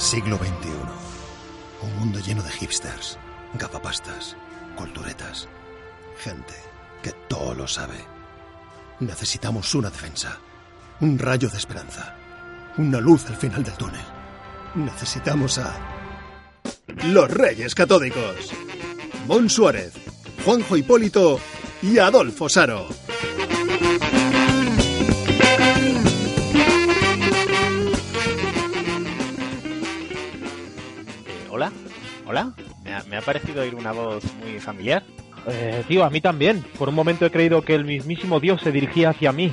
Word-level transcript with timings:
Siglo 0.00 0.38
XXI. 0.38 0.70
Un 1.82 1.96
mundo 1.98 2.20
lleno 2.20 2.42
de 2.42 2.50
hipsters, 2.50 3.18
gafapastas, 3.52 4.34
culturetas, 4.74 5.46
gente 6.18 6.54
que 7.02 7.12
todo 7.28 7.54
lo 7.54 7.68
sabe. 7.68 7.98
Necesitamos 9.00 9.74
una 9.74 9.90
defensa, 9.90 10.38
un 11.00 11.18
rayo 11.18 11.50
de 11.50 11.58
esperanza, 11.58 12.16
una 12.78 12.98
luz 12.98 13.26
al 13.26 13.36
final 13.36 13.62
del 13.62 13.74
túnel. 13.74 14.00
Necesitamos 14.74 15.58
a 15.58 15.78
los 17.04 17.30
Reyes 17.30 17.74
Catódicos. 17.74 18.52
Mon 19.26 19.50
Suárez, 19.50 19.92
Juanjo 20.46 20.78
Hipólito 20.78 21.38
y 21.82 21.98
Adolfo 21.98 22.48
Saro. 22.48 22.88
Hola. 32.30 32.52
Me 32.84 32.94
ha, 32.94 33.02
me 33.10 33.16
ha 33.16 33.22
parecido 33.22 33.62
oír 33.62 33.74
una 33.74 33.90
voz 33.90 34.22
muy 34.40 34.60
familiar. 34.60 35.02
Eh, 35.48 35.82
tío, 35.88 36.04
a 36.04 36.10
mí 36.10 36.20
también. 36.20 36.64
Por 36.78 36.88
un 36.88 36.94
momento 36.94 37.26
he 37.26 37.30
creído 37.30 37.62
que 37.62 37.74
el 37.74 37.84
mismísimo 37.84 38.38
Dios 38.38 38.60
se 38.62 38.70
dirigía 38.70 39.10
hacia 39.10 39.32
mí. 39.32 39.52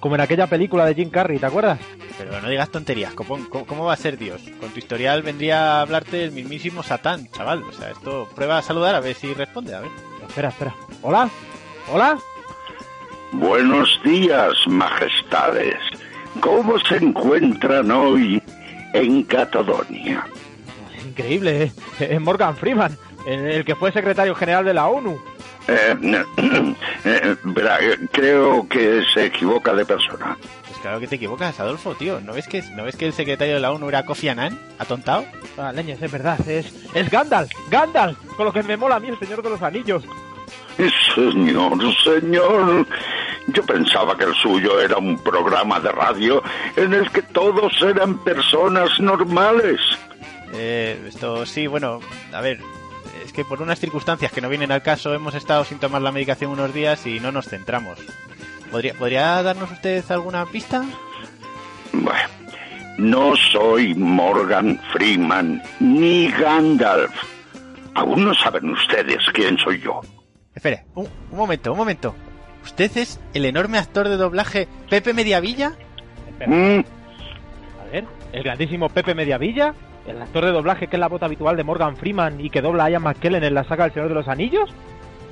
Como 0.00 0.14
en 0.14 0.22
aquella 0.22 0.46
película 0.46 0.86
de 0.86 0.94
Jim 0.94 1.10
Carrey, 1.10 1.38
¿te 1.38 1.44
acuerdas? 1.44 1.78
Pero 2.16 2.40
no 2.40 2.48
digas 2.48 2.70
tonterías, 2.70 3.12
copón. 3.12 3.44
¿Cómo, 3.50 3.66
cómo 3.66 3.84
va 3.84 3.92
a 3.92 3.96
ser 3.96 4.16
Dios? 4.16 4.40
Con 4.58 4.70
tu 4.70 4.78
historial 4.78 5.22
vendría 5.22 5.76
a 5.76 5.80
hablarte 5.82 6.24
el 6.24 6.32
mismísimo 6.32 6.82
Satán, 6.82 7.28
chaval. 7.32 7.62
O 7.64 7.72
sea, 7.72 7.90
esto 7.90 8.26
prueba 8.34 8.56
a 8.56 8.62
saludar 8.62 8.94
a 8.94 9.00
ver 9.00 9.14
si 9.14 9.34
responde, 9.34 9.74
a 9.74 9.80
ver. 9.80 9.90
Espera, 10.26 10.48
espera. 10.48 10.74
¿Hola? 11.02 11.28
¿Hola? 11.92 12.18
Buenos 13.32 14.00
días, 14.02 14.54
majestades. 14.66 15.76
¿Cómo 16.40 16.78
se 16.78 16.96
encuentran 16.96 17.90
hoy 17.90 18.42
en 18.94 19.22
Catodonia? 19.24 20.26
Increíble, 21.20 21.64
¿eh? 21.64 21.72
Es 22.00 22.20
Morgan 22.20 22.56
Freeman, 22.56 22.96
el, 23.26 23.62
que 23.62 23.74
fue 23.74 23.92
secretario 23.92 24.34
general 24.34 24.64
de 24.64 24.72
la 24.72 24.88
ONU. 24.88 25.20
Eh, 25.68 26.24
eh, 27.04 27.36
verá, 27.44 27.78
eh, 27.80 27.98
creo 28.10 28.66
que 28.66 29.02
se 29.12 29.26
equivoca 29.26 29.74
de 29.74 29.84
persona. 29.84 30.38
Pues 30.66 30.78
claro 30.80 30.98
que 30.98 31.06
te 31.06 31.16
equivocas, 31.16 31.60
Adolfo, 31.60 31.94
tío. 31.94 32.20
¿No 32.22 32.32
ves 32.32 32.48
que, 32.48 32.62
¿no 32.74 32.84
ves 32.84 32.96
que 32.96 33.04
el 33.04 33.12
secretario 33.12 33.54
de 33.54 33.60
la 33.60 33.70
ONU 33.70 33.86
era 33.90 34.06
Kofi 34.06 34.30
Annan? 34.30 34.58
¿Atontado? 34.78 35.26
Ah, 35.58 35.72
leñes, 35.72 36.00
es 36.00 36.10
verdad, 36.10 36.40
es, 36.48 36.72
es 36.94 37.10
Gandalf, 37.10 37.50
Gandalf, 37.70 38.18
con 38.34 38.46
lo 38.46 38.52
que 38.52 38.62
me 38.62 38.78
mola 38.78 38.96
a 38.96 39.00
mí 39.00 39.08
el 39.08 39.18
Señor 39.18 39.42
de 39.42 39.50
los 39.50 39.60
Anillos. 39.60 40.04
Señor, 41.14 41.78
señor, 42.02 42.86
yo 43.48 43.62
pensaba 43.64 44.16
que 44.16 44.24
el 44.24 44.34
suyo 44.36 44.80
era 44.80 44.96
un 44.96 45.18
programa 45.18 45.78
de 45.80 45.92
radio 45.92 46.42
en 46.76 46.94
el 46.94 47.10
que 47.10 47.20
todos 47.20 47.72
eran 47.82 48.16
personas 48.24 48.98
normales. 48.98 49.78
Eh, 50.54 51.00
esto 51.08 51.46
sí, 51.46 51.66
bueno, 51.66 52.00
a 52.32 52.40
ver, 52.40 52.58
es 53.24 53.32
que 53.32 53.44
por 53.44 53.62
unas 53.62 53.78
circunstancias 53.78 54.32
que 54.32 54.40
no 54.40 54.48
vienen 54.48 54.72
al 54.72 54.82
caso 54.82 55.14
hemos 55.14 55.34
estado 55.34 55.64
sin 55.64 55.78
tomar 55.78 56.02
la 56.02 56.12
medicación 56.12 56.50
unos 56.50 56.74
días 56.74 57.06
y 57.06 57.20
no 57.20 57.30
nos 57.32 57.46
centramos. 57.48 57.98
¿Podría, 58.70 58.94
¿podría 58.94 59.42
darnos 59.42 59.70
usted 59.70 60.04
alguna 60.10 60.46
pista? 60.46 60.84
Bueno, 61.92 62.28
no 62.98 63.34
soy 63.36 63.94
Morgan 63.94 64.80
Freeman 64.92 65.62
ni 65.80 66.28
Gandalf. 66.30 67.12
Aún 67.94 68.24
no 68.24 68.34
saben 68.34 68.70
ustedes 68.70 69.18
quién 69.32 69.58
soy 69.58 69.80
yo. 69.80 70.00
Espere, 70.54 70.84
un, 70.94 71.08
un 71.30 71.36
momento, 71.38 71.72
un 71.72 71.78
momento. 71.78 72.14
¿Usted 72.62 72.96
es 72.96 73.18
el 73.34 73.44
enorme 73.44 73.78
actor 73.78 74.08
de 74.08 74.16
doblaje 74.16 74.68
Pepe 74.88 75.14
Mediavilla? 75.14 75.72
Mm, 76.46 76.80
A 77.80 77.84
ver, 77.92 78.04
el 78.32 78.42
grandísimo 78.44 78.88
Pepe 78.88 79.14
Mediavilla, 79.14 79.74
el 80.06 80.20
actor 80.20 80.44
de 80.44 80.52
doblaje 80.52 80.86
que 80.86 80.96
es 80.96 81.00
la 81.00 81.08
voz 81.08 81.22
habitual 81.22 81.56
de 81.56 81.64
Morgan 81.64 81.96
Freeman 81.96 82.40
y 82.40 82.50
que 82.50 82.62
dobla 82.62 82.84
a 82.84 82.90
Ian 82.90 83.02
McKellen 83.02 83.44
en 83.44 83.54
la 83.54 83.64
saga 83.64 83.84
El 83.84 83.92
Señor 83.92 84.08
de 84.08 84.14
los 84.14 84.28
Anillos. 84.28 84.70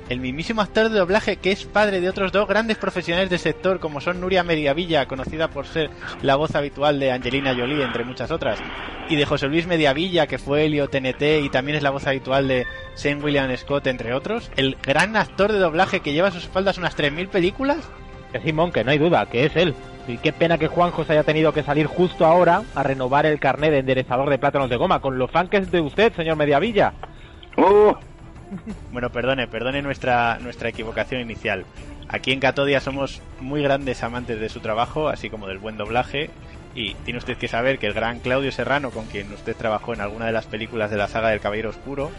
El 0.09 0.21
mismísimo 0.21 0.61
actor 0.61 0.89
de 0.89 0.97
doblaje 0.97 1.37
que 1.37 1.51
es 1.51 1.65
padre 1.65 2.01
de 2.01 2.09
otros 2.09 2.31
dos 2.31 2.47
grandes 2.47 2.77
profesionales 2.77 3.29
del 3.29 3.37
sector 3.37 3.79
como 3.79 4.01
son 4.01 4.19
Nuria 4.19 4.43
Mediavilla, 4.43 5.05
conocida 5.05 5.49
por 5.49 5.67
ser 5.67 5.91
la 6.23 6.35
voz 6.35 6.55
habitual 6.55 6.99
de 6.99 7.11
Angelina 7.11 7.53
Jolie, 7.53 7.83
entre 7.83 8.03
muchas 8.03 8.31
otras, 8.31 8.59
y 9.07 9.15
de 9.15 9.25
José 9.25 9.47
Luis 9.47 9.67
Mediavilla, 9.67 10.25
que 10.25 10.39
fue 10.39 10.65
Helio 10.65 10.87
TNT 10.87 11.43
y 11.43 11.49
también 11.49 11.77
es 11.77 11.83
la 11.83 11.91
voz 11.91 12.07
habitual 12.07 12.47
de 12.47 12.65
Sean 12.95 13.23
William 13.23 13.55
Scott, 13.55 13.85
entre 13.85 14.15
otros. 14.15 14.49
El 14.55 14.77
gran 14.81 15.15
actor 15.15 15.51
de 15.51 15.59
doblaje 15.59 15.99
que 15.99 16.13
lleva 16.13 16.29
a 16.29 16.31
sus 16.31 16.45
espaldas 16.45 16.79
unas 16.79 16.97
3.000 16.97 17.29
películas. 17.29 17.87
Que 18.31 18.39
Simón, 18.39 18.71
que 18.71 18.83
no 18.83 18.91
hay 18.91 18.97
duda, 18.97 19.27
que 19.27 19.45
es 19.45 19.55
él. 19.55 19.75
Y 20.09 20.17
qué 20.17 20.33
pena 20.33 20.57
que 20.57 20.67
Juanjo 20.67 21.05
se 21.05 21.13
haya 21.13 21.23
tenido 21.23 21.53
que 21.53 21.61
salir 21.61 21.85
justo 21.85 22.25
ahora 22.25 22.63
a 22.73 22.81
renovar 22.81 23.27
el 23.27 23.39
carnet 23.39 23.69
de 23.69 23.77
enderezador 23.77 24.27
de 24.31 24.39
plátanos 24.39 24.67
de 24.67 24.75
goma, 24.75 25.01
con 25.01 25.19
los 25.19 25.29
fans 25.29 25.51
que 25.51 25.57
es 25.57 25.69
de 25.69 25.81
usted, 25.81 26.11
señor 26.15 26.35
Mediavilla. 26.35 26.93
oh, 27.57 27.95
Bueno, 28.91 29.11
perdone, 29.11 29.47
perdone 29.47 29.83
nuestra, 29.83 30.39
nuestra 30.39 30.69
equivocación 30.69 31.21
inicial. 31.21 31.63
Aquí 32.07 32.31
en 32.31 32.39
Catodia 32.39 32.79
somos 32.79 33.21
muy 33.39 33.61
grandes 33.61 34.01
amantes 34.01 34.39
de 34.39 34.49
su 34.49 34.61
trabajo, 34.61 35.09
así 35.09 35.29
como 35.29 35.47
del 35.47 35.59
buen 35.59 35.77
doblaje. 35.77 36.31
Y 36.73 36.95
tiene 37.05 37.19
usted 37.19 37.37
que 37.37 37.47
saber 37.47 37.77
que 37.77 37.85
el 37.85 37.93
gran 37.93 38.19
Claudio 38.19 38.51
Serrano, 38.51 38.89
con 38.89 39.05
quien 39.05 39.31
usted 39.31 39.55
trabajó 39.55 39.93
en 39.93 40.01
alguna 40.01 40.25
de 40.25 40.31
las 40.31 40.47
películas 40.47 40.89
de 40.89 40.97
la 40.97 41.07
saga 41.07 41.29
del 41.29 41.39
Caballero 41.39 41.69
Oscuro, 41.69 42.09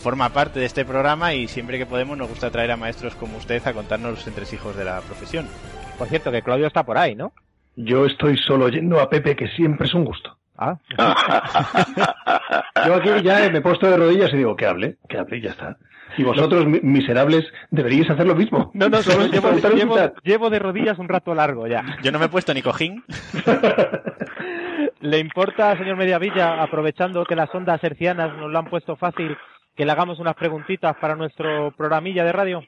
forma 0.00 0.28
parte 0.28 0.60
de 0.60 0.66
este 0.66 0.84
programa 0.84 1.34
y 1.34 1.48
siempre 1.48 1.76
que 1.76 1.86
podemos 1.86 2.16
nos 2.16 2.28
gusta 2.28 2.52
traer 2.52 2.70
a 2.70 2.76
maestros 2.76 3.16
como 3.16 3.36
usted 3.38 3.66
a 3.66 3.72
contarnos 3.72 4.12
los 4.12 4.26
entresijos 4.28 4.76
de 4.76 4.84
la 4.84 5.00
profesión. 5.00 5.48
Por 5.96 6.08
cierto, 6.08 6.30
que 6.32 6.42
Claudio 6.42 6.66
está 6.66 6.84
por 6.84 6.98
ahí, 6.98 7.14
¿no? 7.14 7.32
Yo 7.76 8.06
estoy 8.06 8.36
solo 8.38 8.66
oyendo 8.66 9.00
a 9.00 9.08
Pepe, 9.10 9.36
que 9.36 9.48
siempre 9.48 9.86
es 9.86 9.94
un 9.94 10.04
gusto. 10.04 10.36
Ah, 10.58 10.76
Yo 12.86 12.94
aquí 12.94 13.10
ya 13.22 13.50
me 13.50 13.58
he 13.58 13.60
puesto 13.60 13.90
de 13.90 13.96
rodillas 13.96 14.32
y 14.32 14.38
digo, 14.38 14.56
que 14.56 14.64
hable, 14.66 14.96
que 15.08 15.18
hable 15.18 15.36
y 15.36 15.40
ya 15.42 15.50
está. 15.50 15.76
Y 16.16 16.22
vosotros, 16.22 16.64
mi- 16.66 16.80
miserables, 16.80 17.44
deberíais 17.70 18.08
hacer 18.08 18.26
lo 18.26 18.34
mismo. 18.34 18.70
no, 18.72 18.88
no, 18.88 19.02
Solo 19.02 19.26
llevo 20.24 20.48
de 20.50 20.58
rodillas 20.58 20.98
un 20.98 21.08
rato 21.08 21.34
largo 21.34 21.66
ya. 21.66 21.84
Yo 22.02 22.10
no 22.10 22.18
me 22.18 22.24
he 22.26 22.28
puesto 22.30 22.54
ni 22.54 22.62
cojín. 22.62 23.04
¿Le 25.00 25.18
importa, 25.18 25.76
señor 25.76 25.96
Mediavilla, 25.96 26.62
aprovechando 26.62 27.24
que 27.24 27.36
las 27.36 27.54
ondas 27.54 27.82
hercianas 27.84 28.34
nos 28.38 28.50
lo 28.50 28.58
han 28.58 28.64
puesto 28.70 28.96
fácil, 28.96 29.36
que 29.76 29.84
le 29.84 29.92
hagamos 29.92 30.18
unas 30.18 30.34
preguntitas 30.34 30.96
para 30.96 31.14
nuestro 31.16 31.70
programilla 31.76 32.24
de 32.24 32.32
radio? 32.32 32.64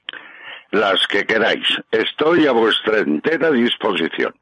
Las 0.70 1.06
que 1.06 1.24
queráis. 1.24 1.66
Estoy 1.90 2.46
a 2.46 2.52
vuestra 2.52 2.98
entera 2.98 3.50
disposición. 3.50 4.34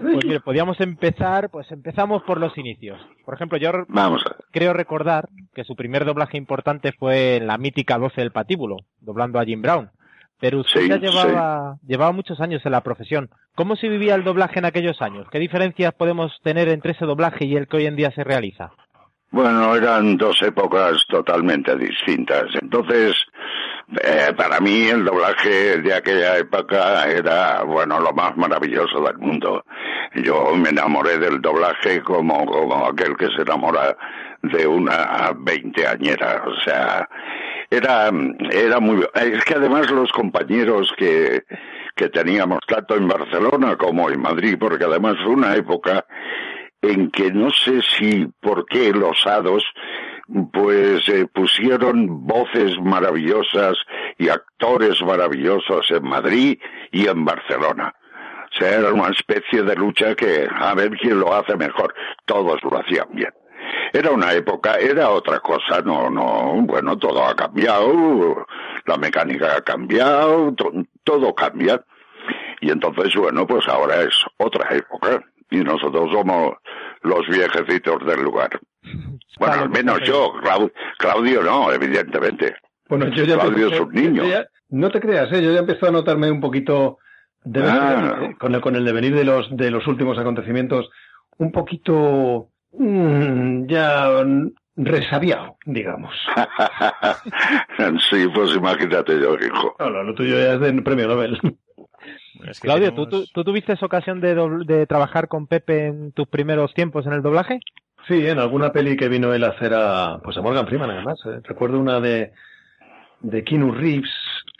Pues 0.00 0.24
mire, 0.24 0.40
podríamos 0.40 0.80
empezar, 0.80 1.50
pues 1.50 1.70
empezamos 1.70 2.22
por 2.24 2.40
los 2.40 2.56
inicios. 2.58 3.00
Por 3.24 3.34
ejemplo, 3.34 3.58
yo 3.58 3.70
Vamos 3.88 4.24
creo 4.50 4.72
recordar 4.72 5.28
que 5.54 5.64
su 5.64 5.76
primer 5.76 6.04
doblaje 6.04 6.36
importante 6.36 6.92
fue 6.92 7.36
en 7.36 7.46
la 7.46 7.58
mítica 7.58 7.96
12 7.98 8.20
del 8.20 8.32
patíbulo, 8.32 8.76
doblando 9.00 9.38
a 9.38 9.44
Jim 9.44 9.62
Brown. 9.62 9.90
Pero 10.40 10.60
usted 10.60 10.80
Sí, 10.80 10.88
ya 10.88 10.98
llevaba, 10.98 11.76
llevaba 11.86 12.12
muchos 12.12 12.40
años 12.40 12.60
en 12.66 12.72
la 12.72 12.82
profesión. 12.82 13.30
¿Cómo 13.54 13.76
se 13.76 13.88
vivía 13.88 14.16
el 14.16 14.24
doblaje 14.24 14.58
en 14.58 14.64
aquellos 14.64 15.00
años? 15.00 15.28
¿Qué 15.30 15.38
diferencias 15.38 15.94
podemos 15.94 16.32
tener 16.42 16.68
entre 16.68 16.92
ese 16.92 17.06
doblaje 17.06 17.44
y 17.44 17.56
el 17.56 17.68
que 17.68 17.76
hoy 17.76 17.86
en 17.86 17.96
día 17.96 18.10
se 18.10 18.24
realiza? 18.24 18.72
Bueno, 19.30 19.74
eran 19.74 20.16
dos 20.16 20.42
épocas 20.42 21.04
totalmente 21.08 21.76
distintas. 21.76 22.46
Entonces, 22.60 23.14
eh, 24.02 24.32
para 24.36 24.60
mí 24.60 24.88
el 24.88 25.04
doblaje 25.04 25.78
de 25.78 25.94
aquella 25.94 26.38
época 26.38 27.06
era, 27.08 27.62
bueno, 27.62 28.00
lo 28.00 28.12
más 28.12 28.36
maravilloso 28.36 29.00
del 29.02 29.18
mundo. 29.18 29.64
Yo 30.14 30.54
me 30.56 30.70
enamoré 30.70 31.18
del 31.18 31.40
doblaje 31.40 32.00
como, 32.02 32.86
aquel 32.86 33.16
que 33.16 33.28
se 33.28 33.42
enamora 33.42 33.96
de 34.42 34.66
una 34.66 35.32
veinteañera. 35.36 36.44
O 36.46 36.54
sea, 36.60 37.08
era, 37.70 38.10
era 38.50 38.80
muy, 38.80 39.04
es 39.14 39.44
que 39.44 39.54
además 39.54 39.90
los 39.90 40.10
compañeros 40.12 40.92
que, 40.96 41.42
que 41.94 42.08
teníamos 42.08 42.60
tanto 42.66 42.96
en 42.96 43.08
Barcelona 43.08 43.76
como 43.76 44.10
en 44.10 44.20
Madrid, 44.20 44.56
porque 44.58 44.84
además 44.84 45.16
fue 45.22 45.32
una 45.32 45.54
época 45.56 46.04
en 46.80 47.10
que 47.10 47.30
no 47.30 47.50
sé 47.50 47.80
si 47.98 48.26
por 48.40 48.66
qué 48.66 48.92
los 48.92 49.26
hados 49.26 49.64
pues 50.52 51.08
eh, 51.08 51.26
pusieron 51.32 52.26
voces 52.26 52.78
maravillosas 52.80 53.76
y 54.18 54.28
actores 54.28 55.02
maravillosos 55.02 55.90
en 55.90 56.04
Madrid 56.04 56.58
y 56.92 57.06
en 57.06 57.24
Barcelona. 57.24 57.94
O 58.54 58.56
sea, 58.56 58.78
era 58.78 58.92
una 58.92 59.08
especie 59.08 59.62
de 59.62 59.74
lucha 59.74 60.14
que 60.14 60.48
a 60.48 60.74
ver 60.74 60.90
quién 60.90 61.18
lo 61.18 61.34
hace 61.34 61.56
mejor. 61.56 61.94
Todos 62.24 62.62
lo 62.62 62.78
hacían 62.78 63.08
bien. 63.12 63.32
Era 63.92 64.10
una 64.10 64.32
época, 64.32 64.76
era 64.76 65.10
otra 65.10 65.40
cosa, 65.40 65.80
no, 65.80 66.10
no, 66.10 66.62
bueno, 66.62 66.98
todo 66.98 67.24
ha 67.24 67.34
cambiado, 67.34 68.46
la 68.86 68.96
mecánica 68.96 69.56
ha 69.56 69.60
cambiado, 69.62 70.54
todo 71.04 71.34
cambia. 71.34 71.84
Y 72.60 72.70
entonces, 72.70 73.14
bueno, 73.14 73.46
pues 73.46 73.66
ahora 73.68 74.02
es 74.02 74.14
otra 74.36 74.74
época. 74.74 75.22
Y 75.50 75.58
nosotros 75.58 76.10
somos 76.12 76.54
los 77.04 77.26
viejecitos 77.28 78.04
del 78.06 78.22
lugar. 78.22 78.50
Bueno, 79.36 79.54
al 79.62 79.68
menos 79.68 79.98
yo, 80.04 80.32
Claudio 80.96 81.42
no, 81.42 81.72
evidentemente. 81.72 82.54
Bueno, 82.88 83.08
yo 83.08 83.24
ya 83.24 83.36
Claudio 83.36 83.66
es 83.66 83.80
un 83.80 83.92
niño. 83.92 84.22
no 84.68 84.90
te 84.92 85.00
creas, 85.00 85.32
¿eh? 85.32 85.42
yo 85.42 85.52
ya 85.52 85.58
empiezo 85.58 85.88
a 85.88 85.90
notarme 85.90 86.30
un 86.30 86.40
poquito, 86.40 86.98
ah. 87.56 88.20
eh, 88.22 88.36
con, 88.38 88.54
el, 88.54 88.60
con 88.60 88.76
el 88.76 88.84
devenir 88.84 89.12
de 89.12 89.24
los, 89.24 89.48
de 89.56 89.72
los 89.72 89.88
últimos 89.88 90.16
acontecimientos, 90.18 90.88
un 91.38 91.50
poquito 91.50 92.50
mm, 92.78 93.66
ya 93.66 94.24
resabiado, 94.76 95.56
digamos. 95.66 96.14
sí, 98.10 98.28
pues 98.32 98.54
imagínate 98.54 99.20
yo, 99.20 99.34
hijo. 99.34 99.74
No, 99.80 99.90
lo 99.90 100.14
tuyo 100.14 100.38
ya 100.38 100.54
es 100.54 100.60
de 100.60 100.80
premio 100.82 101.08
Nobel. 101.08 101.40
Claudio, 102.60 102.94
¿tú, 102.94 103.06
¿tú, 103.06 103.44
tuviste 103.44 103.74
ocasión 103.80 104.20
de, 104.20 104.34
de 104.66 104.86
trabajar 104.86 105.28
con 105.28 105.46
Pepe 105.46 105.86
en 105.86 106.12
tus 106.12 106.28
primeros 106.28 106.74
tiempos 106.74 107.06
en 107.06 107.12
el 107.12 107.22
doblaje? 107.22 107.60
Sí, 108.06 108.26
en 108.26 108.38
alguna 108.38 108.70
peli 108.70 108.96
que 108.96 109.08
vino 109.08 109.32
él 109.32 109.44
a 109.44 109.48
hacer 109.48 109.72
a, 109.74 110.18
pues 110.22 110.36
a 110.36 110.42
Morgan 110.42 110.66
Freeman, 110.66 110.90
además. 110.90 111.18
Eh. 111.26 111.40
Recuerdo 111.42 111.78
una 111.78 112.00
de, 112.00 112.32
de 113.20 113.44
Keanu 113.44 113.72
Reeves. 113.72 114.10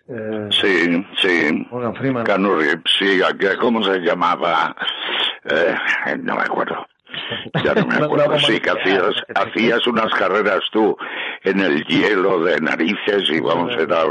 Eh, 0.08 0.48
sí, 0.50 1.06
sí. 1.20 1.66
Morgan 1.70 1.94
Freeman. 1.94 2.24
Keanu 2.24 2.54
Reeves, 2.56 2.82
sí. 2.98 3.20
¿Cómo 3.60 3.82
se 3.82 3.98
llamaba? 3.98 4.74
Eh, 5.44 5.74
no 6.22 6.36
me 6.36 6.42
acuerdo. 6.42 6.86
Ya 7.64 7.74
no 7.74 7.86
me 7.86 7.94
acuerdo. 8.04 8.38
Sí, 8.40 8.60
que 8.60 8.70
hacías, 8.70 9.14
hacías 9.34 9.86
unas 9.86 10.12
carreras 10.14 10.60
tú 10.72 10.96
en 11.42 11.60
el 11.60 11.84
hielo 11.84 12.42
de 12.42 12.60
narices 12.60 13.28
y 13.30 13.40
vamos, 13.40 13.72
era, 13.78 14.04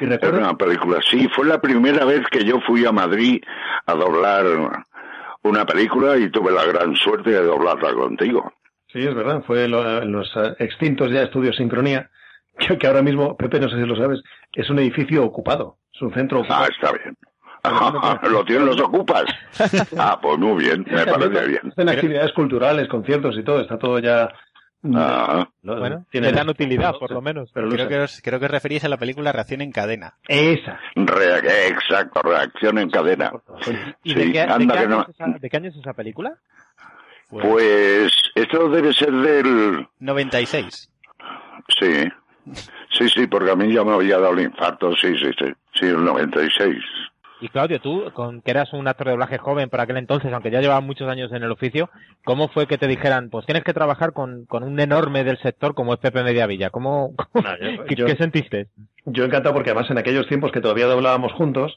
era 0.00 0.38
una 0.38 0.54
película. 0.54 0.98
Sí, 1.10 1.28
fue 1.34 1.46
la 1.46 1.60
primera 1.60 2.04
vez 2.04 2.22
que 2.30 2.44
yo 2.44 2.60
fui 2.60 2.84
a 2.84 2.92
Madrid 2.92 3.42
a 3.86 3.94
doblar 3.94 4.46
una 5.42 5.64
película 5.66 6.16
y 6.16 6.30
tuve 6.30 6.52
la 6.52 6.64
gran 6.64 6.94
suerte 6.96 7.30
de 7.30 7.42
doblarla 7.42 7.92
contigo. 7.94 8.52
Sí, 8.92 8.98
es 8.98 9.14
verdad. 9.14 9.42
Fue 9.46 9.64
en 9.64 10.12
los 10.12 10.30
extintos 10.58 11.10
ya 11.10 11.22
estudios 11.22 11.56
Sincronía, 11.56 12.10
que, 12.78 12.86
ahora 12.86 13.02
mismo, 13.02 13.36
Pepe, 13.36 13.58
no 13.60 13.68
sé 13.68 13.76
si 13.76 13.86
lo 13.86 13.96
sabes, 13.96 14.20
es 14.52 14.68
un 14.70 14.78
edificio 14.78 15.24
ocupado. 15.24 15.78
Es 15.94 16.02
un 16.02 16.12
centro 16.12 16.40
ocupado. 16.40 16.64
Ah, 16.64 16.68
está 16.70 16.92
bien. 16.92 17.16
¿Lo 17.64 18.44
tienen 18.44 18.66
los 18.66 18.80
ocupas? 18.80 19.24
Ah, 19.98 20.18
pues 20.20 20.38
muy 20.38 20.64
bien, 20.64 20.84
me 20.90 21.06
parece 21.06 21.46
bien. 21.46 21.70
Hacen 21.70 21.88
actividades 21.88 22.32
culturales, 22.32 22.88
conciertos 22.88 23.36
y 23.38 23.44
todo, 23.44 23.60
está 23.60 23.78
todo 23.78 23.98
ya... 23.98 24.28
Ah. 24.92 25.48
bueno, 25.62 26.04
tiene 26.10 26.32
dan 26.32 26.48
utilidad, 26.48 26.94
por 26.98 27.12
lo 27.12 27.22
menos. 27.22 27.50
Pero 27.54 27.68
creo, 27.68 27.88
que 27.88 28.00
os, 28.00 28.20
creo 28.20 28.40
que 28.40 28.48
referís 28.48 28.82
a 28.82 28.88
la 28.88 28.96
película 28.96 29.30
Reacción 29.30 29.60
en 29.60 29.70
Cadena. 29.70 30.14
Esa. 30.26 30.80
exacto, 30.96 32.20
Reacción 32.20 32.78
en 32.78 32.90
Cadena. 32.90 33.32
¿Y 34.02 34.14
de, 34.14 34.32
qué, 34.32 34.40
año 34.40 35.68
es 35.68 35.76
esa 35.76 35.92
película? 35.92 36.34
Pues 37.28 38.12
esto 38.34 38.68
debe 38.70 38.92
ser 38.92 39.12
del... 39.12 39.86
96. 40.00 40.90
Sí. 41.80 42.08
Sí, 42.90 43.08
sí, 43.08 43.26
porque 43.28 43.52
a 43.52 43.56
mí 43.56 43.72
ya 43.72 43.84
me 43.84 43.94
había 43.94 44.18
dado 44.18 44.32
el 44.32 44.40
infarto, 44.40 44.94
sí, 44.96 45.14
sí, 45.16 45.30
sí, 45.38 45.52
sí, 45.74 45.86
el 45.86 46.04
96. 46.04 46.76
Y 47.42 47.48
Claudio, 47.48 47.80
tú, 47.80 48.04
con, 48.14 48.40
que 48.40 48.52
eras 48.52 48.72
un 48.72 48.86
actor 48.86 49.08
de 49.08 49.10
doblaje 49.10 49.36
joven 49.36 49.68
por 49.68 49.80
aquel 49.80 49.96
entonces, 49.96 50.32
aunque 50.32 50.52
ya 50.52 50.60
llevabas 50.60 50.84
muchos 50.84 51.08
años 51.08 51.32
en 51.32 51.42
el 51.42 51.50
oficio, 51.50 51.90
¿cómo 52.24 52.46
fue 52.46 52.68
que 52.68 52.78
te 52.78 52.86
dijeran, 52.86 53.30
pues 53.30 53.46
tienes 53.46 53.64
que 53.64 53.74
trabajar 53.74 54.12
con, 54.12 54.46
con 54.46 54.62
un 54.62 54.78
enorme 54.78 55.24
del 55.24 55.38
sector 55.38 55.74
como 55.74 55.92
es 55.92 55.98
Pepe 55.98 56.22
Mediavilla? 56.22 56.70
¿Cómo, 56.70 57.14
¿qué, 57.88 58.16
sentiste? 58.16 58.68
Yo 59.06 59.24
encantado 59.24 59.56
porque 59.56 59.70
además 59.70 59.90
en 59.90 59.98
aquellos 59.98 60.28
tiempos 60.28 60.52
que 60.52 60.60
todavía 60.60 60.86
doblábamos 60.86 61.32
juntos, 61.32 61.76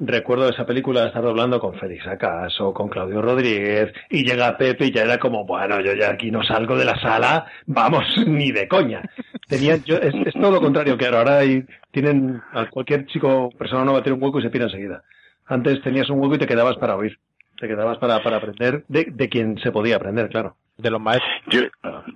recuerdo 0.00 0.48
esa 0.48 0.66
película 0.66 1.02
de 1.02 1.08
estar 1.08 1.24
hablando 1.24 1.60
con 1.60 1.74
Félix 1.74 2.06
Acaso, 2.06 2.72
con 2.72 2.88
Claudio 2.88 3.20
Rodríguez, 3.22 3.92
y 4.10 4.24
llega 4.24 4.56
Pepe 4.56 4.86
y 4.86 4.92
ya 4.92 5.02
era 5.02 5.18
como, 5.18 5.44
bueno, 5.44 5.80
yo 5.80 5.94
ya 5.94 6.10
aquí 6.10 6.30
no 6.30 6.42
salgo 6.42 6.76
de 6.76 6.84
la 6.84 7.00
sala, 7.00 7.46
vamos, 7.66 8.04
ni 8.26 8.52
de 8.52 8.68
coña. 8.68 9.02
Tenían, 9.48 9.82
yo, 9.84 9.96
es, 9.96 10.14
todo 10.34 10.50
lo 10.50 10.60
contrario 10.60 10.96
que 10.96 11.06
ahora, 11.06 11.18
ahora 11.18 11.38
hay, 11.38 11.64
tienen, 11.90 12.40
a 12.52 12.66
cualquier 12.66 13.06
chico, 13.06 13.50
persona 13.58 13.84
nueva 13.84 14.02
tiene 14.02 14.16
un 14.16 14.24
hueco 14.24 14.38
y 14.40 14.42
se 14.42 14.50
pira 14.50 14.64
enseguida. 14.64 15.02
Antes 15.46 15.82
tenías 15.82 16.10
un 16.10 16.20
hueco 16.20 16.34
y 16.34 16.38
te 16.38 16.46
quedabas 16.46 16.76
para 16.76 16.96
oír, 16.96 17.18
te 17.58 17.66
quedabas 17.66 17.98
para, 17.98 18.22
para 18.22 18.36
aprender 18.36 18.84
de, 18.88 19.06
de 19.10 19.28
quien 19.28 19.58
se 19.58 19.72
podía 19.72 19.96
aprender, 19.96 20.28
claro. 20.28 20.56
De 20.76 20.90
los 20.90 21.00
maestros. 21.00 21.32
Yo, 21.48 21.62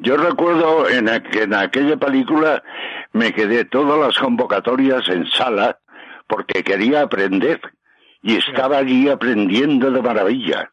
yo 0.03 0.17
recuerdo 0.17 0.89
en, 0.89 1.09
en 1.09 1.53
aquella 1.53 1.97
película 1.97 2.63
me 3.13 3.33
quedé 3.33 3.65
todas 3.65 3.99
las 3.99 4.17
convocatorias 4.19 5.09
en 5.09 5.27
sala 5.27 5.79
porque 6.33 6.65
quería 6.65 7.03
aprender 7.03 7.61
y 8.23 8.37
estaba 8.37 8.79
allí 8.79 9.07
aprendiendo 9.11 9.91
de 9.91 10.01
maravilla. 10.01 10.71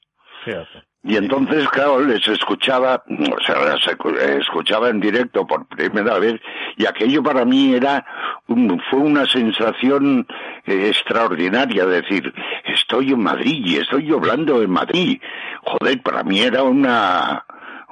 Y 1.03 1.17
entonces, 1.17 1.67
claro, 1.67 2.00
les 2.00 2.25
escuchaba, 2.29 3.03
o 3.06 3.44
sea, 3.45 3.57
les 3.75 4.39
escuchaba 4.39 4.89
en 4.89 5.01
directo 5.01 5.45
por 5.45 5.67
primera 5.67 6.17
vez, 6.17 6.39
y 6.77 6.85
aquello 6.85 7.21
para 7.21 7.44
mí 7.44 7.73
era, 7.73 8.06
fue 8.89 9.00
una 9.00 9.25
sensación 9.25 10.25
eh, 10.65 10.88
extraordinaria, 10.88 11.85
decir, 11.85 12.33
estoy 12.63 13.11
en 13.11 13.21
Madrid 13.21 13.61
y 13.65 13.75
estoy 13.77 14.09
hablando 14.13 14.61
en 14.61 14.71
Madrid. 14.71 15.21
Joder, 15.65 16.01
para 16.01 16.23
mí 16.23 16.39
era 16.39 16.63
una, 16.63 17.44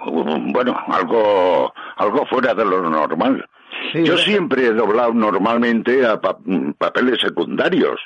bueno, 0.06 0.78
algo, 0.88 1.74
algo 1.98 2.26
fuera 2.28 2.54
de 2.54 2.64
lo 2.64 2.90
normal. 2.90 3.46
Yo 3.94 4.18
siempre 4.18 4.66
he 4.66 4.74
doblado 4.74 5.14
normalmente 5.14 6.06
a 6.06 6.20
papeles 6.20 7.20
secundarios 7.22 8.00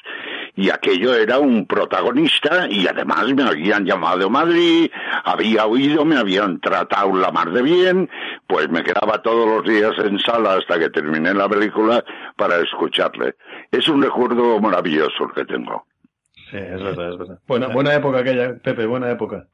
y 0.56 0.70
aquello 0.70 1.16
era 1.16 1.40
un 1.40 1.66
protagonista 1.66 2.68
y 2.70 2.88
además 2.88 3.34
me 3.34 3.44
habían 3.44 3.86
llamado 3.86 4.28
a 4.28 4.30
Madrid, 4.30 4.92
había 5.24 5.66
oído, 5.66 6.06
me 6.06 6.18
habían 6.18 6.60
tratado 6.60 7.16
la 7.16 7.32
mar 7.32 7.52
de 7.52 7.62
bien, 7.62 8.10
pues 8.48 8.70
me 8.70 8.84
quedaba 8.84 9.22
todos 9.22 9.48
los 9.48 9.64
días 9.64 9.94
en 10.00 10.20
sala 10.20 10.56
hasta 10.56 10.78
que 10.78 10.90
terminé 10.90 11.34
la 11.34 11.48
película 11.48 12.04
para 12.36 12.58
escucharle. 12.60 13.36
Es 13.72 13.88
un 13.88 14.02
recuerdo 14.02 14.60
maravilloso 14.60 15.26
el 15.26 15.34
que 15.34 15.46
tengo. 15.46 15.86
Sí, 16.52 16.58
es 16.58 16.84
verdad, 16.84 17.14
es 17.14 17.18
verdad. 17.18 17.40
Buena, 17.48 17.68
buena 17.68 17.94
época 17.94 18.20
aquella, 18.20 18.58
Pepe, 18.58 18.86
buena 18.86 19.10
época. 19.10 19.48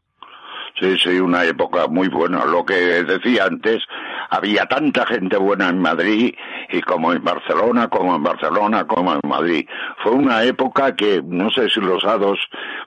Sí, 0.80 0.96
sí, 1.00 1.20
una 1.20 1.44
época 1.44 1.88
muy 1.88 2.08
buena. 2.08 2.46
Lo 2.46 2.64
que 2.64 2.76
decía 3.04 3.46
antes, 3.46 3.84
había 4.30 4.66
tanta 4.68 5.08
gente 5.08 5.36
buena 5.38 5.70
en 5.70 5.80
Madrid 5.80 6.36
y 6.70 6.82
como 6.82 7.14
en 7.14 7.24
Barcelona, 7.24 7.88
como 7.88 8.16
en 8.16 8.22
Barcelona, 8.22 8.86
como 8.86 9.14
en 9.14 9.22
Madrid. 9.28 9.68
Fue 10.04 10.12
una 10.12 10.44
época 10.44 10.96
que 10.96 11.22
no 11.26 11.50
sé 11.50 11.70
si 11.70 11.80
los 11.82 12.04
hados 12.04 12.40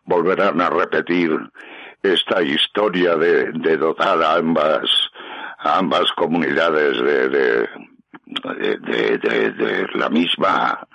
volverán 0.04 0.60
a 0.60 0.70
repetir 0.70 1.36
esta 2.02 2.42
historia 2.42 3.16
de, 3.16 3.76
dotar 3.76 4.22
a 4.22 4.36
ambas, 4.36 4.88
ambas 5.58 6.12
comunidades 6.12 6.96
de, 7.02 7.28
de, 7.28 7.68
de, 8.24 9.18
de, 9.18 9.50
de 9.50 9.86
la 9.94 10.08
misma 10.08 10.86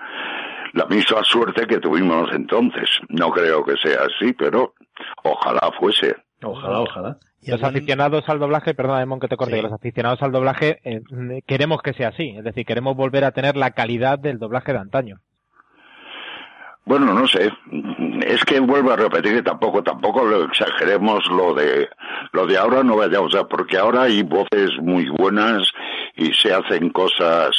la 0.72 0.86
misma 0.88 1.24
suerte 1.24 1.68
que 1.68 1.80
tuvimos 1.80 2.30
entonces. 2.34 2.90
No 3.08 3.32
creo 3.32 3.64
que 3.64 3.78
sea 3.78 4.02
así, 4.04 4.34
pero 4.34 4.74
ojalá 5.24 5.72
fuese. 5.80 6.25
Ojalá, 6.52 6.80
ojalá. 6.82 7.18
Los 7.46 7.64
aficionados 7.64 8.28
al 8.28 8.40
doblaje, 8.40 8.74
perdona, 8.74 9.00
Demon, 9.00 9.20
que 9.20 9.28
te 9.28 9.38
corte, 9.38 9.62
los 9.62 9.72
aficionados 9.72 10.22
al 10.22 10.32
doblaje 10.32 10.80
eh, 10.84 11.02
queremos 11.46 11.82
que 11.82 11.94
sea 11.94 12.10
así, 12.10 12.36
es 12.38 12.44
decir, 12.44 12.66
queremos 12.66 12.96
volver 12.96 13.24
a 13.24 13.32
tener 13.32 13.56
la 13.56 13.72
calidad 13.72 14.18
del 14.18 14.40
doblaje 14.40 14.74
de 14.74 14.80
antaño. 14.80 15.20
Bueno, 16.86 17.16
no 17.16 17.28
sé. 17.28 17.52
Es 18.28 18.44
que 18.46 18.60
vuelvo 18.60 18.92
a 18.92 18.96
repetir 18.96 19.34
que 19.34 19.42
tampoco, 19.42 19.82
tampoco 19.82 20.24
lo 20.24 20.44
exageremos 20.44 21.26
lo 21.32 21.56
de, 21.56 21.90
lo 22.32 22.46
de 22.46 22.58
ahora 22.58 22.84
no 22.84 22.96
vaya, 22.96 23.22
o 23.22 23.30
sea, 23.30 23.46
porque 23.46 23.78
ahora 23.78 24.04
hay 24.04 24.22
voces 24.22 24.70
muy 24.82 25.10
buenas 25.10 25.68
y 26.16 26.32
se 26.34 26.54
hacen 26.54 26.92
cosas 26.92 27.56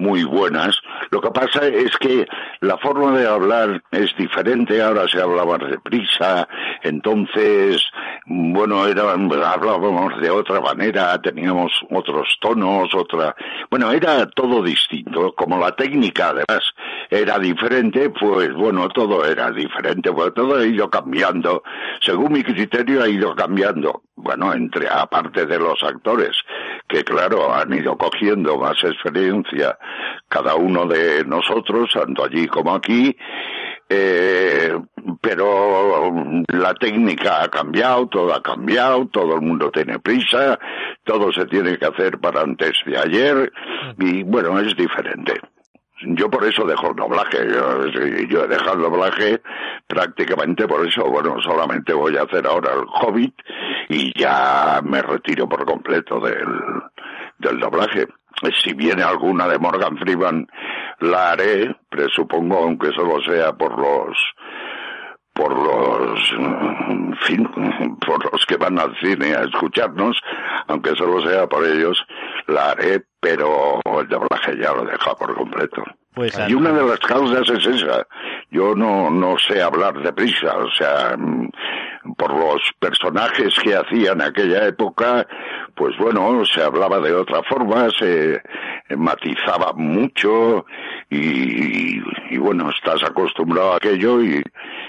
muy 0.00 0.24
buenas. 0.24 0.80
Lo 1.10 1.20
que 1.20 1.30
pasa 1.30 1.66
es 1.66 1.96
que 1.98 2.26
la 2.60 2.78
forma 2.78 3.16
de 3.16 3.28
hablar 3.28 3.82
es 3.90 4.16
diferente, 4.16 4.82
ahora 4.82 5.06
se 5.06 5.20
habla 5.20 5.44
más 5.44 5.60
deprisa, 5.70 6.48
entonces, 6.82 7.82
bueno, 8.26 8.86
era, 8.86 9.12
hablábamos 9.12 10.18
de 10.20 10.30
otra 10.30 10.60
manera, 10.60 11.20
teníamos 11.20 11.72
otros 11.90 12.28
tonos, 12.40 12.94
otra, 12.94 13.36
bueno, 13.70 13.90
era 13.92 14.26
todo 14.30 14.62
distinto, 14.62 15.34
como 15.34 15.58
la 15.58 15.72
técnica 15.76 16.30
además 16.30 16.64
era 17.10 17.38
diferente, 17.38 18.10
pues 18.10 18.54
bueno, 18.54 18.88
todo 18.88 19.24
era 19.26 19.50
diferente, 19.50 20.12
pues 20.12 20.32
todo 20.32 20.56
ha 20.56 20.64
ido 20.64 20.88
cambiando, 20.88 21.62
según 22.00 22.32
mi 22.32 22.42
criterio 22.42 23.02
ha 23.02 23.08
ido 23.08 23.34
cambiando, 23.34 24.02
bueno, 24.16 24.52
entre 24.54 24.88
aparte 24.88 25.44
de 25.44 25.58
los 25.58 25.82
actores, 25.82 26.36
que 26.90 27.04
claro, 27.04 27.54
han 27.54 27.72
ido 27.72 27.96
cogiendo 27.96 28.58
más 28.58 28.82
experiencia 28.82 29.78
cada 30.28 30.56
uno 30.56 30.86
de 30.86 31.24
nosotros, 31.24 31.90
tanto 31.92 32.24
allí 32.24 32.46
como 32.48 32.74
aquí, 32.74 33.16
eh, 33.88 34.76
pero 35.20 36.12
la 36.48 36.74
técnica 36.74 37.42
ha 37.42 37.48
cambiado, 37.48 38.08
todo 38.08 38.34
ha 38.34 38.42
cambiado, 38.42 39.06
todo 39.06 39.36
el 39.36 39.42
mundo 39.42 39.70
tiene 39.70 39.98
prisa, 40.00 40.58
todo 41.04 41.32
se 41.32 41.46
tiene 41.46 41.78
que 41.78 41.86
hacer 41.86 42.18
para 42.18 42.42
antes 42.42 42.72
de 42.84 42.98
ayer, 42.98 43.52
y 43.98 44.22
bueno, 44.24 44.58
es 44.58 44.76
diferente. 44.76 45.40
Yo 46.02 46.30
por 46.30 46.44
eso 46.44 46.64
dejo 46.64 46.88
el 46.88 46.96
doblaje, 46.96 47.38
yo, 48.28 48.44
he 48.44 48.48
dejado 48.48 48.74
el 48.74 48.82
doblaje 48.82 49.42
prácticamente 49.86 50.66
por 50.66 50.86
eso, 50.86 51.04
bueno, 51.04 51.36
solamente 51.42 51.92
voy 51.92 52.16
a 52.16 52.22
hacer 52.22 52.46
ahora 52.46 52.72
el 52.72 52.86
Hobbit 52.86 53.34
y 53.88 54.18
ya 54.18 54.80
me 54.82 55.02
retiro 55.02 55.46
por 55.46 55.66
completo 55.66 56.18
del, 56.20 56.48
del 57.38 57.58
doblaje. 57.58 58.06
Si 58.62 58.72
viene 58.72 59.02
alguna 59.02 59.46
de 59.46 59.58
Morgan 59.58 59.98
Freeman, 59.98 60.46
la 61.00 61.32
haré, 61.32 61.76
presupongo, 61.90 62.58
aunque 62.58 62.92
solo 62.92 63.20
sea 63.22 63.52
por 63.52 63.78
los 63.78 64.16
por 65.40 65.56
los 65.56 66.20
por 68.06 68.32
los 68.32 68.44
que 68.46 68.56
van 68.56 68.78
al 68.78 68.94
cine 69.00 69.34
a 69.34 69.44
escucharnos, 69.44 70.20
aunque 70.66 70.94
solo 70.96 71.26
sea 71.26 71.46
por 71.46 71.64
ellos, 71.64 72.04
la 72.46 72.72
haré, 72.72 73.02
pero 73.20 73.80
el 74.00 74.08
doblaje 74.08 74.58
ya 74.58 74.72
lo 74.72 74.84
deja 74.84 75.14
por 75.14 75.34
completo. 75.34 75.82
Pues 76.14 76.36
y 76.48 76.54
una 76.54 76.72
de 76.72 76.84
las 76.84 76.98
causas 76.98 77.48
es 77.48 77.66
esa. 77.66 78.06
Yo 78.50 78.74
no, 78.74 79.10
no 79.10 79.36
sé 79.38 79.62
hablar 79.62 80.02
de 80.02 80.12
prisa, 80.12 80.56
o 80.56 80.70
sea, 80.72 81.16
mm, 81.16 81.50
por 82.16 82.32
los 82.34 82.60
personajes 82.80 83.54
que 83.62 83.76
hacían 83.76 84.20
en 84.20 84.22
aquella 84.22 84.66
época, 84.66 85.26
pues 85.76 85.96
bueno, 85.98 86.44
se 86.44 86.62
hablaba 86.62 86.98
de 86.98 87.14
otra 87.14 87.42
forma, 87.44 87.88
se 87.90 88.42
matizaba 88.96 89.72
mucho 89.74 90.66
y, 91.08 92.00
y 92.30 92.38
bueno, 92.38 92.70
estás 92.70 93.02
acostumbrado 93.04 93.74
a 93.74 93.76
aquello 93.76 94.20
y, 94.20 94.42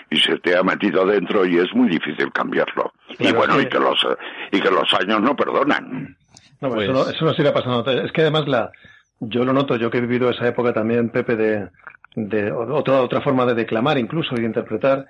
y 0.09 0.17
se 0.17 0.37
te 0.39 0.57
ha 0.57 0.63
metido 0.63 1.05
dentro 1.05 1.45
y 1.45 1.57
es 1.57 1.73
muy 1.73 1.89
difícil 1.89 2.31
cambiarlo. 2.33 2.93
y 3.19 3.31
bueno, 3.31 3.61
y 3.61 3.67
que 3.67 3.79
los 3.79 4.05
y 4.51 4.59
que 4.59 4.71
los 4.71 4.91
años 4.93 5.21
no 5.21 5.35
perdonan. 5.35 6.17
No, 6.59 6.69
pues... 6.69 6.89
eso, 6.89 6.93
no, 6.93 7.09
eso 7.09 7.25
no 7.25 7.33
sigue 7.33 7.51
pasando. 7.51 7.89
Es 7.91 8.11
que 8.11 8.21
además 8.21 8.47
la 8.47 8.71
yo 9.21 9.45
lo 9.45 9.53
noto, 9.53 9.75
yo 9.75 9.89
que 9.89 9.99
he 9.99 10.01
vivido 10.01 10.29
esa 10.29 10.47
época 10.47 10.73
también, 10.73 11.09
Pepe, 11.09 11.35
de, 11.35 11.69
de 12.15 12.51
otra, 12.51 13.01
otra 13.01 13.21
forma 13.21 13.45
de 13.45 13.53
declamar 13.53 13.97
incluso 13.97 14.35
y 14.35 14.41
de 14.41 14.47
interpretar. 14.47 15.07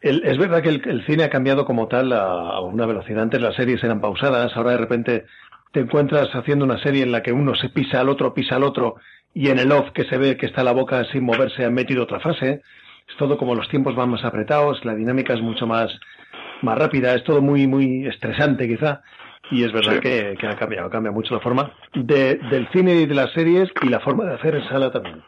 es 0.00 0.38
verdad 0.38 0.62
que 0.62 0.68
el, 0.68 1.04
cine 1.06 1.24
ha 1.24 1.30
cambiado 1.30 1.64
como 1.64 1.88
tal 1.88 2.12
a, 2.12 2.60
una 2.60 2.86
velocidad. 2.86 3.22
Antes 3.22 3.40
las 3.40 3.56
series 3.56 3.82
eran 3.82 4.00
pausadas, 4.00 4.54
ahora 4.56 4.72
de 4.72 4.78
repente 4.78 5.24
te 5.72 5.80
encuentras 5.80 6.28
haciendo 6.34 6.64
una 6.64 6.78
serie 6.78 7.02
en 7.02 7.12
la 7.12 7.22
que 7.22 7.32
uno 7.32 7.54
se 7.54 7.70
pisa 7.70 8.00
al 8.00 8.10
otro, 8.10 8.34
pisa 8.34 8.56
al 8.56 8.62
otro, 8.62 8.96
y 9.32 9.48
en 9.48 9.58
el 9.58 9.72
off 9.72 9.90
que 9.92 10.04
se 10.04 10.18
ve 10.18 10.36
que 10.36 10.46
está 10.46 10.62
la 10.62 10.72
boca 10.72 11.04
sin 11.10 11.24
moverse 11.24 11.64
han 11.64 11.74
metido 11.74 12.04
otra 12.04 12.20
frase. 12.20 12.62
Es 13.08 13.16
todo 13.16 13.36
como 13.38 13.54
los 13.54 13.68
tiempos 13.68 13.96
van 13.96 14.10
más 14.10 14.24
apretados, 14.24 14.84
la 14.84 14.94
dinámica 14.94 15.34
es 15.34 15.40
mucho 15.40 15.66
más, 15.66 15.98
más 16.62 16.78
rápida, 16.78 17.14
es 17.14 17.24
todo 17.24 17.40
muy, 17.40 17.66
muy 17.66 18.06
estresante 18.06 18.68
quizá. 18.68 19.02
Y 19.50 19.64
es 19.64 19.72
verdad 19.72 20.00
que, 20.00 20.36
ha 20.46 20.56
cambiado, 20.56 20.90
cambia 20.90 21.12
mucho 21.12 21.34
la 21.34 21.40
forma 21.40 21.72
de, 21.94 22.36
del 22.50 22.68
cine 22.72 22.94
y 22.94 23.06
de 23.06 23.14
las 23.14 23.32
series 23.32 23.70
y 23.82 23.88
la 23.88 24.00
forma 24.00 24.24
de 24.24 24.34
hacer 24.34 24.54
en 24.54 24.68
sala 24.68 24.90
también. 24.90 25.22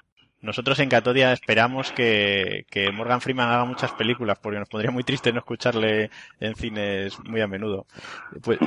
Nosotros 0.47 0.79
en 0.79 0.89
Catodia 0.89 1.33
esperamos 1.33 1.91
que, 1.91 2.67
que, 2.71 2.93
Morgan 2.93 3.21
Freeman 3.21 3.49
haga 3.49 3.65
muchas 3.65 3.93
películas, 3.93 4.39
porque 4.41 4.61
nos 4.61 4.69
pondría 4.69 4.93
muy 4.93 5.03
triste 5.03 5.33
no 5.33 5.41
escucharle 5.41 6.11
en 6.39 6.55
cines 6.55 7.19
muy 7.25 7.41
a 7.41 7.49
menudo. 7.49 7.87
Pues 8.43 8.61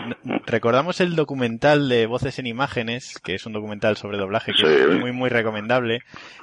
recordamos 0.45 0.99
el 0.99 1.15
documental 1.15 1.87
de 1.87 2.05
Voces 2.05 2.37
en 2.37 2.47
Imágenes, 2.47 3.17
que 3.23 3.35
es 3.35 3.45
un 3.45 3.53
documental 3.53 3.95
sobre 3.95 4.17
doblaje 4.17 4.51
que 4.51 4.61
es 4.61 4.99
muy 4.99 5.13
muy 5.13 5.29
recomendable, 5.29 6.01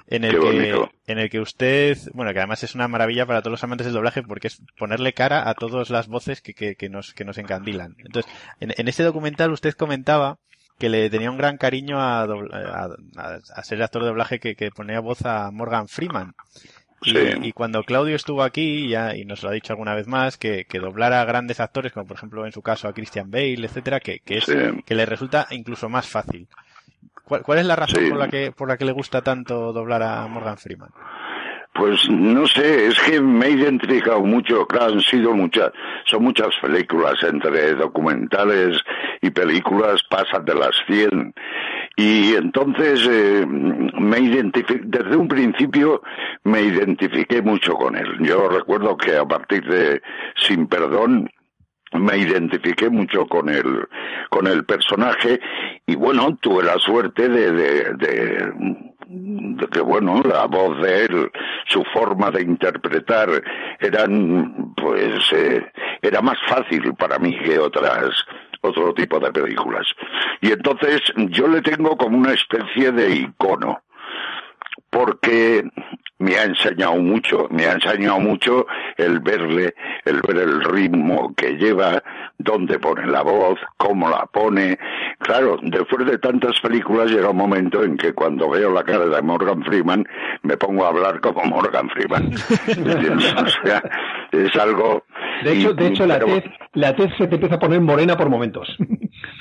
en 0.08 0.24
el 0.24 0.40
que 0.40 0.88
en 1.06 1.18
el 1.18 1.28
que 1.28 1.40
usted, 1.40 1.98
bueno, 2.14 2.32
que 2.32 2.38
además 2.38 2.64
es 2.64 2.74
una 2.74 2.88
maravilla 2.88 3.26
para 3.26 3.42
todos 3.42 3.52
los 3.52 3.64
amantes 3.64 3.84
del 3.84 3.94
doblaje, 3.94 4.22
porque 4.22 4.48
es 4.48 4.62
ponerle 4.78 5.12
cara 5.12 5.48
a 5.48 5.54
todas 5.54 5.90
las 5.90 6.08
voces 6.08 6.40
que, 6.40 6.54
que, 6.54 6.76
que 6.76 6.88
nos 6.88 7.12
que 7.12 7.26
nos 7.26 7.36
encandilan. 7.36 7.94
Entonces, 7.98 8.32
en, 8.60 8.72
en 8.74 8.88
este 8.88 9.02
documental 9.02 9.52
usted 9.52 9.74
comentaba 9.74 10.38
que 10.78 10.88
le 10.88 11.08
tenía 11.10 11.30
un 11.30 11.38
gran 11.38 11.56
cariño 11.56 12.00
a, 12.00 12.22
a, 12.22 13.62
ser 13.62 13.78
el 13.78 13.84
actor 13.84 14.02
de 14.02 14.08
doblaje 14.08 14.38
que, 14.38 14.54
que, 14.56 14.70
ponía 14.70 15.00
voz 15.00 15.24
a 15.24 15.50
Morgan 15.50 15.88
Freeman. 15.88 16.34
Y, 17.02 17.52
cuando 17.52 17.84
Claudio 17.84 18.16
estuvo 18.16 18.42
aquí, 18.42 18.88
ya, 18.88 19.14
y 19.14 19.24
nos 19.24 19.42
lo 19.42 19.50
ha 19.50 19.52
dicho 19.52 19.72
alguna 19.72 19.94
vez 19.94 20.06
más, 20.08 20.36
que, 20.36 20.64
que 20.64 20.80
doblar 20.80 21.12
a 21.12 21.24
grandes 21.24 21.60
actores, 21.60 21.92
como 21.92 22.06
por 22.06 22.16
ejemplo 22.16 22.44
en 22.46 22.52
su 22.52 22.62
caso 22.62 22.88
a 22.88 22.92
Christian 22.94 23.30
Bale, 23.30 23.64
etcétera, 23.64 24.00
que, 24.00 24.20
que, 24.20 24.38
es, 24.38 24.46
que 24.46 24.94
le 24.94 25.06
resulta 25.06 25.46
incluso 25.50 25.88
más 25.88 26.08
fácil. 26.08 26.48
¿Cuál, 27.24 27.42
cuál 27.42 27.58
es 27.58 27.66
la 27.66 27.76
razón 27.76 28.08
por 28.08 28.18
la 28.18 28.28
que 28.28 28.52
por 28.52 28.68
la 28.68 28.76
que 28.76 28.84
le 28.84 28.92
gusta 28.92 29.22
tanto 29.22 29.72
doblar 29.72 30.02
a 30.02 30.26
Morgan 30.26 30.58
Freeman? 30.58 30.90
Pues 31.76 32.08
no 32.08 32.46
sé, 32.46 32.86
es 32.86 32.98
que 33.00 33.20
me 33.20 33.46
he 33.46 33.50
identificado 33.50 34.20
mucho, 34.22 34.66
claro, 34.66 34.94
han 34.94 35.00
sido 35.00 35.34
muchas, 35.34 35.72
son 36.06 36.24
muchas 36.24 36.48
películas, 36.62 37.22
entre 37.22 37.74
documentales 37.74 38.78
y 39.20 39.30
películas 39.30 40.00
pasan 40.08 40.44
de 40.44 40.54
las 40.54 40.74
100. 40.86 41.34
Y 41.96 42.34
entonces 42.34 43.06
eh, 43.10 43.46
me 43.46 44.20
identifiqué, 44.20 44.80
desde 44.84 45.16
un 45.16 45.28
principio 45.28 46.02
me 46.44 46.62
identifiqué 46.62 47.42
mucho 47.42 47.74
con 47.74 47.96
él. 47.96 48.06
Yo 48.20 48.48
recuerdo 48.48 48.96
que 48.96 49.16
a 49.16 49.24
partir 49.26 49.62
de 49.66 50.00
Sin 50.34 50.68
Perdón, 50.68 51.30
me 51.92 52.18
identifiqué 52.18 52.90
mucho 52.90 53.26
con 53.26 53.48
el 53.48 53.88
con 54.28 54.46
el 54.46 54.64
personaje 54.64 55.40
y 55.86 55.94
bueno 55.94 56.36
tuve 56.36 56.64
la 56.64 56.78
suerte 56.78 57.28
de, 57.28 57.52
de 57.52 58.52
que 59.70 59.80
bueno, 59.80 60.20
la 60.22 60.46
voz 60.46 60.80
de 60.82 61.04
él, 61.04 61.30
su 61.66 61.84
forma 61.92 62.30
de 62.30 62.42
interpretar 62.42 63.28
eran, 63.78 64.74
pues, 64.76 65.32
eh, 65.32 65.64
era 66.02 66.20
más 66.20 66.38
fácil 66.48 66.94
para 66.94 67.18
mí 67.18 67.36
que 67.38 67.58
otras, 67.58 68.10
otro 68.62 68.92
tipo 68.94 69.20
de 69.20 69.32
películas. 69.32 69.86
Y 70.40 70.52
entonces 70.52 71.00
yo 71.30 71.46
le 71.46 71.62
tengo 71.62 71.96
como 71.96 72.18
una 72.18 72.32
especie 72.32 72.92
de 72.92 73.14
icono 73.14 73.80
porque 74.90 75.64
me 76.18 76.36
ha 76.36 76.44
enseñado 76.44 76.96
mucho, 76.96 77.46
me 77.50 77.66
ha 77.66 77.72
enseñado 77.72 78.18
mucho 78.20 78.66
el 78.96 79.20
verle, 79.20 79.74
el 80.04 80.22
ver 80.22 80.38
el 80.38 80.62
ritmo 80.64 81.34
que 81.36 81.52
lleva, 81.56 82.02
dónde 82.38 82.78
pone 82.78 83.06
la 83.06 83.22
voz, 83.22 83.58
cómo 83.76 84.08
la 84.08 84.26
pone. 84.26 84.78
Claro, 85.18 85.58
después 85.62 86.06
de 86.06 86.18
tantas 86.18 86.58
películas 86.60 87.10
llega 87.10 87.30
un 87.30 87.36
momento 87.36 87.82
en 87.82 87.96
que 87.96 88.12
cuando 88.12 88.48
veo 88.48 88.72
la 88.72 88.84
cara 88.84 89.06
de 89.06 89.22
Morgan 89.22 89.62
Freeman 89.64 90.06
me 90.42 90.56
pongo 90.56 90.84
a 90.84 90.88
hablar 90.88 91.20
como 91.20 91.44
Morgan 91.44 91.88
Freeman. 91.90 92.32
o 92.34 93.66
sea, 93.66 93.82
es 94.32 94.56
algo... 94.56 95.04
De 95.44 95.52
hecho, 95.52 95.74
de 95.74 95.86
hecho 95.88 96.06
la, 96.06 96.18
tez, 96.18 96.44
la 96.72 96.96
tez 96.96 97.12
se 97.18 97.26
te 97.26 97.34
empieza 97.34 97.56
a 97.56 97.58
poner 97.58 97.80
morena 97.80 98.16
por 98.16 98.30
momentos. 98.30 98.74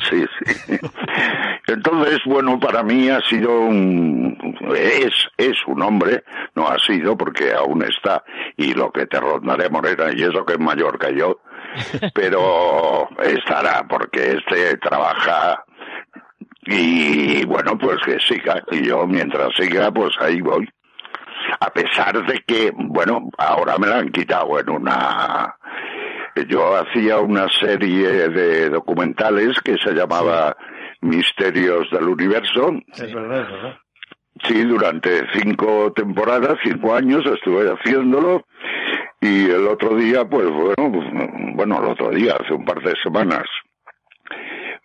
Sí, 0.10 0.26
sí. 0.44 0.78
Entonces, 1.68 2.20
bueno, 2.26 2.60
para 2.60 2.84
mí 2.84 3.10
ha 3.10 3.22
sido 3.22 3.60
un, 3.60 4.38
es, 4.76 5.14
es 5.38 5.58
un 5.66 5.82
hombre, 5.82 6.24
no 6.54 6.68
ha 6.68 6.78
sido 6.80 7.18
porque 7.18 7.54
aún 7.54 7.84
está, 7.84 8.24
y 8.56 8.74
lo 8.74 8.92
que 8.92 9.08
te 9.08 9.20
rondaré 9.20 9.70
morena, 9.70 10.12
y 10.16 10.22
eso 10.22 10.46
que 10.46 10.54
es 10.54 10.60
mayor 10.60 11.00
que 11.00 11.16
yo, 11.16 11.40
pero 12.14 13.10
estará 13.24 13.86
porque 13.88 14.38
este 14.38 14.78
trabaja 14.78 15.64
y 16.68 17.46
bueno, 17.46 17.78
pues 17.78 17.98
que 18.04 18.20
siga, 18.20 18.62
y 18.72 18.88
yo 18.88 19.06
mientras 19.06 19.50
siga, 19.56 19.92
pues 19.92 20.16
ahí 20.20 20.42
voy. 20.42 20.68
A 21.60 21.70
pesar 21.70 22.26
de 22.26 22.44
que, 22.46 22.72
bueno, 22.76 23.30
ahora 23.38 23.78
me 23.78 23.88
la 23.88 24.00
han 24.00 24.10
quitado 24.10 24.60
en 24.60 24.70
una 24.70 25.56
yo 26.50 26.76
hacía 26.76 27.20
una 27.20 27.48
serie 27.50 28.30
de 28.30 28.70
documentales 28.70 29.58
que 29.64 29.78
se 29.78 29.94
llamaba 29.94 30.58
Misterios 31.06 31.90
del 31.92 32.10
Universo. 32.10 32.74
Es 32.94 33.14
verdad, 33.14 33.42
es 33.42 33.52
verdad. 33.52 33.78
Sí, 34.44 34.64
durante 34.64 35.26
cinco 35.34 35.94
temporadas, 35.94 36.58
cinco 36.64 36.94
años 36.94 37.24
estuve 37.26 37.72
haciéndolo 37.72 38.46
y 39.22 39.46
el 39.46 39.66
otro 39.68 39.96
día, 39.96 40.26
pues 40.26 40.48
bueno, 40.50 40.92
bueno, 41.56 41.80
el 41.82 41.92
otro 41.92 42.10
día, 42.10 42.36
hace 42.40 42.54
un 42.54 42.66
par 42.66 42.82
de 42.82 42.94
semanas, 43.02 43.46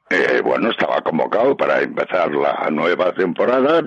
eh, 0.08 0.40
bueno, 0.44 0.70
estaba 0.70 1.00
convocado 1.02 1.56
para 1.56 1.80
empezar 1.82 2.32
la 2.32 2.68
nueva 2.70 3.12
temporada 3.12 3.82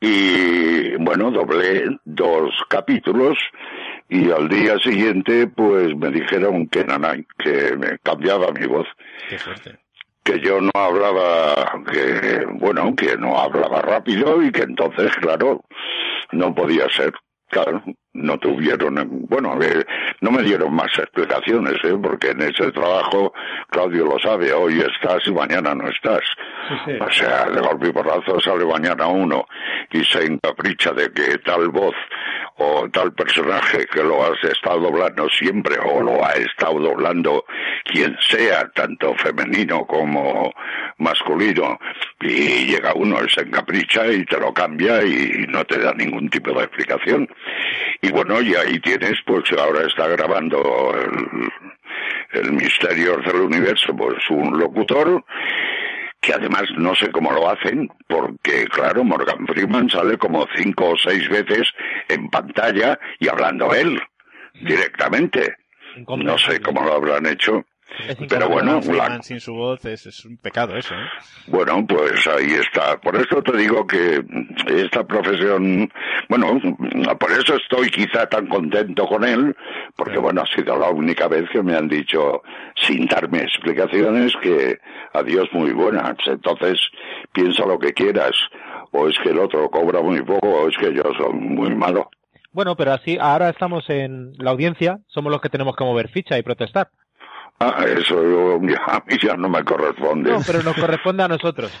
y 0.00 0.96
bueno, 0.96 1.30
doblé 1.30 1.84
dos 2.04 2.50
capítulos 2.68 3.38
y 4.08 4.30
al 4.30 4.48
día 4.48 4.78
siguiente 4.78 5.46
pues 5.46 5.94
me 5.96 6.10
dijeron 6.10 6.66
que 6.68 6.84
nanay, 6.84 7.26
que 7.38 7.76
me 7.76 7.98
cambiaba 8.02 8.50
mi 8.52 8.66
voz. 8.66 8.86
Que 10.24 10.40
yo 10.40 10.60
no 10.60 10.70
hablaba, 10.74 11.82
que 11.92 12.46
bueno, 12.54 12.94
que 12.96 13.16
no 13.16 13.38
hablaba 13.38 13.82
rápido 13.82 14.42
y 14.42 14.50
que 14.50 14.62
entonces, 14.62 15.14
claro, 15.16 15.62
no 16.32 16.54
podía 16.54 16.88
ser. 16.88 17.12
Claro, 17.48 17.82
no 18.14 18.38
tuvieron, 18.38 18.94
bueno, 19.28 19.52
a 19.52 19.56
ver, 19.56 19.86
no 20.20 20.30
me 20.30 20.42
dieron 20.42 20.72
más 20.72 20.90
explicaciones, 20.96 21.74
¿eh? 21.84 21.96
porque 22.00 22.30
en 22.30 22.42
ese 22.42 22.70
trabajo, 22.70 23.34
Claudio 23.68 24.04
lo 24.06 24.18
sabe, 24.20 24.52
hoy 24.52 24.80
estás 24.80 25.26
y 25.26 25.32
mañana 25.32 25.74
no 25.74 25.88
estás. 25.88 26.22
O 27.00 27.10
sea, 27.10 27.46
de 27.46 27.60
golpe 27.60 27.88
y 27.88 27.92
porrazo 27.92 28.40
sale 28.40 28.64
mañana 28.64 29.06
uno 29.08 29.46
y 29.90 30.02
se 30.04 30.24
encapricha 30.24 30.92
de 30.92 31.12
que 31.12 31.38
tal 31.38 31.68
voz 31.68 31.94
o 32.56 32.88
tal 32.90 33.12
personaje 33.12 33.86
que 33.86 34.02
lo 34.02 34.24
has 34.24 34.42
estado 34.44 34.80
doblando 34.80 35.28
siempre 35.28 35.76
o 35.84 36.00
lo 36.00 36.24
ha 36.24 36.32
estado 36.34 36.78
doblando 36.78 37.44
quien 37.84 38.16
sea, 38.20 38.70
tanto 38.74 39.14
femenino 39.16 39.84
como 39.86 40.52
masculino, 40.98 41.78
y 42.20 42.66
llega 42.66 42.94
uno 42.94 43.18
y 43.24 43.28
se 43.28 43.40
encapricha 43.40 44.06
y 44.06 44.24
te 44.24 44.38
lo 44.38 44.54
cambia 44.54 45.04
y 45.04 45.46
no 45.48 45.64
te 45.64 45.78
da 45.78 45.92
ningún 45.92 46.30
tipo 46.30 46.52
de 46.52 46.64
explicación. 46.64 47.28
Y 48.04 48.12
bueno, 48.12 48.42
y 48.42 48.54
ahí 48.54 48.78
tienes, 48.80 49.18
pues 49.24 49.44
ahora 49.52 49.86
está 49.86 50.06
grabando 50.08 50.94
el, 50.94 52.38
el 52.38 52.52
Misterio 52.52 53.16
del 53.16 53.36
Universo, 53.36 53.96
pues 53.96 54.28
un 54.28 54.58
locutor 54.58 55.24
que 56.20 56.34
además 56.34 56.64
no 56.76 56.94
sé 56.94 57.10
cómo 57.10 57.32
lo 57.32 57.48
hacen, 57.48 57.88
porque 58.06 58.66
claro, 58.66 59.04
Morgan 59.04 59.46
Freeman 59.46 59.88
sale 59.88 60.18
como 60.18 60.46
cinco 60.54 60.90
o 60.90 60.96
seis 60.98 61.26
veces 61.30 61.70
en 62.08 62.28
pantalla 62.28 62.98
y 63.18 63.28
hablando 63.28 63.74
él 63.74 63.98
directamente. 64.52 65.56
No 66.06 66.36
sé 66.36 66.60
cómo 66.60 66.84
lo 66.84 66.92
habrán 66.92 67.24
hecho. 67.26 67.64
Pero 68.28 68.48
bueno, 68.48 68.80
sin 69.22 69.40
su 69.40 69.54
voz 69.54 69.84
es, 69.84 70.24
un 70.24 70.36
pecado 70.36 70.76
eso. 70.76 70.94
¿eh? 70.94 71.06
Bueno, 71.46 71.86
pues 71.86 72.26
ahí 72.26 72.52
está. 72.52 72.98
Por 73.00 73.16
eso 73.16 73.42
te 73.42 73.56
digo 73.56 73.86
que 73.86 74.22
esta 74.66 75.04
profesión, 75.04 75.90
bueno, 76.28 76.60
por 77.18 77.30
eso 77.32 77.56
estoy 77.56 77.90
quizá 77.90 78.26
tan 78.26 78.46
contento 78.48 79.06
con 79.06 79.24
él, 79.24 79.54
porque 79.96 80.18
bueno, 80.18 80.42
ha 80.42 80.46
sido 80.46 80.76
la 80.78 80.90
única 80.90 81.28
vez 81.28 81.48
que 81.50 81.62
me 81.62 81.76
han 81.76 81.88
dicho, 81.88 82.42
sin 82.74 83.06
darme 83.06 83.42
explicaciones, 83.42 84.32
que 84.42 84.78
adiós 85.12 85.48
muy 85.52 85.72
buenas. 85.72 86.16
Entonces, 86.26 86.78
piensa 87.32 87.64
lo 87.66 87.78
que 87.78 87.92
quieras. 87.92 88.32
O 88.92 89.08
es 89.08 89.18
que 89.22 89.30
el 89.30 89.38
otro 89.38 89.68
cobra 89.70 90.00
muy 90.00 90.22
poco, 90.22 90.48
o 90.48 90.68
es 90.68 90.76
que 90.76 90.94
yo 90.94 91.02
soy 91.18 91.32
muy 91.32 91.74
malo. 91.74 92.10
Bueno, 92.52 92.76
pero 92.76 92.92
así, 92.92 93.18
ahora 93.20 93.48
estamos 93.48 93.90
en 93.90 94.32
la 94.38 94.52
audiencia, 94.52 94.98
somos 95.08 95.32
los 95.32 95.40
que 95.40 95.48
tenemos 95.48 95.74
que 95.74 95.82
mover 95.82 96.08
ficha 96.08 96.38
y 96.38 96.42
protestar. 96.44 96.88
Ah, 97.60 97.84
eso 97.86 98.56
a 98.56 98.58
mí 98.58 99.16
ya 99.22 99.36
no 99.36 99.48
me 99.48 99.64
corresponde. 99.64 100.30
No, 100.30 100.40
pero 100.46 100.62
nos 100.62 100.76
corresponde 100.76 101.22
a 101.22 101.28
nosotros. 101.28 101.72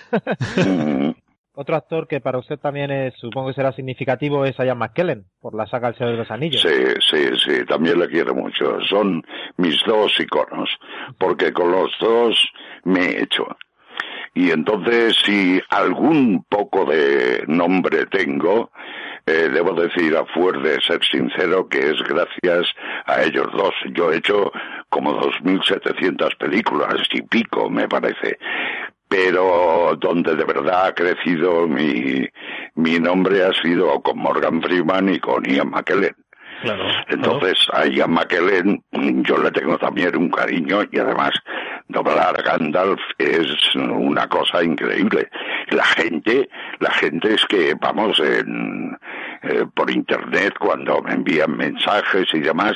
Mm. 0.56 1.10
Otro 1.56 1.76
actor 1.76 2.08
que 2.08 2.20
para 2.20 2.38
usted 2.38 2.58
también 2.58 2.90
es, 2.90 3.14
supongo 3.16 3.48
que 3.48 3.54
será 3.54 3.72
significativo 3.72 4.44
es 4.44 4.56
Ian 4.58 4.76
McKellen, 4.76 5.26
por 5.40 5.54
la 5.54 5.68
saga 5.68 5.88
El 5.88 5.94
Señor 5.94 6.12
de 6.12 6.18
los 6.18 6.30
Anillos. 6.32 6.60
Sí, 6.60 6.84
sí, 7.08 7.28
sí, 7.44 7.64
también 7.64 8.00
le 8.00 8.08
quiero 8.08 8.34
mucho. 8.34 8.80
Son 8.88 9.22
mis 9.56 9.80
dos 9.86 10.18
iconos, 10.18 10.68
porque 11.16 11.52
con 11.52 11.70
los 11.70 11.92
dos 12.00 12.36
me 12.82 13.04
he 13.04 13.22
hecho. 13.22 13.46
Y 14.34 14.50
entonces, 14.50 15.16
si 15.24 15.60
algún 15.70 16.44
poco 16.48 16.84
de 16.86 17.44
nombre 17.46 18.06
tengo, 18.06 18.72
eh, 19.26 19.48
debo 19.52 19.72
decir 19.72 20.16
a 20.16 20.24
fuer 20.26 20.60
de 20.60 20.80
ser 20.82 21.02
sincero 21.04 21.66
que 21.68 21.78
es 21.78 22.02
gracias 22.02 22.74
a 23.06 23.22
ellos 23.22 23.46
dos. 23.52 23.72
Yo 23.92 24.12
he 24.12 24.18
hecho 24.18 24.52
como 24.90 25.18
2.700 25.20 26.36
películas 26.36 26.96
y 27.10 27.22
pico, 27.22 27.70
me 27.70 27.88
parece. 27.88 28.38
Pero 29.08 29.96
donde 29.98 30.34
de 30.34 30.44
verdad 30.44 30.86
ha 30.86 30.94
crecido 30.94 31.66
mi, 31.66 32.26
mi 32.74 32.98
nombre 32.98 33.44
ha 33.44 33.52
sido 33.62 34.00
con 34.02 34.18
Morgan 34.18 34.60
Freeman 34.60 35.08
y 35.08 35.20
con 35.20 35.44
Ian 35.44 35.70
McKellen. 35.70 36.14
Entonces, 37.08 37.66
a 37.72 37.86
Ian 37.86 38.12
McKellen 38.12 38.82
yo 39.22 39.38
le 39.38 39.50
tengo 39.50 39.76
también 39.78 40.16
un 40.16 40.30
cariño 40.30 40.80
y 40.90 40.98
además 40.98 41.32
doblar 41.88 42.42
Gandalf 42.42 43.00
es 43.18 43.74
una 43.74 44.26
cosa 44.28 44.62
increíble. 44.62 45.28
La 45.68 45.84
gente, 45.84 46.48
la 46.78 46.90
gente 46.90 47.34
es 47.34 47.44
que 47.46 47.74
vamos 47.74 48.18
en, 48.20 48.96
eh, 49.42 49.66
por 49.74 49.90
internet 49.90 50.54
cuando 50.58 51.02
me 51.02 51.12
envían 51.12 51.56
mensajes 51.56 52.26
y 52.32 52.40
demás, 52.40 52.74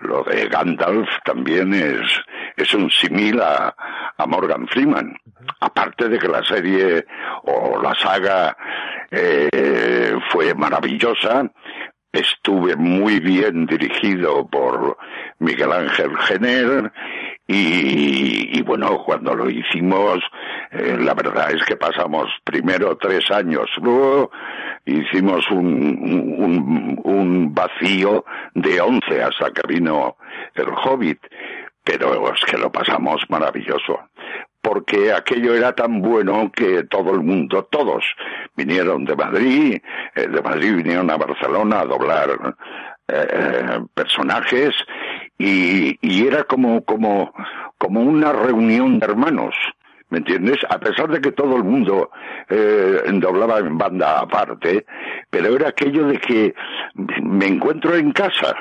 lo 0.00 0.24
de 0.24 0.48
Gandalf 0.48 1.08
también 1.24 1.72
es, 1.74 2.06
es 2.56 2.74
un 2.74 2.90
simil 2.90 3.40
a, 3.40 3.74
a 4.16 4.26
Morgan 4.26 4.66
Freeman. 4.68 5.16
Aparte 5.60 6.08
de 6.08 6.18
que 6.18 6.28
la 6.28 6.44
serie 6.44 7.06
o 7.44 7.80
la 7.80 7.94
saga 7.94 8.56
eh, 9.10 10.14
fue 10.30 10.54
maravillosa, 10.54 11.50
estuve 12.12 12.76
muy 12.76 13.20
bien 13.20 13.66
dirigido 13.66 14.46
por 14.48 14.96
Miguel 15.38 15.72
Ángel 15.72 16.16
Jenner 16.18 16.92
y, 17.50 18.60
bueno, 18.62 19.02
cuando 19.06 19.34
lo 19.34 19.48
hicimos, 19.48 20.18
eh, 20.70 20.98
la 21.00 21.14
verdad 21.14 21.50
es 21.50 21.64
que 21.64 21.76
pasamos 21.76 22.26
primero 22.44 22.98
tres 22.98 23.30
años, 23.30 23.70
luego 23.80 24.30
hicimos 24.84 25.50
un, 25.50 25.64
un, 26.38 27.00
un 27.02 27.54
vacío 27.54 28.26
de 28.54 28.78
once 28.82 29.22
hasta 29.22 29.50
que 29.50 29.62
vino 29.66 30.16
el 30.54 30.68
Hobbit, 30.68 31.20
pero 31.82 32.30
es 32.34 32.44
que 32.44 32.58
lo 32.58 32.70
pasamos 32.70 33.22
maravilloso 33.30 33.98
porque 34.60 35.12
aquello 35.12 35.54
era 35.54 35.72
tan 35.74 36.02
bueno 36.02 36.52
que 36.54 36.84
todo 36.84 37.14
el 37.14 37.20
mundo, 37.20 37.64
todos 37.70 38.04
vinieron 38.54 39.06
de 39.06 39.16
Madrid, 39.16 39.80
eh, 40.14 40.26
de 40.26 40.42
Madrid 40.42 40.76
vinieron 40.76 41.10
a 41.10 41.16
Barcelona 41.16 41.80
a 41.80 41.84
doblar 41.86 42.56
eh, 43.08 43.80
personajes 43.94 44.74
y, 45.38 45.98
y, 46.00 46.26
era 46.26 46.44
como, 46.44 46.84
como, 46.84 47.32
como 47.78 48.00
una 48.02 48.32
reunión 48.32 48.98
de 48.98 49.06
hermanos. 49.06 49.54
¿Me 50.10 50.18
entiendes? 50.18 50.56
A 50.70 50.78
pesar 50.78 51.08
de 51.08 51.20
que 51.20 51.32
todo 51.32 51.56
el 51.56 51.64
mundo 51.64 52.10
eh, 52.48 53.02
doblaba 53.14 53.58
en 53.58 53.76
banda 53.76 54.20
aparte, 54.20 54.86
pero 55.28 55.54
era 55.54 55.68
aquello 55.68 56.06
de 56.06 56.18
que 56.18 56.54
me 57.22 57.46
encuentro 57.46 57.94
en 57.94 58.12
casa, 58.12 58.56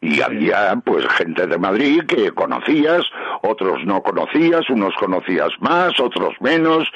y 0.00 0.20
había 0.20 0.76
pues 0.84 1.04
gente 1.08 1.46
de 1.46 1.58
Madrid 1.58 2.02
que 2.06 2.30
conocías, 2.30 3.02
otros 3.42 3.84
no 3.84 4.02
conocías, 4.02 4.68
unos 4.70 4.94
conocías 4.94 5.50
más, 5.60 5.98
otros 5.98 6.34
menos, 6.40 6.88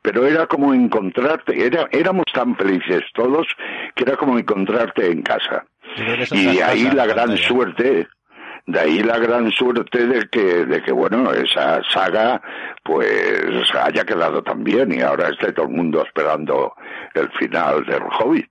pero 0.00 0.26
era 0.26 0.46
como 0.46 0.72
encontrarte, 0.72 1.66
era, 1.66 1.88
éramos 1.90 2.24
tan 2.32 2.56
felices 2.56 3.02
todos 3.12 3.46
que 3.94 4.04
era 4.04 4.16
como 4.16 4.38
encontrarte 4.38 5.10
en 5.10 5.22
casa. 5.22 5.66
Y 6.32 6.60
ahí 6.60 6.90
la 6.90 7.06
gran 7.06 7.36
suerte, 7.36 8.08
de 8.66 8.80
ahí 8.80 9.02
la 9.02 9.18
gran 9.18 9.50
suerte 9.52 10.06
de 10.06 10.28
que, 10.28 10.64
de 10.64 10.82
que 10.82 10.92
bueno, 10.92 11.32
esa 11.32 11.80
saga 11.92 12.40
pues 12.82 13.74
haya 13.74 14.04
quedado 14.04 14.42
tan 14.42 14.64
bien 14.64 14.92
y 14.92 15.00
ahora 15.00 15.28
esté 15.28 15.52
todo 15.52 15.66
el 15.66 15.72
mundo 15.72 16.04
esperando 16.04 16.74
el 17.14 17.30
final 17.32 17.84
del 17.84 18.02
Hobbit. 18.18 18.50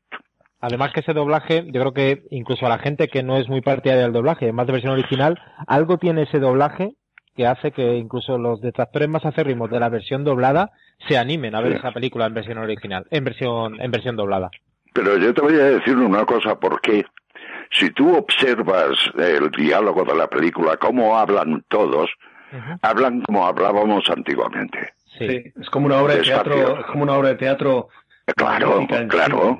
Además 0.61 0.93
que 0.93 1.01
ese 1.01 1.13
doblaje, 1.13 1.65
yo 1.67 1.81
creo 1.81 1.93
que 1.93 2.23
incluso 2.31 2.65
a 2.65 2.69
la 2.69 2.79
gente 2.79 3.07
que 3.07 3.23
no 3.23 3.37
es 3.37 3.47
muy 3.49 3.61
partidaria 3.61 4.03
del 4.03 4.13
doblaje, 4.13 4.51
más 4.51 4.65
de 4.65 4.73
versión 4.73 4.93
original, 4.93 5.39
algo 5.67 5.97
tiene 5.97 6.23
ese 6.23 6.39
doblaje 6.39 6.95
que 7.35 7.45
hace 7.45 7.71
que 7.71 7.97
incluso 7.97 8.37
los 8.37 8.61
detractores 8.61 9.09
más 9.09 9.25
acérrimos 9.25 9.69
de 9.69 9.79
la 9.79 9.89
versión 9.89 10.23
doblada 10.23 10.71
se 11.07 11.17
animen 11.17 11.53
a 11.53 11.61
ver 11.61 11.73
esa 11.73 11.91
película 11.91 12.25
en 12.25 12.33
versión 12.33 12.57
original, 12.57 13.05
en 13.11 13.23
versión, 13.25 13.81
en 13.81 13.91
versión 13.91 14.15
doblada. 14.15 14.49
Pero 14.93 15.17
yo 15.17 15.33
te 15.33 15.41
voy 15.41 15.55
a 15.55 15.65
decir 15.65 15.97
una 15.97 16.25
cosa, 16.25 16.57
porque 16.57 17.03
si 17.77 17.89
tú 17.91 18.15
observas 18.15 18.97
el 19.17 19.49
diálogo 19.51 20.03
de 20.03 20.15
la 20.15 20.27
película, 20.27 20.77
cómo 20.77 21.17
hablan 21.17 21.63
todos, 21.67 22.09
hablan 22.81 23.21
como 23.21 23.45
hablábamos 23.45 24.09
antiguamente. 24.09 24.93
Sí. 25.17 25.53
es 25.55 25.69
como 25.69 25.85
una 25.85 26.01
obra 26.01 26.15
de 26.15 26.23
teatro, 26.23 26.79
es 26.79 26.85
como 26.87 27.03
una 27.03 27.13
obra 27.13 27.29
de 27.29 27.35
teatro 27.35 27.87
Claro, 28.33 28.87
claro. 29.07 29.59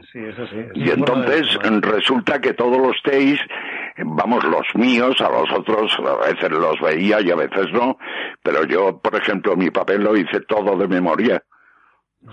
Y 0.73 0.89
entonces 0.89 1.55
resulta 1.81 2.41
que 2.41 2.53
todos 2.53 2.79
los 2.79 2.95
teis, 3.03 3.39
vamos, 3.97 4.43
los 4.43 4.65
míos, 4.73 5.21
a 5.21 5.29
los 5.29 5.51
otros 5.51 5.95
a 5.99 6.27
veces 6.27 6.49
los 6.49 6.79
veía 6.81 7.21
y 7.21 7.29
a 7.29 7.35
veces 7.35 7.71
no, 7.71 7.97
pero 8.41 8.65
yo, 8.65 8.99
por 8.99 9.15
ejemplo, 9.15 9.55
mi 9.55 9.69
papel 9.69 10.03
lo 10.03 10.17
hice 10.17 10.39
todo 10.41 10.75
de 10.77 10.87
memoria. 10.87 11.43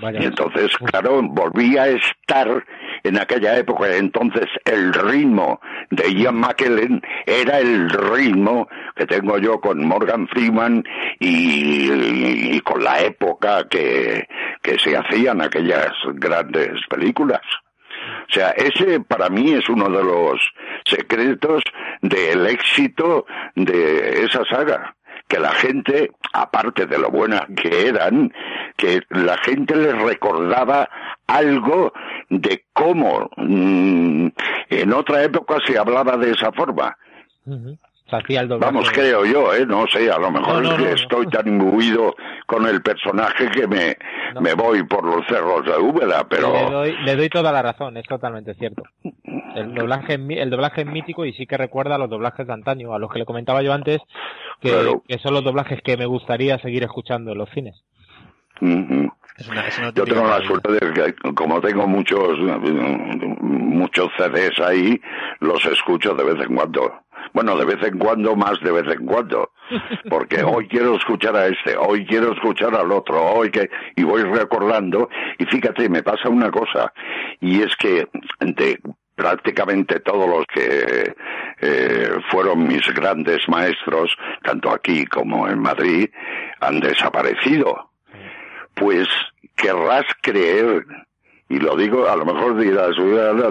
Y 0.01 0.25
entonces, 0.25 0.75
claro, 0.79 1.21
volví 1.23 1.77
a 1.77 1.89
estar 1.89 2.65
en 3.05 3.19
aquella 3.19 3.57
época. 3.57 3.95
Entonces, 3.97 4.47
el 4.65 4.93
ritmo 4.93 5.61
de 5.91 6.13
Ian 6.15 6.37
McKellen 6.37 7.03
era 7.27 7.59
el 7.59 7.91
ritmo 7.91 8.69
que 8.95 9.07
tengo 9.07 9.39
yo 9.39 9.61
con 9.61 9.87
Morgan 9.87 10.29
Freeman 10.29 10.85
y, 11.19 12.61
con 12.61 12.83
la 12.83 13.01
época 13.01 13.69
que, 13.69 14.27
que 14.63 14.79
se 14.79 14.97
hacían 14.97 15.41
aquellas 15.41 15.93
grandes 16.15 16.81
películas. 16.89 17.41
O 18.29 18.33
sea, 18.33 18.51
ese 18.51 19.01
para 19.01 19.29
mí 19.29 19.53
es 19.53 19.69
uno 19.69 19.89
de 19.89 20.03
los 20.03 20.41
secretos 20.85 21.63
del 22.01 22.47
éxito 22.47 23.27
de 23.55 24.25
esa 24.25 24.45
saga 24.45 24.97
que 25.33 25.41
la 25.41 25.53
gente 25.53 26.11
aparte 26.35 26.85
de 26.85 26.99
lo 26.99 27.11
buenas 27.11 27.41
que 27.57 27.89
eran, 27.89 28.31
que 28.77 29.01
la 29.09 29.39
gente 29.39 29.75
les 29.75 29.97
recordaba 30.03 30.87
algo 31.27 31.95
de 32.29 32.67
cómo 32.75 33.31
mm, 33.39 34.27
en 34.69 34.93
otra 34.93 35.23
época 35.23 35.57
se 35.67 35.79
hablaba 35.79 36.19
de 36.19 36.33
esa 36.33 36.53
forma. 36.53 36.99
Vamos, 38.59 38.91
creo 38.91 39.25
yo, 39.25 39.55
¿eh? 39.55 39.65
No 39.67 39.87
sé, 39.87 40.11
a 40.11 40.19
lo 40.19 40.31
mejor 40.31 40.65
es 40.65 40.75
que 40.75 40.93
estoy 40.93 41.27
tan 41.29 41.49
imbuido 41.49 42.15
con 42.47 42.67
el 42.67 42.83
personaje 42.83 43.49
que 43.51 43.67
me, 43.67 43.97
me 44.41 44.55
voy 44.55 44.83
por 44.85 45.05
los 45.05 45.27
cerros 45.27 45.65
de 45.65 45.77
Úbeda, 45.79 46.27
pero... 46.29 46.53
Le 46.53 46.71
doy, 46.71 46.97
le 47.05 47.17
doy 47.17 47.29
toda 47.29 47.53
la 47.53 47.63
razón, 47.63 47.97
es 47.97 48.07
totalmente 48.07 48.55
cierto. 48.55 48.83
El 49.55 49.75
doblaje, 49.75 50.15
el 50.15 50.51
doblaje 50.51 50.83
es 50.83 50.87
mítico 50.87 51.25
y 51.25 51.33
sí 51.33 51.47
que 51.47 51.57
recuerda 51.57 51.95
a 51.95 51.99
los 51.99 52.11
doblajes 52.11 52.47
de 52.47 52.53
antaño, 52.53 52.95
a 52.95 52.99
los 52.99 53.11
que 53.11 53.19
le 53.19 53.25
comentaba 53.25 53.63
yo 53.63 53.73
antes, 53.73 54.01
que, 54.61 55.01
que 55.07 55.19
son 55.19 55.35
los 55.35 55.45
doblajes 55.45 55.81
que 55.83 55.97
me 55.97 56.07
gustaría 56.07 56.59
seguir 56.59 56.83
escuchando 56.83 57.33
en 57.33 57.39
los 57.39 57.51
cines. 57.51 57.83
Yo 59.95 60.05
tengo 60.05 60.29
la 60.29 60.41
suerte 60.43 60.73
de 60.73 60.93
que, 60.93 61.15
como 61.35 61.61
tengo 61.61 61.87
muchos, 61.87 62.39
muchos 63.41 64.09
CDs 64.17 64.61
ahí, 64.61 65.01
los 65.41 65.65
escucho 65.67 66.15
de 66.15 66.25
vez 66.25 66.47
en 66.47 66.55
cuando. 66.55 67.02
Bueno, 67.33 67.57
de 67.57 67.65
vez 67.65 67.83
en 67.83 67.99
cuando, 67.99 68.37
más 68.37 68.61
de 68.61 68.73
vez 68.73 68.87
en 68.95 69.07
cuando. 69.07 69.53
Porque 70.09 70.43
hoy 70.43 70.69
quiero 70.69 70.97
escuchar 70.97 71.37
a 71.37 71.47
este, 71.47 71.77
hoy 71.77 72.05
quiero 72.07 72.33
escuchar 72.33 72.75
al 72.75 72.91
otro, 72.93 73.23
hoy 73.23 73.51
que, 73.51 73.71
y 73.97 74.03
voy 74.03 74.23
recordando, 74.23 75.09
y 75.39 75.45
fíjate, 75.47 75.89
me 75.89 76.03
pasa 76.03 76.29
una 76.29 76.51
cosa, 76.51 76.93
y 77.41 77.63
es 77.63 77.75
que 77.77 78.09
de 78.41 78.79
prácticamente 79.15 80.01
todos 80.01 80.29
los 80.29 80.45
que 80.47 81.15
eh, 81.61 82.11
fueron 82.31 82.67
mis 82.67 82.87
grandes 82.95 83.49
maestros, 83.49 84.17
tanto 84.43 84.71
aquí 84.71 85.05
como 85.07 85.49
en 85.49 85.61
Madrid, 85.61 86.11
han 86.61 86.81
desaparecido. 86.81 87.91
Pues 88.75 89.09
querrás 89.55 90.05
creer, 90.23 90.85
y 91.49 91.59
lo 91.59 91.77
digo, 91.77 92.09
a 92.09 92.17
lo 92.17 92.25
mejor 92.25 92.59
dirás, 92.59 92.97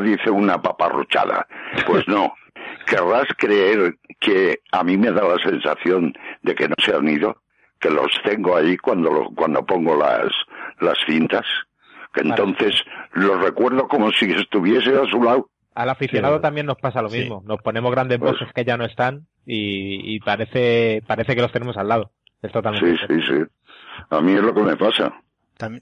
dice 0.04 0.30
una 0.30 0.62
paparruchada. 0.62 1.48
Pues 1.86 2.08
no, 2.08 2.34
querrás 2.86 3.28
creer 3.38 3.96
que 4.20 4.60
a 4.72 4.84
mí 4.84 4.98
me 4.98 5.12
da 5.12 5.28
la 5.28 5.38
sensación 5.44 6.14
de 6.42 6.56
que 6.56 6.68
no 6.68 6.76
se 6.84 6.94
han 6.94 7.08
ido, 7.08 7.42
que 7.80 7.90
los 7.90 8.12
tengo 8.24 8.56
ahí 8.56 8.78
cuando, 8.78 9.30
cuando 9.36 9.66
pongo 9.66 9.96
las, 9.96 10.32
las 10.80 10.98
cintas, 11.06 11.46
que 12.14 12.22
entonces 12.22 12.74
los 13.14 13.42
recuerdo 13.42 13.88
como 13.88 14.12
si 14.12 14.32
estuviese 14.32 14.96
a 14.96 15.06
su 15.10 15.24
lado. 15.24 15.50
Al 15.74 15.90
aficionado 15.90 16.42
también 16.42 16.66
nos 16.66 16.78
pasa 16.78 17.02
lo 17.02 17.10
mismo. 17.10 17.44
Nos 17.46 17.62
ponemos 17.62 17.92
grandes 17.92 18.20
pues 18.20 18.34
voces 18.34 18.50
que 18.54 18.66
ya 18.66 18.78
no 18.78 18.86
están 18.86 19.28
y, 19.46 20.16
y, 20.16 20.20
parece, 20.20 21.02
parece 21.08 21.36
que 21.36 21.42
los 21.42 21.52
tenemos 21.52 21.78
al 21.78 21.88
lado. 21.88 22.12
Es 22.42 22.52
totalmente. 22.52 22.98
Sí, 22.98 23.06
sí, 23.08 23.22
sí. 23.28 23.44
A 24.10 24.20
mí 24.20 24.34
es 24.34 24.42
lo 24.42 24.54
que 24.54 24.62
me 24.62 24.76
pasa. 24.76 25.14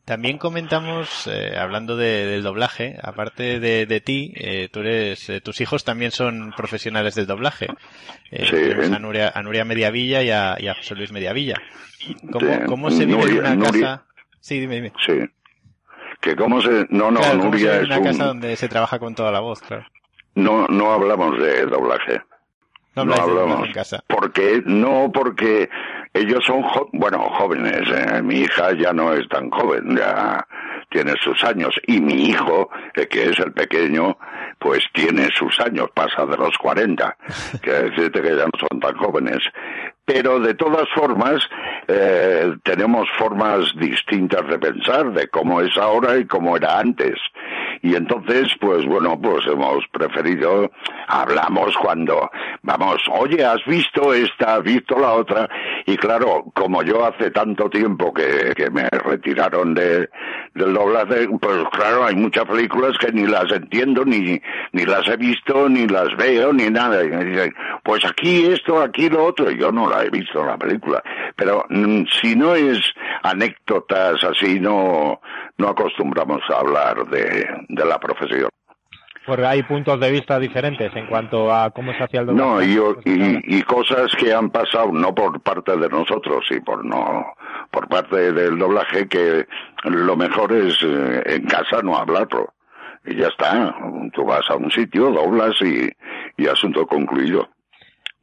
También 0.03 0.37
comentamos, 0.37 1.27
eh, 1.27 1.55
hablando 1.57 1.95
del 1.95 2.43
doblaje, 2.43 2.97
aparte 3.01 3.61
de, 3.61 4.01
ti, 4.01 4.33
eh, 4.35 4.67
tú 4.71 4.81
eres, 4.81 5.29
eh, 5.29 5.39
tus 5.39 5.61
hijos 5.61 5.85
también 5.85 6.11
son 6.11 6.53
profesionales 6.57 7.15
del 7.15 7.27
doblaje. 7.27 7.67
sí. 8.29 8.93
A 8.93 8.99
Nuria, 8.99 9.31
a 9.33 9.41
Nuria 9.41 9.63
Mediavilla 9.63 10.21
y 10.21 10.31
a, 10.31 10.57
y 10.59 10.67
a 10.67 10.75
José 10.75 10.95
Luis 10.95 11.13
Mediavilla. 11.13 11.55
¿Cómo, 12.29 12.65
cómo 12.65 12.91
se 12.91 13.05
vive 13.05 13.21
en 13.23 13.37
una 13.37 13.71
casa? 13.71 14.03
Sí, 14.41 14.59
dime, 14.59 14.75
dime. 14.75 14.93
Sí. 15.05 15.19
Que 16.19 16.35
cómo 16.35 16.61
se, 16.61 16.85
no, 16.89 17.09
no, 17.09 17.21
Nuria 17.35 17.77
es 17.77 17.85
una 17.85 18.01
casa 18.01 18.25
donde 18.25 18.57
se 18.57 18.67
trabaja 18.67 18.99
con 18.99 19.15
toda 19.15 19.31
la 19.31 19.39
voz, 19.39 19.61
claro. 19.61 19.85
No, 20.35 20.67
no 20.67 20.91
hablamos 20.91 21.39
de 21.39 21.65
doblaje. 21.65 22.21
No, 22.95 23.05
no 23.05 23.13
hablamos. 23.13 23.67
En 23.67 23.73
casa. 23.73 24.03
Porque, 24.07 24.61
no, 24.65 25.09
porque 25.13 25.69
ellos 26.13 26.43
son, 26.45 26.63
bueno, 26.93 27.19
jóvenes. 27.37 27.87
¿eh? 27.89 28.21
Mi 28.21 28.41
hija 28.41 28.73
ya 28.73 28.93
no 28.93 29.13
es 29.13 29.27
tan 29.29 29.49
joven, 29.51 29.95
ya 29.95 30.45
tiene 30.89 31.13
sus 31.23 31.43
años. 31.43 31.73
Y 31.87 32.01
mi 32.01 32.29
hijo, 32.29 32.69
eh, 32.95 33.07
que 33.07 33.29
es 33.29 33.39
el 33.39 33.53
pequeño, 33.53 34.17
pues 34.57 34.83
tiene 34.93 35.29
sus 35.37 35.59
años, 35.59 35.89
pasa 35.93 36.25
de 36.25 36.37
los 36.37 36.57
40. 36.57 37.17
Quiere 37.61 37.89
decirte 37.91 38.21
que 38.21 38.35
ya 38.35 38.45
no 38.45 38.67
son 38.69 38.79
tan 38.79 38.95
jóvenes. 38.97 39.39
Pero 40.03 40.39
de 40.39 40.55
todas 40.55 40.89
formas, 40.95 41.47
eh, 41.87 42.55
tenemos 42.63 43.07
formas 43.17 43.71
distintas 43.75 44.47
de 44.47 44.57
pensar, 44.57 45.13
de 45.13 45.27
cómo 45.27 45.61
es 45.61 45.77
ahora 45.77 46.17
y 46.17 46.25
cómo 46.25 46.57
era 46.57 46.79
antes. 46.79 47.19
Y 47.81 47.95
entonces, 47.95 48.47
pues 48.59 48.85
bueno, 48.85 49.19
pues 49.21 49.45
hemos 49.47 49.85
preferido, 49.91 50.71
hablamos 51.07 51.75
cuando, 51.77 52.29
vamos, 52.61 53.01
oye, 53.11 53.45
¿has 53.45 53.63
visto 53.65 54.13
esta, 54.13 54.55
has 54.55 54.63
visto 54.63 54.97
la 54.99 55.13
otra? 55.13 55.49
Y 55.85 55.95
claro, 55.97 56.45
como 56.53 56.83
yo 56.83 57.05
hace 57.05 57.31
tanto 57.31 57.69
tiempo 57.69 58.13
que, 58.13 58.53
que 58.55 58.69
me 58.69 58.87
retiraron 58.89 59.73
de, 59.73 60.09
del 60.53 60.73
doblaje, 60.73 61.27
pues 61.39 61.63
claro, 61.71 62.05
hay 62.05 62.15
muchas 62.15 62.45
películas 62.45 62.97
que 62.99 63.11
ni 63.11 63.25
las 63.25 63.51
entiendo, 63.51 64.03
ni, 64.05 64.41
ni 64.73 64.85
las 64.85 65.07
he 65.07 65.17
visto, 65.17 65.69
ni 65.69 65.87
las 65.87 66.15
veo, 66.17 66.53
ni 66.53 66.69
nada. 66.69 67.03
Y 67.03 67.09
me 67.09 67.23
dicen, 67.23 67.53
pues 67.83 68.03
aquí 68.05 68.45
esto, 68.45 68.81
aquí 68.81 69.09
lo 69.09 69.25
otro, 69.25 69.49
yo 69.51 69.71
no 69.71 69.89
la 69.89 70.03
he 70.03 70.09
visto 70.09 70.45
la 70.45 70.57
película. 70.57 71.01
Pero 71.35 71.65
mm, 71.69 72.03
si 72.21 72.35
no 72.35 72.55
es 72.55 72.79
anécdotas 73.23 74.23
así, 74.23 74.59
no, 74.59 75.21
no 75.59 75.69
acostumbramos 75.69 76.41
a 76.49 76.59
hablar 76.59 77.05
de, 77.07 77.47
de 77.67 77.85
la 77.85 77.99
profesión. 77.99 78.49
Porque 79.25 79.45
hay 79.45 79.61
puntos 79.61 79.99
de 79.99 80.09
vista 80.09 80.39
diferentes 80.39 80.95
en 80.95 81.05
cuanto 81.05 81.53
a 81.53 81.69
cómo 81.69 81.93
se 81.93 82.03
hacía 82.03 82.21
el 82.21 82.27
doblaje. 82.27 82.75
No, 82.75 83.01
y, 83.05 83.39
y, 83.45 83.61
cosas 83.61 84.11
que 84.17 84.33
han 84.33 84.49
pasado 84.49 84.91
no 84.91 85.13
por 85.13 85.39
parte 85.41 85.77
de 85.77 85.87
nosotros 85.87 86.45
y 86.49 86.59
por 86.61 86.83
no 86.83 87.25
por 87.69 87.87
parte 87.87 88.31
del 88.31 88.57
doblaje 88.57 89.07
que 89.07 89.45
lo 89.83 90.15
mejor 90.15 90.53
es 90.53 90.75
eh, 90.81 91.21
en 91.27 91.45
casa 91.45 91.81
no 91.83 91.95
hablarlo 91.95 92.53
y 93.05 93.17
ya 93.17 93.27
está. 93.27 93.75
Tú 94.13 94.25
vas 94.25 94.49
a 94.49 94.55
un 94.55 94.71
sitio, 94.71 95.11
doblas 95.11 95.55
y, 95.61 95.89
y 96.41 96.47
asunto 96.47 96.87
concluido. 96.87 97.49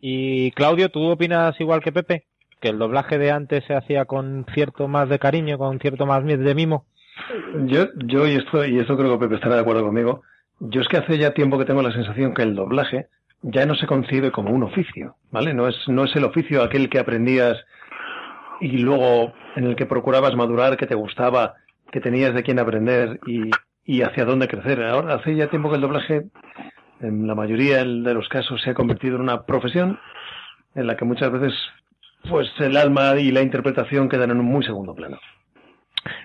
Y 0.01 0.51
Claudio, 0.53 0.89
¿tú 0.89 1.09
opinas 1.09 1.61
igual 1.61 1.83
que 1.83 1.93
Pepe? 1.93 2.25
¿Que 2.61 2.71
el 2.71 2.79
doblaje 2.79 3.19
de 3.19 3.31
antes 3.31 3.65
se 3.67 3.75
hacía 3.75 4.07
con 4.07 4.47
cierto 4.55 4.89
más 4.89 5.09
de 5.09 5.19
cariño, 5.19 5.59
con 5.59 5.79
cierto 5.79 6.07
más 6.07 6.25
de 6.25 6.55
mimo? 6.55 6.87
Yo, 7.67 7.87
yo 8.05 8.27
y 8.27 8.37
esto, 8.37 8.65
y 8.65 8.79
esto 8.79 8.97
creo 8.97 9.13
que 9.13 9.25
Pepe 9.25 9.37
estará 9.37 9.57
de 9.57 9.61
acuerdo 9.63 9.85
conmigo, 9.85 10.23
yo 10.61 10.81
es 10.81 10.89
que 10.89 10.99
hace 10.99 11.19
ya 11.19 11.33
tiempo 11.33 11.59
que 11.59 11.65
tengo 11.65 11.83
la 11.83 11.93
sensación 11.93 12.35
que 12.35 12.43
el 12.43 12.55
doblaje 12.55 13.09
ya 13.43 13.67
no 13.67 13.75
se 13.75 13.87
concibe 13.87 14.31
como 14.31 14.51
un 14.51 14.63
oficio, 14.63 15.17
¿vale? 15.31 15.55
No 15.55 15.69
es, 15.69 15.77
no 15.89 16.05
es 16.05 16.17
el 16.17 16.25
oficio 16.25 16.63
aquel 16.63 16.89
que 16.89 16.99
aprendías 16.99 17.57
y 18.61 18.79
luego 18.79 19.33
en 19.55 19.65
el 19.65 19.77
que 19.77 19.87
procurabas 19.87 20.35
madurar, 20.35 20.77
que 20.77 20.87
te 20.87 20.95
gustaba, 20.95 21.55
que 21.91 22.01
tenías 22.01 22.35
de 22.35 22.43
quién 22.43 22.59
aprender 22.59 23.21
y, 23.27 23.51
y 23.85 24.03
hacia 24.03 24.25
dónde 24.25 24.49
crecer. 24.49 24.83
Ahora 24.83 25.15
hace 25.15 25.35
ya 25.37 25.49
tiempo 25.49 25.69
que 25.69 25.77
el 25.77 25.83
doblaje, 25.83 26.27
en 27.01 27.27
la 27.27 27.35
mayoría 27.35 27.79
de 27.79 28.15
los 28.15 28.29
casos, 28.29 28.63
se 28.63 28.71
ha 28.71 28.75
convertido 28.75 29.17
en 29.17 29.23
una 29.23 29.45
profesión 29.45 29.99
en 30.75 30.87
la 30.87 30.97
que 30.97 31.05
muchas 31.05 31.31
veces 31.31 31.55
pues 32.29 32.49
el 32.59 32.77
alma 32.77 33.15
y 33.19 33.31
la 33.31 33.43
interpretación 33.43 34.09
quedan 34.09 34.31
en 34.31 34.41
un 34.41 34.47
muy 34.47 34.65
segundo 34.65 34.95
plano. 34.95 35.19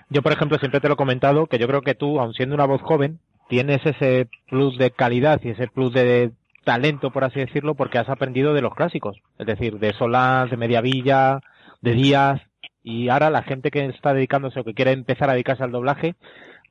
Yo, 0.09 0.21
por 0.21 0.31
ejemplo, 0.31 0.57
siempre 0.57 0.79
te 0.79 0.87
lo 0.87 0.95
he 0.95 0.97
comentado 0.97 1.47
que 1.47 1.57
yo 1.57 1.67
creo 1.67 1.81
que 1.81 1.95
tú, 1.95 2.19
aun 2.19 2.33
siendo 2.33 2.55
una 2.55 2.65
voz 2.65 2.81
joven, 2.81 3.19
tienes 3.49 3.85
ese 3.85 4.27
plus 4.49 4.77
de 4.77 4.91
calidad 4.91 5.41
y 5.43 5.49
ese 5.49 5.67
plus 5.67 5.93
de 5.93 6.31
talento, 6.63 7.11
por 7.11 7.23
así 7.23 7.39
decirlo, 7.39 7.75
porque 7.75 7.97
has 7.97 8.09
aprendido 8.09 8.53
de 8.53 8.61
los 8.61 8.75
clásicos. 8.75 9.17
Es 9.37 9.47
decir, 9.47 9.79
de 9.79 9.93
Solán, 9.93 10.49
de 10.49 10.57
Mediavilla, 10.57 11.39
de 11.81 11.93
Díaz. 11.93 12.41
Y 12.83 13.09
ahora 13.09 13.29
la 13.29 13.43
gente 13.43 13.71
que 13.71 13.85
está 13.85 14.13
dedicándose 14.13 14.59
o 14.59 14.63
que 14.63 14.73
quiere 14.73 14.91
empezar 14.91 15.29
a 15.29 15.33
dedicarse 15.33 15.63
al 15.63 15.71
doblaje, 15.71 16.15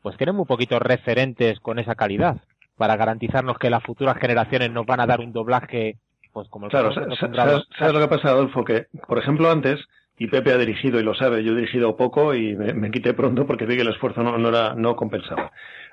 pues 0.02 0.16
tienen 0.16 0.36
muy 0.36 0.46
poquitos 0.46 0.80
referentes 0.80 1.60
con 1.60 1.78
esa 1.78 1.94
calidad 1.94 2.38
para 2.76 2.96
garantizarnos 2.96 3.58
que 3.58 3.70
las 3.70 3.82
futuras 3.82 4.16
generaciones 4.18 4.70
nos 4.70 4.86
van 4.86 5.00
a 5.00 5.06
dar 5.06 5.20
un 5.20 5.32
doblaje 5.32 5.98
pues 6.32 6.48
como 6.48 6.66
el 6.66 6.70
claro, 6.70 6.92
¿sabes, 6.92 7.18
¿sabes, 7.78 7.94
lo 7.94 8.00
que 8.00 8.08
pasa, 8.08 8.28
Adolfo? 8.28 8.64
Que, 8.64 8.86
por 9.06 9.18
ejemplo, 9.18 9.50
antes, 9.50 9.80
y 10.20 10.26
Pepe 10.26 10.52
ha 10.52 10.58
dirigido 10.58 11.00
y 11.00 11.02
lo 11.02 11.14
sabe, 11.14 11.42
yo 11.42 11.52
he 11.52 11.56
dirigido 11.56 11.96
poco 11.96 12.34
y 12.34 12.54
me, 12.54 12.90
quité 12.90 13.14
pronto 13.14 13.46
porque 13.46 13.64
vi 13.64 13.76
que 13.76 13.82
el 13.82 13.88
esfuerzo 13.88 14.22
no, 14.22 14.36
no, 14.36 14.50
era, 14.50 14.74
no 14.74 14.94
compensaba. 14.94 15.50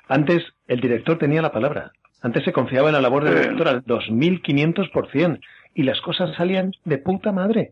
Antes, 0.10 0.44
el 0.68 0.82
director 0.82 1.18
tenía 1.18 1.42
la 1.42 1.54
palabra. 1.54 1.94
Antes 2.22 2.44
se 2.44 2.52
confiaba 2.52 2.90
en 2.90 2.96
la 2.96 3.02
labor 3.02 3.24
del 3.24 3.36
director 3.36 3.70
al 3.70 3.86
2500% 3.86 5.40
y 5.76 5.84
las 5.84 6.02
cosas 6.02 6.36
salían 6.36 6.74
de 6.84 6.98
puta 6.98 7.32
madre. 7.32 7.72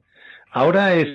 Ahora 0.49 0.93
es, 0.93 1.09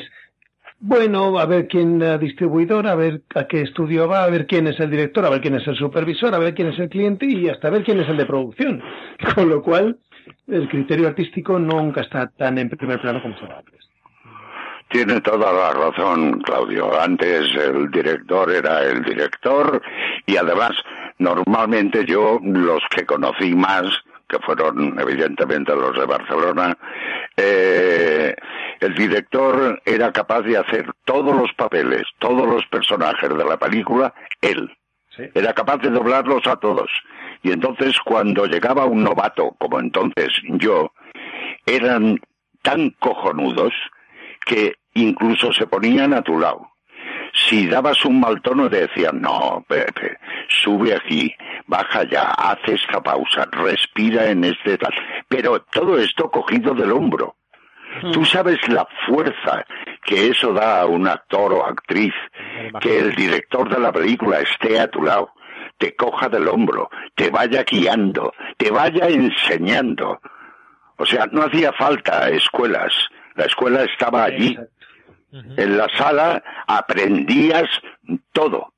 bueno, 0.78 1.38
a 1.38 1.46
ver 1.46 1.68
quién 1.68 2.02
es 2.02 2.20
distribuidor, 2.20 2.86
a 2.86 2.94
ver 2.94 3.22
a 3.34 3.44
qué 3.44 3.62
estudio 3.62 4.08
va, 4.08 4.24
a 4.24 4.30
ver 4.30 4.46
quién 4.46 4.66
es 4.66 4.78
el 4.78 4.90
director, 4.90 5.24
a 5.24 5.30
ver 5.30 5.40
quién 5.40 5.54
es 5.54 5.66
el 5.66 5.76
supervisor, 5.76 6.34
a 6.34 6.38
ver 6.38 6.52
quién 6.52 6.68
es 6.68 6.78
el 6.78 6.90
cliente 6.90 7.24
y 7.24 7.48
hasta 7.48 7.70
ver 7.70 7.82
quién 7.82 7.98
es 7.98 8.08
el 8.10 8.18
de 8.18 8.26
producción. 8.26 8.82
Con 9.34 9.48
lo 9.48 9.62
cual, 9.62 10.00
el 10.48 10.68
criterio 10.68 11.08
artístico 11.08 11.58
nunca 11.58 12.02
está 12.02 12.26
tan 12.26 12.58
en 12.58 12.68
primer 12.68 13.00
plano 13.00 13.22
como 13.22 13.32
estaba 13.32 13.60
antes. 13.60 13.89
Tiene 14.90 15.20
toda 15.20 15.52
la 15.52 15.72
razón, 15.72 16.40
Claudio. 16.40 17.00
Antes 17.00 17.54
el 17.54 17.88
director 17.92 18.50
era 18.50 18.82
el 18.82 19.04
director 19.04 19.80
y 20.26 20.36
además 20.36 20.72
normalmente 21.18 22.04
yo 22.04 22.40
los 22.42 22.82
que 22.90 23.06
conocí 23.06 23.54
más, 23.54 23.84
que 24.28 24.40
fueron 24.40 24.98
evidentemente 24.98 25.76
los 25.76 25.96
de 25.96 26.06
Barcelona, 26.06 26.76
eh, 27.36 28.34
el 28.80 28.94
director 28.96 29.80
era 29.84 30.10
capaz 30.10 30.42
de 30.42 30.58
hacer 30.58 30.90
todos 31.04 31.36
los 31.36 31.52
papeles, 31.52 32.02
todos 32.18 32.48
los 32.48 32.66
personajes 32.66 33.28
de 33.28 33.44
la 33.44 33.58
película, 33.58 34.12
él. 34.40 34.76
Era 35.34 35.52
capaz 35.52 35.78
de 35.78 35.90
doblarlos 35.90 36.46
a 36.48 36.56
todos. 36.56 36.90
Y 37.44 37.52
entonces 37.52 37.96
cuando 38.04 38.46
llegaba 38.46 38.86
un 38.86 39.04
novato, 39.04 39.54
como 39.58 39.78
entonces 39.78 40.30
yo, 40.44 40.92
eran 41.64 42.18
tan 42.62 42.90
cojonudos 42.98 43.72
que 44.46 44.79
incluso 44.94 45.52
se 45.52 45.66
ponían 45.66 46.14
a 46.14 46.22
tu 46.22 46.38
lado. 46.38 46.70
Si 47.32 47.66
dabas 47.68 48.04
un 48.04 48.20
mal 48.20 48.42
tono 48.42 48.68
te 48.68 48.88
decían, 48.88 49.20
no, 49.20 49.64
Pepe, 49.68 50.18
sube 50.48 50.94
aquí, 50.94 51.32
baja 51.66 52.02
ya, 52.04 52.30
haz 52.30 52.58
esta 52.66 53.00
pausa, 53.00 53.46
respira 53.52 54.26
en 54.26 54.44
este 54.44 54.76
tal. 54.78 54.92
Pero 55.28 55.60
todo 55.62 55.98
esto 55.98 56.30
cogido 56.30 56.74
del 56.74 56.92
hombro. 56.92 57.36
Hmm. 58.02 58.12
Tú 58.12 58.24
sabes 58.24 58.58
la 58.68 58.86
fuerza 59.06 59.64
que 60.04 60.28
eso 60.28 60.52
da 60.52 60.80
a 60.80 60.86
un 60.86 61.06
actor 61.06 61.52
o 61.52 61.64
actriz, 61.64 62.14
que 62.80 62.98
el 62.98 63.14
director 63.14 63.68
de 63.68 63.80
la 63.80 63.92
película 63.92 64.40
esté 64.40 64.78
a 64.80 64.88
tu 64.88 65.02
lado, 65.02 65.32
te 65.78 65.94
coja 65.94 66.28
del 66.28 66.48
hombro, 66.48 66.90
te 67.14 67.30
vaya 67.30 67.64
guiando, 67.64 68.32
te 68.56 68.70
vaya 68.70 69.08
enseñando. 69.08 70.20
O 70.96 71.06
sea, 71.06 71.26
no 71.32 71.42
hacía 71.42 71.72
falta 71.72 72.28
escuelas, 72.28 72.92
la 73.34 73.44
escuela 73.46 73.84
estaba 73.84 74.24
allí. 74.24 74.56
En 75.32 75.76
la 75.76 75.88
sala 75.96 76.42
aprendías 76.66 77.68
todo. 78.32 78.72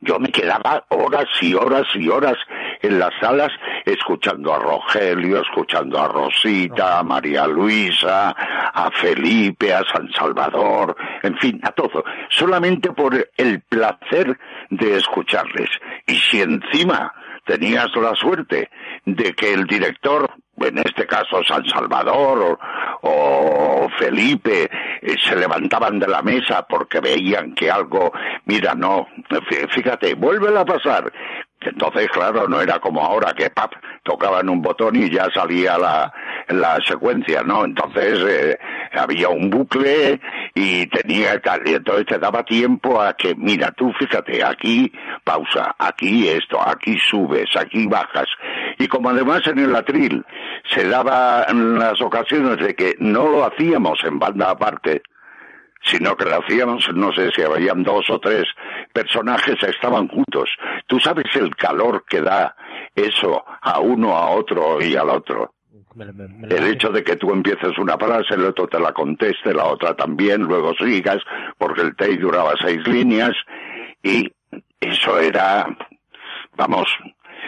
Yo 0.00 0.18
me 0.18 0.30
quedaba 0.30 0.84
horas 0.90 1.26
y 1.40 1.54
horas 1.54 1.86
y 1.94 2.08
horas 2.08 2.36
en 2.82 2.98
las 2.98 3.12
salas 3.18 3.50
escuchando 3.84 4.52
a 4.52 4.58
Rogelio, 4.58 5.40
escuchando 5.40 5.98
a 5.98 6.06
Rosita, 6.06 6.98
a 6.98 7.02
María 7.02 7.46
Luisa, 7.46 8.30
a 8.30 8.90
Felipe, 8.90 9.72
a 9.72 9.82
San 9.90 10.12
Salvador, 10.12 10.94
en 11.22 11.36
fin, 11.38 11.60
a 11.62 11.72
todo. 11.72 12.04
Solamente 12.28 12.92
por 12.92 13.14
el 13.36 13.62
placer 13.62 14.38
de 14.70 14.96
escucharles. 14.96 15.70
Y 16.06 16.16
si 16.16 16.42
encima 16.42 17.12
tenías 17.46 17.88
la 17.96 18.14
suerte 18.14 18.70
de 19.04 19.32
que 19.32 19.54
el 19.54 19.64
director, 19.64 20.30
en 20.60 20.78
este 20.78 21.06
caso 21.06 21.42
San 21.44 21.64
Salvador 21.66 22.58
o, 23.02 23.88
Felipe, 23.98 24.68
eh, 25.02 25.14
se 25.22 25.36
levantaban 25.36 25.98
de 25.98 26.08
la 26.08 26.22
mesa 26.22 26.66
porque 26.68 27.00
veían 27.00 27.54
que 27.54 27.70
algo, 27.70 28.12
mira, 28.44 28.74
no, 28.74 29.06
fíjate, 29.70 30.14
vuelve 30.14 30.56
a 30.58 30.64
pasar. 30.64 31.12
Entonces, 31.66 32.08
claro, 32.10 32.48
no 32.48 32.60
era 32.60 32.78
como 32.78 33.02
ahora 33.02 33.32
que 33.32 33.50
pap, 33.50 33.72
tocaban 34.02 34.48
un 34.48 34.62
botón 34.62 34.96
y 34.96 35.10
ya 35.10 35.28
salía 35.34 35.76
la, 35.76 36.12
la 36.48 36.78
secuencia, 36.86 37.42
¿no? 37.42 37.64
Entonces 37.64 38.18
eh, 38.26 38.58
había 38.92 39.28
un 39.28 39.50
bucle 39.50 40.20
y 40.54 40.86
tenía 40.86 41.40
tal, 41.40 41.66
y 41.66 41.74
entonces 41.74 42.06
te 42.06 42.18
daba 42.18 42.44
tiempo 42.44 43.00
a 43.00 43.14
que, 43.14 43.34
mira, 43.34 43.72
tú 43.72 43.92
fíjate, 43.98 44.44
aquí 44.44 44.92
pausa, 45.24 45.74
aquí 45.78 46.28
esto, 46.28 46.58
aquí 46.66 46.98
subes, 46.98 47.48
aquí 47.56 47.86
bajas. 47.86 48.28
Y 48.78 48.86
como 48.88 49.10
además 49.10 49.46
en 49.46 49.58
el 49.58 49.74
atril 49.74 50.24
se 50.70 50.88
daban 50.88 51.78
las 51.78 52.00
ocasiones 52.00 52.58
de 52.58 52.74
que 52.74 52.94
no 52.98 53.28
lo 53.28 53.44
hacíamos 53.44 53.98
en 54.04 54.18
banda 54.18 54.50
aparte, 54.50 55.02
sino 55.82 56.16
que 56.16 56.24
lo 56.24 56.42
hacíamos, 56.42 56.88
no 56.94 57.12
sé 57.12 57.30
si 57.34 57.42
habían 57.42 57.82
dos 57.82 58.08
o 58.10 58.18
tres 58.18 58.44
personajes, 58.92 59.56
estaban 59.62 60.08
juntos. 60.08 60.50
Tú 60.86 60.98
sabes 60.98 61.26
el 61.36 61.54
calor 61.54 62.04
que 62.08 62.20
da 62.20 62.56
eso 62.94 63.44
a 63.60 63.80
uno, 63.80 64.16
a 64.16 64.30
otro 64.30 64.82
y 64.82 64.96
al 64.96 65.10
otro. 65.10 65.52
el 65.96 66.66
hecho 66.66 66.90
de 66.90 67.02
que 67.02 67.16
tú 67.16 67.30
empieces 67.30 67.78
una 67.78 67.96
frase, 67.96 68.34
el 68.34 68.44
otro 68.44 68.66
te 68.66 68.78
la 68.78 68.92
conteste, 68.92 69.54
la 69.54 69.64
otra 69.64 69.94
también, 69.94 70.42
luego 70.42 70.74
sigas, 70.74 71.18
porque 71.56 71.82
el 71.82 71.96
take 71.96 72.16
duraba 72.16 72.52
seis 72.60 72.86
líneas, 72.86 73.32
y 74.02 74.30
eso 74.80 75.18
era, 75.18 75.66
vamos, 76.56 76.88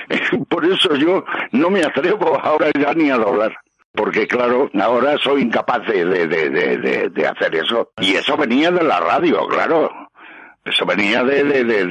por 0.48 0.64
eso 0.64 0.94
yo 0.94 1.24
no 1.52 1.70
me 1.70 1.82
atrevo 1.82 2.38
ahora 2.40 2.70
ya 2.78 2.94
ni 2.94 3.10
a 3.10 3.16
doblar 3.16 3.54
porque 3.92 4.27
claro, 4.27 4.70
ahora 4.81 5.16
soy 5.18 5.42
incapaz 5.42 5.87
de, 5.87 6.05
de, 6.05 7.09
de, 7.11 7.27
hacer 7.27 7.55
eso. 7.55 7.90
Y 8.01 8.14
eso 8.14 8.37
venía 8.37 8.70
de 8.70 8.85
la 8.85 9.01
radio, 9.01 9.46
claro. 9.48 9.90
Eso 10.64 10.85
venía 10.85 11.24
de, 11.24 11.44
de, 11.44 11.64
de, 11.64 11.85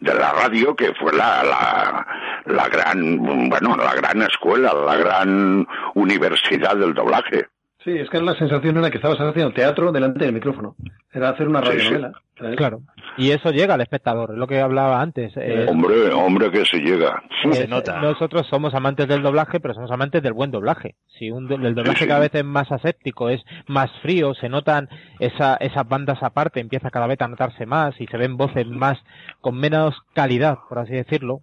de, 0.00 0.14
la 0.14 0.32
radio, 0.32 0.74
que 0.74 0.92
fue 0.94 1.12
la, 1.12 1.44
la, 1.44 2.06
la 2.46 2.68
gran, 2.68 3.48
bueno, 3.48 3.76
la 3.76 3.94
gran 3.94 4.22
escuela, 4.22 4.72
la 4.74 4.96
gran 4.96 5.66
universidad 5.94 6.76
del 6.76 6.92
doblaje. 6.92 7.46
Sí, 7.84 7.92
es 7.92 8.10
que 8.10 8.20
la 8.20 8.34
sensación 8.34 8.76
era 8.76 8.90
que 8.90 8.96
estabas 8.96 9.20
haciendo 9.20 9.52
teatro 9.52 9.92
delante 9.92 10.24
del 10.24 10.34
micrófono. 10.34 10.74
Era 11.12 11.30
hacer 11.30 11.46
una 11.46 11.60
radionovela. 11.60 12.12
Claro. 12.56 12.82
Y 13.16 13.30
eso 13.30 13.50
llega 13.50 13.74
al 13.74 13.80
espectador, 13.80 14.30
es 14.32 14.36
lo 14.36 14.46
que 14.46 14.60
hablaba 14.60 15.00
antes. 15.00 15.32
hombre, 15.68 16.12
hombre 16.12 16.50
que 16.50 16.64
se 16.64 16.78
llega. 16.78 17.22
se 17.52 17.66
nota. 17.66 18.00
Nosotros 18.00 18.46
somos 18.48 18.74
amantes 18.74 19.08
del 19.08 19.22
doblaje, 19.22 19.60
pero 19.60 19.74
somos 19.74 19.90
amantes 19.90 20.22
del 20.22 20.32
buen 20.32 20.50
doblaje. 20.50 20.96
Si 21.18 21.30
un, 21.30 21.50
el 21.50 21.74
doblaje 21.74 22.06
cada 22.06 22.20
vez 22.20 22.34
es 22.34 22.44
más 22.44 22.70
aséptico, 22.70 23.28
es 23.28 23.42
más 23.66 23.90
frío, 24.02 24.34
se 24.34 24.48
notan 24.48 24.88
esa, 25.18 25.56
esas 25.56 25.88
bandas 25.88 26.22
aparte, 26.22 26.60
empieza 26.60 26.90
cada 26.90 27.06
vez 27.06 27.20
a 27.20 27.28
notarse 27.28 27.66
más 27.66 28.00
y 28.00 28.06
se 28.06 28.16
ven 28.16 28.36
voces 28.36 28.66
más 28.66 28.98
con 29.40 29.56
menos 29.58 29.96
calidad, 30.14 30.58
por 30.68 30.78
así 30.78 30.92
decirlo, 30.92 31.42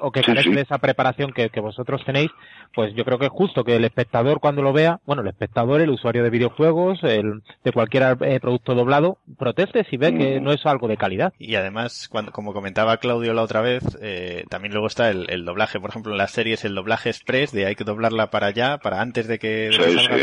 o, 0.00 0.12
que 0.12 0.22
carece 0.22 0.50
de 0.50 0.62
esa 0.62 0.78
preparación 0.78 1.32
que, 1.32 1.48
vosotros 1.60 2.02
tenéis, 2.04 2.30
pues 2.74 2.94
yo 2.94 3.04
creo 3.04 3.18
que 3.18 3.26
es 3.26 3.32
justo 3.32 3.64
que 3.64 3.76
el 3.76 3.84
espectador 3.84 4.40
cuando 4.40 4.62
lo 4.62 4.72
vea, 4.72 5.00
bueno, 5.06 5.22
el 5.22 5.28
espectador, 5.28 5.80
el 5.80 5.90
usuario 5.90 6.22
de 6.22 6.30
videojuegos, 6.30 7.02
el, 7.02 7.42
de 7.64 7.72
cualquier 7.72 8.16
eh, 8.20 8.40
producto 8.40 8.74
doblado, 8.74 9.18
proteste 9.38 9.84
si 9.84 9.96
ve 9.96 10.16
que 10.16 10.40
no 10.40 10.52
es 10.52 10.64
algo 10.66 10.88
de 10.88 10.96
calidad. 10.96 11.32
Y 11.38 11.54
además, 11.54 12.08
cuando, 12.08 12.32
como 12.32 12.52
comentaba 12.52 12.98
Claudio 12.98 13.32
la 13.34 13.42
otra 13.42 13.60
vez, 13.60 13.82
eh, 14.00 14.44
también 14.48 14.72
luego 14.72 14.86
está 14.86 15.10
el, 15.10 15.44
doblaje, 15.44 15.80
por 15.80 15.90
ejemplo, 15.90 16.12
en 16.12 16.18
las 16.18 16.32
series 16.32 16.64
el 16.64 16.74
doblaje 16.74 17.10
express, 17.10 17.52
de 17.52 17.66
hay 17.66 17.74
que 17.74 17.84
doblarla 17.84 18.30
para 18.30 18.48
allá, 18.48 18.78
para 18.78 19.00
antes 19.00 19.26
de 19.28 19.38
que, 19.38 19.70
salga 19.72 20.16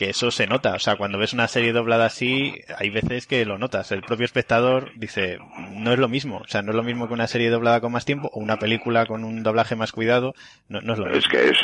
que 0.00 0.08
eso 0.08 0.30
se 0.30 0.46
nota. 0.46 0.72
O 0.72 0.78
sea, 0.78 0.96
cuando 0.96 1.18
ves 1.18 1.34
una 1.34 1.46
serie 1.46 1.74
doblada 1.74 2.06
así, 2.06 2.54
hay 2.78 2.88
veces 2.88 3.26
que 3.26 3.44
lo 3.44 3.58
notas. 3.58 3.92
El 3.92 4.00
propio 4.00 4.24
espectador 4.24 4.92
dice, 4.96 5.38
no 5.74 5.92
es 5.92 5.98
lo 5.98 6.08
mismo. 6.08 6.38
O 6.38 6.48
sea, 6.48 6.62
no 6.62 6.70
es 6.70 6.76
lo 6.76 6.82
mismo 6.82 7.06
que 7.06 7.12
una 7.12 7.26
serie 7.26 7.50
doblada 7.50 7.82
con 7.82 7.92
más 7.92 8.06
tiempo 8.06 8.30
o 8.32 8.40
una 8.40 8.56
película 8.56 9.04
con 9.04 9.24
un 9.24 9.42
doblaje 9.42 9.76
más 9.76 9.92
cuidado. 9.92 10.32
No, 10.70 10.80
no 10.80 10.94
es 10.94 10.98
lo 11.00 11.04
mismo. 11.04 11.18
Es 11.18 11.28
que 11.28 11.50
es, 11.50 11.58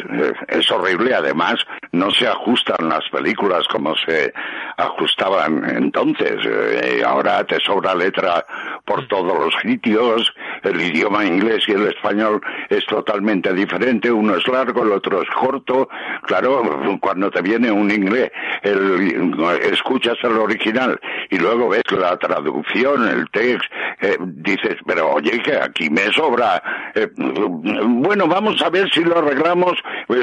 es 0.49 0.71
horrible. 0.71 1.15
Además, 1.15 1.55
no 1.93 2.11
se 2.11 2.29
ajustan 2.29 2.91
las 2.91 3.09
películas 3.11 3.67
como 3.69 3.95
se 3.97 4.35
ajustaban 4.77 5.65
entonces. 5.75 6.37
Eh, 6.45 7.03
ahora 7.07 7.43
te 7.45 7.59
sobra 7.61 7.95
letra 7.95 8.45
por 8.85 9.09
todos 9.09 9.33
los 9.33 9.55
sitios. 9.63 10.31
El 10.63 10.79
idioma 10.79 11.25
inglés 11.25 11.65
y 11.69 11.73
el 11.73 11.87
español 11.87 12.43
es 12.69 12.85
totalmente 12.85 13.55
diferente. 13.55 14.13
Uno 14.13 14.37
es 14.37 14.47
largo, 14.47 14.83
el 14.83 14.93
otro 14.93 15.23
es 15.23 15.29
corto. 15.31 15.89
Claro, 16.25 16.99
cuando 17.01 17.31
te 17.31 17.41
viene 17.41 17.71
un 17.71 17.91
inglés 17.91 18.26
el, 18.63 19.35
escuchas 19.73 20.17
el 20.23 20.37
original 20.39 20.99
y 21.31 21.39
luego 21.39 21.69
ves 21.69 21.85
la 21.91 22.17
traducción, 22.17 23.09
el 23.09 23.29
texto, 23.31 23.69
eh, 24.01 24.17
dices, 24.21 24.77
pero 24.87 25.15
oye, 25.15 25.41
que 25.43 25.57
aquí 25.57 25.91
me 25.91 26.13
sobra. 26.13 26.63
Eh, 26.95 27.09
bueno, 27.17 28.27
vamos 28.27 28.61
a 28.63 28.71
ver 28.71 28.91
si 28.91 29.03
lo 29.03 29.19
arreglamos. 29.19 29.75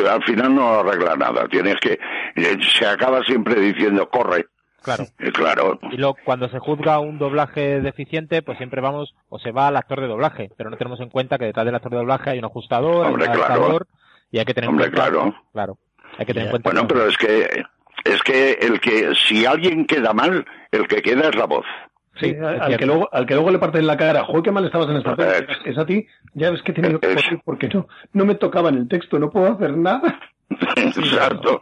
al 0.10 0.24
final 0.24 0.56
no 0.56 0.80
arregla 0.80 1.16
nada. 1.16 1.48
Tienes 1.48 1.76
que, 1.82 2.00
eh, 2.36 2.58
se 2.78 2.86
acaba 2.86 3.22
siempre 3.24 3.60
diciendo, 3.60 4.10
corre. 4.10 4.48
Claro. 4.84 5.06
claro. 5.34 5.80
Y 5.92 5.98
luego, 5.98 6.18
cuando 6.26 6.50
se 6.50 6.60
juzga 6.60 7.00
un 7.00 7.18
doblaje 7.18 7.80
deficiente, 7.80 8.42
pues 8.42 8.58
siempre 8.58 8.82
vamos 8.82 9.16
o 9.30 9.39
se 9.39 9.52
va 9.52 9.68
al 9.68 9.78
actor 9.78 10.02
de 10.02 10.08
doblaje, 10.08 10.52
pero 10.58 10.70
no 10.70 10.78
tenemos 10.78 11.00
en 11.00 11.10
cuenta 11.10 11.38
que 11.38 11.46
detrás 11.46 11.66
del 11.66 11.76
actor 11.76 11.92
de 11.92 12.00
doblaje 12.00 12.32
hay 12.32 12.39
un 12.39 12.46
ajustador, 12.46 13.10
un 13.10 13.22
ajustador, 13.22 13.88
y 14.30 14.39
hay 14.39 14.46
que 14.46 14.54
tener 14.54 14.70
en 14.70 14.76
cuenta. 14.76 14.96
Claro. 14.96 15.36
Claro. 15.54 15.78
Hay 16.18 16.26
que 16.26 16.34
tener 16.34 16.48
en 16.48 16.52
cuenta. 16.52 16.70
Bueno, 16.70 16.88
pero 16.88 17.08
es 17.08 17.18
que 17.18 17.63
es 18.04 18.22
que 18.24 18.54
el 18.54 18.80
que 18.80 19.13
si 19.16 19.46
alguien 19.46 19.86
queda 19.86 20.13
mal, 20.13 20.46
el 20.72 20.88
que 20.88 21.02
queda 21.02 21.30
es 21.30 21.36
la 21.36 21.46
voz. 21.46 21.66
Sí, 22.20 22.36
al 22.36 22.78
que, 22.78 22.86
luego, 22.86 23.10
al 23.12 23.26
que 23.26 23.34
luego 23.34 23.50
le 23.50 23.58
parten 23.58 23.88
la 23.88 23.98
cara, 23.98 24.24
joder, 24.24 24.44
qué 24.44 24.52
mal 24.52 24.66
estabas 24.66 24.88
en 24.89 24.98
esta 24.98 25.16
peli. 25.16 25.48
Es, 25.66 25.78
a 25.78 25.86
ti, 25.86 26.06
ya 26.36 26.52
ves 26.52 26.62
que 26.62 26.72
he 26.72 26.76
tenido 26.76 27.00
que 27.00 27.16
porque 27.44 27.68
no, 27.70 27.88
no 28.13 28.26
me 28.26 28.36
tocaba 28.36 28.70
en 28.70 28.76
el 28.76 28.88
texto, 28.88 29.18
no 29.18 29.32
puedo 29.32 29.52
hacer 29.52 29.76
nada. 29.76 30.20
Exacto. 30.76 31.62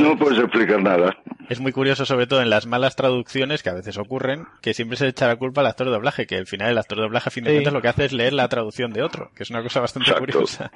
no 0.00 0.18
puedes 0.18 0.38
explicar 0.38 0.82
nada. 0.82 1.16
Es 1.48 1.60
muy 1.60 1.72
curioso, 1.72 2.06
sobre 2.06 2.26
todo 2.26 2.40
en 2.40 2.48
las 2.48 2.66
malas 2.66 2.96
traducciones 2.96 3.62
que 3.62 3.68
a 3.68 3.74
veces 3.74 3.98
ocurren, 3.98 4.46
que 4.62 4.72
siempre 4.72 4.96
se 4.96 5.04
le 5.04 5.10
echa 5.10 5.26
la 5.26 5.36
culpa 5.36 5.60
al 5.60 5.66
actor 5.66 5.86
de 5.86 5.92
doblaje, 5.92 6.26
que 6.26 6.36
al 6.36 6.46
final 6.46 6.70
el 6.70 6.78
actor 6.78 6.96
de 6.96 7.02
doblaje, 7.02 7.28
a 7.28 7.32
fin 7.32 7.44
de 7.44 7.52
cuentas, 7.52 7.72
lo 7.72 7.82
que 7.82 7.88
hace 7.88 8.06
es 8.06 8.12
leer 8.12 8.32
la 8.32 8.48
traducción 8.48 8.92
de 8.92 9.02
otro, 9.02 9.30
que 9.34 9.42
es 9.42 9.50
una 9.50 9.62
cosa 9.62 9.80
bastante 9.80 10.12
curiosa. 10.14 10.72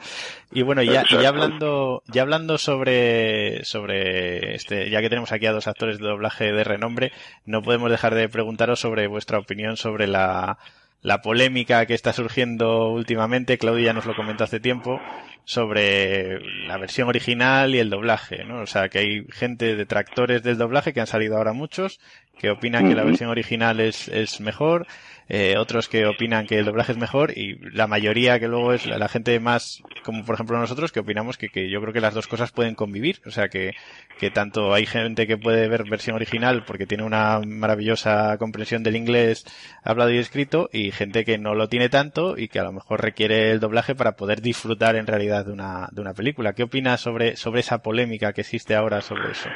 Y 0.52 0.62
bueno, 0.62 0.82
ya, 0.82 1.04
ya 1.08 1.28
hablando, 1.28 2.02
ya 2.06 2.22
hablando 2.22 2.58
sobre, 2.58 3.64
sobre 3.64 4.54
este, 4.54 4.90
ya 4.90 5.00
que 5.00 5.08
tenemos 5.08 5.32
aquí 5.32 5.46
a 5.46 5.52
dos 5.52 5.68
actores 5.68 5.98
de 5.98 6.06
doblaje 6.06 6.52
de 6.52 6.64
renombre, 6.64 7.12
no 7.46 7.62
podemos 7.62 7.90
dejar 7.90 8.14
de 8.14 8.28
preguntaros 8.28 8.80
sobre 8.80 9.06
vuestra 9.06 9.38
opinión 9.38 9.78
sobre 9.78 10.06
la, 10.06 10.58
la 11.02 11.22
polémica 11.22 11.86
que 11.86 11.94
está 11.94 12.12
surgiendo 12.12 12.90
últimamente, 12.90 13.58
Claudia 13.58 13.86
ya 13.86 13.92
nos 13.92 14.06
lo 14.06 14.16
comentó 14.16 14.44
hace 14.44 14.60
tiempo, 14.60 15.00
sobre 15.44 16.40
la 16.66 16.76
versión 16.76 17.08
original 17.08 17.74
y 17.74 17.78
el 17.78 17.88
doblaje, 17.88 18.44
¿no? 18.44 18.60
O 18.60 18.66
sea, 18.66 18.88
que 18.88 18.98
hay 18.98 19.26
gente, 19.30 19.76
detractores 19.76 20.42
del 20.42 20.58
doblaje, 20.58 20.92
que 20.92 21.00
han 21.00 21.06
salido 21.06 21.36
ahora 21.36 21.52
muchos, 21.52 22.00
que 22.38 22.50
opinan 22.50 22.88
que 22.88 22.94
la 22.94 23.04
versión 23.04 23.30
original 23.30 23.80
es, 23.80 24.08
es 24.08 24.40
mejor, 24.40 24.86
eh, 25.28 25.56
otros 25.58 25.88
que 25.88 26.06
opinan 26.06 26.46
que 26.46 26.58
el 26.58 26.64
doblaje 26.64 26.92
es 26.92 26.98
mejor 26.98 27.36
y 27.36 27.58
la 27.72 27.86
mayoría 27.86 28.40
que 28.40 28.48
luego 28.48 28.72
es 28.72 28.86
la, 28.86 29.08
gente 29.08 29.38
más, 29.40 29.82
como 30.02 30.24
por 30.24 30.34
ejemplo 30.34 30.58
nosotros, 30.58 30.90
que 30.90 31.00
opinamos 31.00 31.36
que, 31.36 31.50
que, 31.50 31.68
yo 31.68 31.80
creo 31.82 31.92
que 31.92 32.00
las 32.00 32.14
dos 32.14 32.26
cosas 32.26 32.50
pueden 32.50 32.74
convivir. 32.74 33.20
O 33.26 33.30
sea, 33.30 33.48
que, 33.48 33.74
que 34.18 34.30
tanto 34.30 34.72
hay 34.72 34.86
gente 34.86 35.26
que 35.26 35.36
puede 35.36 35.68
ver 35.68 35.84
versión 35.84 36.16
original 36.16 36.64
porque 36.64 36.86
tiene 36.86 37.04
una 37.04 37.40
maravillosa 37.46 38.36
comprensión 38.38 38.82
del 38.82 38.96
inglés 38.96 39.44
hablado 39.82 40.10
y 40.10 40.18
escrito 40.18 40.70
y 40.72 40.92
gente 40.92 41.24
que 41.24 41.36
no 41.36 41.54
lo 41.54 41.68
tiene 41.68 41.90
tanto 41.90 42.38
y 42.38 42.48
que 42.48 42.60
a 42.60 42.64
lo 42.64 42.72
mejor 42.72 43.02
requiere 43.02 43.50
el 43.50 43.60
doblaje 43.60 43.94
para 43.94 44.16
poder 44.16 44.40
disfrutar 44.40 44.96
en 44.96 45.06
realidad 45.06 45.44
de 45.44 45.52
una, 45.52 45.88
de 45.92 46.00
una 46.00 46.14
película. 46.14 46.54
¿Qué 46.54 46.62
opinas 46.62 47.00
sobre, 47.00 47.36
sobre 47.36 47.60
esa 47.60 47.82
polémica 47.82 48.32
que 48.32 48.40
existe 48.40 48.74
ahora 48.74 49.02
sobre 49.02 49.32
eso? 49.32 49.50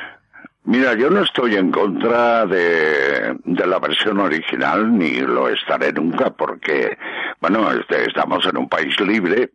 Mira, 0.64 0.94
yo 0.94 1.10
no 1.10 1.22
estoy 1.22 1.56
en 1.56 1.72
contra 1.72 2.46
de, 2.46 3.36
la 3.44 3.78
versión 3.80 4.20
original, 4.20 4.96
ni 4.96 5.18
lo 5.18 5.48
estaré 5.48 5.92
nunca, 5.92 6.30
porque, 6.30 6.96
bueno, 7.40 7.68
este, 7.72 8.04
estamos 8.04 8.46
en 8.46 8.56
un 8.56 8.68
país 8.68 8.98
libre 9.00 9.50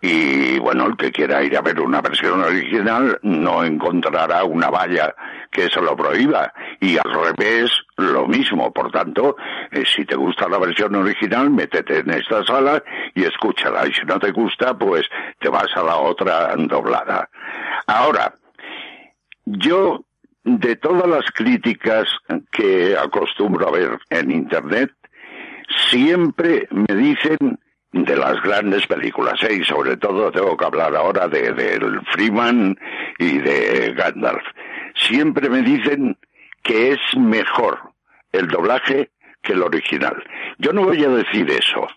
y, 0.00 0.58
bueno, 0.60 0.86
el 0.86 0.96
que 0.96 1.10
quiera 1.10 1.42
ir 1.42 1.56
a 1.56 1.62
ver 1.62 1.80
una 1.80 2.00
versión 2.00 2.40
original 2.42 3.18
no 3.22 3.64
encontrará 3.64 4.44
una 4.44 4.70
valla 4.70 5.12
que 5.50 5.68
se 5.68 5.80
lo 5.80 5.96
prohíba. 5.96 6.52
Y 6.80 6.96
al 6.96 7.12
revés, 7.12 7.72
lo 7.96 8.28
mismo. 8.28 8.72
Por 8.72 8.92
tanto, 8.92 9.36
eh, 9.72 9.84
si 9.84 10.04
te 10.04 10.14
gusta 10.14 10.48
la 10.48 10.58
versión 10.58 10.94
original, 10.94 11.50
métete 11.50 12.00
en 12.00 12.10
esta 12.10 12.44
sala 12.44 12.82
y 13.14 13.24
escúchala. 13.24 13.86
Y 13.88 13.94
si 13.94 14.04
no 14.04 14.20
te 14.20 14.30
gusta, 14.30 14.78
pues 14.78 15.06
te 15.40 15.48
vas 15.48 15.68
a 15.74 15.82
la 15.82 15.96
otra 15.96 16.54
doblada. 16.56 17.28
Ahora, 17.86 18.32
yo 19.46 20.04
de 20.46 20.76
todas 20.76 21.08
las 21.08 21.28
críticas 21.32 22.06
que 22.52 22.96
acostumbro 22.96 23.66
a 23.66 23.72
ver 23.72 23.98
en 24.10 24.30
Internet, 24.30 24.92
siempre 25.90 26.68
me 26.70 26.94
dicen 26.94 27.58
de 27.90 28.16
las 28.16 28.40
grandes 28.42 28.86
películas, 28.86 29.42
¿eh? 29.42 29.54
y 29.54 29.64
sobre 29.64 29.96
todo 29.96 30.30
tengo 30.30 30.56
que 30.56 30.64
hablar 30.64 30.94
ahora 30.94 31.26
de, 31.26 31.52
del 31.52 32.00
Freeman 32.12 32.78
y 33.18 33.38
de 33.38 33.92
Gandalf. 33.94 34.44
Siempre 34.94 35.50
me 35.50 35.62
dicen 35.62 36.16
que 36.62 36.92
es 36.92 37.00
mejor 37.16 37.80
el 38.30 38.46
doblaje 38.46 39.10
que 39.42 39.52
el 39.52 39.62
original. 39.62 40.22
Yo 40.58 40.72
no 40.72 40.84
voy 40.84 41.02
a 41.02 41.08
decir 41.08 41.50
eso. 41.50 41.88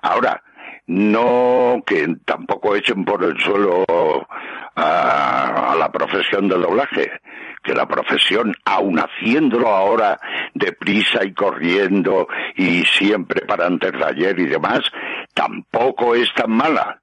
Ahora, 0.00 0.42
no 0.86 1.82
que 1.86 2.16
tampoco 2.24 2.76
echen 2.76 3.04
por 3.04 3.22
el 3.24 3.38
suelo 3.40 3.84
a, 4.74 5.72
a 5.72 5.76
la 5.76 5.92
profesión 5.92 6.48
del 6.48 6.62
doblaje 6.62 7.10
que 7.62 7.74
la 7.74 7.86
profesión, 7.86 8.54
aun 8.64 8.98
haciéndolo 8.98 9.68
ahora 9.68 10.18
deprisa 10.54 11.24
y 11.24 11.32
corriendo 11.34 12.28
y 12.56 12.84
siempre 12.84 13.44
para 13.46 13.66
antes 13.66 13.92
de 13.92 14.04
ayer 14.04 14.38
y 14.38 14.46
demás, 14.46 14.80
tampoco 15.34 16.14
es 16.14 16.32
tan 16.34 16.50
mala. 16.50 17.00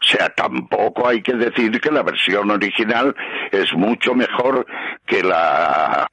O 0.00 0.04
sea, 0.04 0.28
tampoco 0.28 1.08
hay 1.08 1.22
que 1.22 1.34
decir 1.34 1.80
que 1.80 1.90
la 1.90 2.02
versión 2.02 2.50
original 2.50 3.14
es 3.50 3.72
mucho 3.72 4.14
mejor 4.14 4.66
que 5.06 5.22
la 5.22 6.06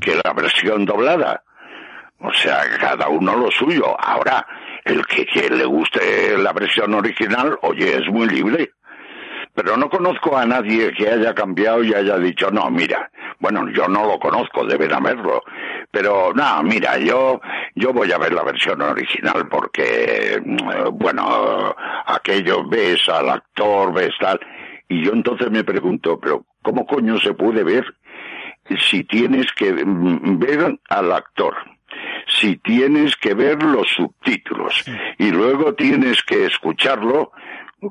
que 0.00 0.20
la 0.22 0.32
versión 0.32 0.84
doblada. 0.84 1.42
O 2.18 2.32
sea, 2.32 2.62
cada 2.78 3.08
uno 3.08 3.36
lo 3.36 3.50
suyo. 3.50 3.96
Ahora, 3.98 4.46
el 4.84 5.04
que, 5.06 5.26
que 5.26 5.50
le 5.50 5.64
guste 5.64 6.36
la 6.38 6.52
versión 6.52 6.94
original, 6.94 7.58
oye, 7.62 7.98
es 7.98 8.08
muy 8.08 8.26
libre 8.28 8.70
pero 9.56 9.74
no 9.78 9.88
conozco 9.88 10.36
a 10.36 10.44
nadie 10.44 10.92
que 10.92 11.08
haya 11.08 11.34
cambiado 11.34 11.82
y 11.82 11.94
haya 11.94 12.18
dicho, 12.18 12.50
no, 12.50 12.70
mira, 12.70 13.10
bueno, 13.38 13.66
yo 13.70 13.88
no 13.88 14.06
lo 14.06 14.18
conozco, 14.18 14.66
deben 14.66 14.92
haberlo, 14.92 15.42
pero 15.90 16.34
no, 16.34 16.62
mira, 16.62 16.98
yo, 16.98 17.40
yo 17.74 17.94
voy 17.94 18.12
a 18.12 18.18
ver 18.18 18.34
la 18.34 18.44
versión 18.44 18.82
original 18.82 19.48
porque, 19.48 20.38
mm, 20.44 20.98
bueno, 20.98 21.74
aquello 22.04 22.68
ves 22.68 23.08
al 23.08 23.30
actor, 23.30 23.94
ves 23.94 24.12
tal, 24.20 24.38
y 24.88 25.02
yo 25.02 25.12
entonces 25.12 25.50
me 25.50 25.64
pregunto, 25.64 26.20
pero 26.20 26.44
¿cómo 26.60 26.86
coño 26.86 27.18
se 27.18 27.32
puede 27.32 27.64
ver 27.64 27.86
si 28.78 29.04
tienes 29.04 29.46
que 29.56 29.72
mm, 29.72 30.38
ver 30.38 30.78
al 30.90 31.12
actor? 31.12 31.54
si 32.28 32.56
tienes 32.56 33.16
que 33.16 33.34
ver 33.34 33.62
los 33.62 33.88
subtítulos 33.88 34.84
y 35.16 35.30
luego 35.30 35.74
tienes 35.74 36.22
que 36.24 36.44
escucharlo, 36.44 37.30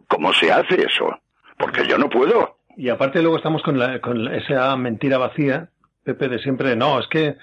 ¿cómo 0.08 0.34
se 0.34 0.52
hace 0.52 0.86
eso? 0.86 1.18
Porque 1.58 1.88
yo 1.88 1.98
no 1.98 2.10
puedo. 2.10 2.58
Y 2.78 2.90
aparte 2.90 3.22
luego 3.22 3.38
estamos 3.38 3.62
con, 3.64 3.80
la, 3.80 4.00
con 4.02 4.28
esa 4.34 4.76
mentira 4.76 5.18
vacía, 5.18 5.70
Pepe, 6.04 6.28
de 6.28 6.40
siempre, 6.40 6.76
no, 6.76 7.00
es 7.00 7.08
que, 7.08 7.36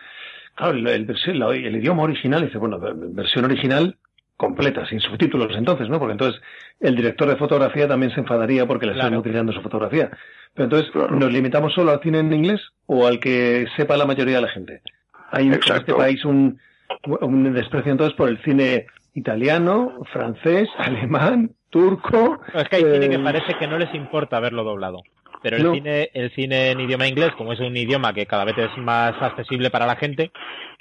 claro, 0.55 0.73
el, 0.73 0.87
el, 0.87 1.77
idioma 1.77 2.03
original, 2.03 2.45
dice, 2.45 2.59
bueno, 2.59 2.79
versión 2.79 3.45
original 3.45 3.97
completa, 4.37 4.87
sin 4.87 5.01
subtítulos 5.01 5.57
entonces, 5.57 5.89
¿no? 5.89 5.99
Porque 5.99 6.13
entonces 6.13 6.41
el 6.81 6.97
director 6.97 7.29
de 7.29 7.37
fotografía 7.37 7.89
también 7.89 8.13
se 8.13 8.21
enfadaría 8.21 8.67
porque 8.67 8.87
le 8.87 8.93
están 8.93 9.17
utilizando 9.17 9.53
su 9.53 9.63
fotografía. 9.63 10.11
Pero 10.55 10.65
entonces, 10.65 10.93
¿nos 11.11 11.33
limitamos 11.33 11.73
solo 11.73 11.93
al 11.93 12.03
cine 12.03 12.19
en 12.19 12.33
inglés 12.33 12.61
o 12.87 13.07
al 13.07 13.21
que 13.21 13.67
sepa 13.77 13.97
la 13.97 14.07
mayoría 14.07 14.37
de 14.37 14.43
la 14.43 14.49
gente? 14.49 14.83
Hay 15.31 15.47
en 15.47 15.55
este 15.55 15.95
país 15.95 16.25
un, 16.25 16.59
un 17.21 17.53
desprecio 17.55 17.93
entonces 17.93 18.17
por 18.17 18.29
el 18.29 18.43
cine 18.43 18.87
italiano, 19.15 20.03
francés, 20.13 20.69
alemán, 20.79 21.53
turco. 21.73 22.39
es 22.55 22.69
que 22.69 22.77
hay 22.77 22.83
cine 22.83 23.09
que 23.09 23.17
eh, 23.17 23.25
parece 23.25 23.55
que 23.55 23.67
no 23.67 23.79
les 23.79 23.93
importa 23.95 24.39
verlo 24.39 24.63
doblado. 24.63 25.03
Pero 25.43 25.57
el 25.57 25.73
cine, 25.73 26.11
el 26.15 26.31
cine 26.35 26.71
en 26.71 26.81
idioma 26.81 27.09
inglés, 27.09 27.33
como 27.37 27.53
es 27.53 27.59
un 27.59 27.77
idioma 27.77 28.15
que 28.15 28.27
cada 28.27 28.45
vez 28.45 28.57
es 28.59 28.79
más 28.79 29.21
accesible 29.21 29.71
para 29.71 29.87
la 29.87 29.97
gente, 29.97 30.31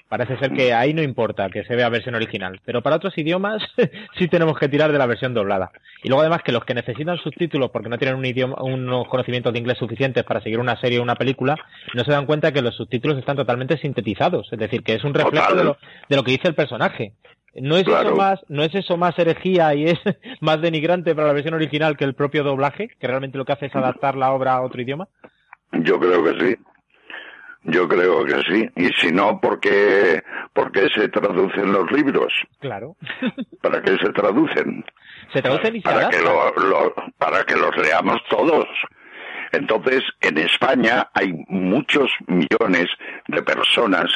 parece 0.07 0.37
ser 0.37 0.51
que 0.51 0.73
ahí 0.73 0.93
no 0.93 1.01
importa 1.01 1.49
que 1.49 1.63
se 1.63 1.75
vea 1.75 1.89
versión 1.89 2.13
original. 2.13 2.59
Pero 2.63 2.83
para 2.83 2.97
otros 2.97 3.17
idiomas 3.17 3.63
sí 4.19 4.27
tenemos 4.27 4.59
que 4.59 4.67
tirar 4.67 4.91
de 4.91 4.99
la 4.99 5.07
versión 5.07 5.33
doblada. 5.33 5.71
Y 6.03 6.09
luego 6.09 6.21
además 6.21 6.43
que 6.43 6.51
los 6.51 6.63
que 6.63 6.75
necesitan 6.75 7.17
subtítulos 7.17 7.71
porque 7.71 7.89
no 7.89 7.97
tienen 7.97 8.17
un 8.17 8.25
idioma, 8.25 8.61
unos 8.61 9.07
conocimientos 9.07 9.53
de 9.53 9.59
inglés 9.59 9.79
suficientes 9.79 10.23
para 10.23 10.41
seguir 10.41 10.59
una 10.59 10.79
serie 10.79 10.99
o 10.99 11.01
una 11.01 11.15
película, 11.15 11.55
no 11.95 12.03
se 12.03 12.11
dan 12.11 12.27
cuenta 12.27 12.51
que 12.51 12.61
los 12.61 12.75
subtítulos 12.75 13.17
están 13.17 13.37
totalmente 13.37 13.77
sintetizados. 13.77 14.47
Es 14.51 14.59
decir, 14.59 14.83
que 14.83 14.93
es 14.93 15.03
un 15.03 15.15
reflejo 15.15 15.55
de 15.55 15.63
lo, 15.63 15.77
de 16.07 16.15
lo 16.15 16.23
que 16.23 16.31
dice 16.31 16.49
el 16.49 16.55
personaje. 16.55 17.13
¿No 17.55 17.75
es, 17.75 17.85
eso 17.87 18.15
más, 18.15 18.39
¿No 18.47 18.63
es 18.63 18.73
eso 18.73 18.95
más 18.95 19.17
herejía 19.19 19.73
y 19.75 19.85
es 19.85 19.99
más 20.41 20.61
denigrante 20.61 21.13
para 21.13 21.27
la 21.27 21.33
versión 21.33 21.53
original 21.53 21.97
que 21.97 22.05
el 22.05 22.15
propio 22.15 22.43
doblaje, 22.43 22.89
que 22.99 23.07
realmente 23.07 23.37
lo 23.37 23.45
que 23.45 23.53
hace 23.53 23.65
es 23.65 23.75
adaptar 23.75 24.15
la 24.15 24.31
obra 24.31 24.53
a 24.53 24.61
otro 24.61 24.81
idioma? 24.81 25.07
Yo 25.73 25.99
creo 25.99 26.23
que 26.23 26.39
sí. 26.39 26.55
Yo 27.63 27.87
creo 27.87 28.25
que 28.25 28.41
sí. 28.43 28.69
Y 28.75 28.87
si 28.99 29.11
no, 29.11 29.39
¿por 29.39 29.59
qué, 29.59 30.23
¿por 30.53 30.71
qué 30.71 30.87
se 30.95 31.09
traducen 31.09 31.71
los 31.71 31.91
libros? 31.91 32.33
Claro. 32.59 32.95
¿Para 33.61 33.81
qué 33.81 33.97
se 33.97 34.11
traducen? 34.11 34.83
Se 35.33 35.41
traducen 35.41 35.75
y 35.75 35.81
se 35.81 35.89
para 35.89 36.09
que 36.09 36.19
lo, 36.19 36.93
Para 37.17 37.43
que 37.43 37.55
los 37.55 37.75
leamos 37.77 38.21
todos. 38.29 38.65
Entonces, 39.51 40.03
en 40.21 40.37
España 40.37 41.09
hay 41.13 41.33
muchos 41.49 42.09
millones 42.27 42.87
de 43.27 43.43
personas 43.43 44.07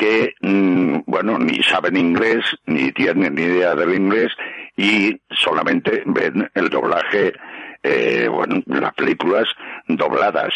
que, 0.00 0.34
mm, 0.40 1.00
bueno, 1.04 1.38
ni 1.38 1.62
saben 1.62 1.94
inglés, 1.94 2.42
ni 2.64 2.90
tienen 2.92 3.34
ni 3.34 3.42
idea 3.42 3.74
del 3.74 3.94
inglés 3.94 4.32
y 4.74 5.20
solamente 5.28 6.02
ven 6.06 6.50
el 6.54 6.70
doblaje, 6.70 7.34
eh, 7.82 8.26
bueno, 8.32 8.62
las 8.66 8.94
películas 8.94 9.44
dobladas. 9.88 10.54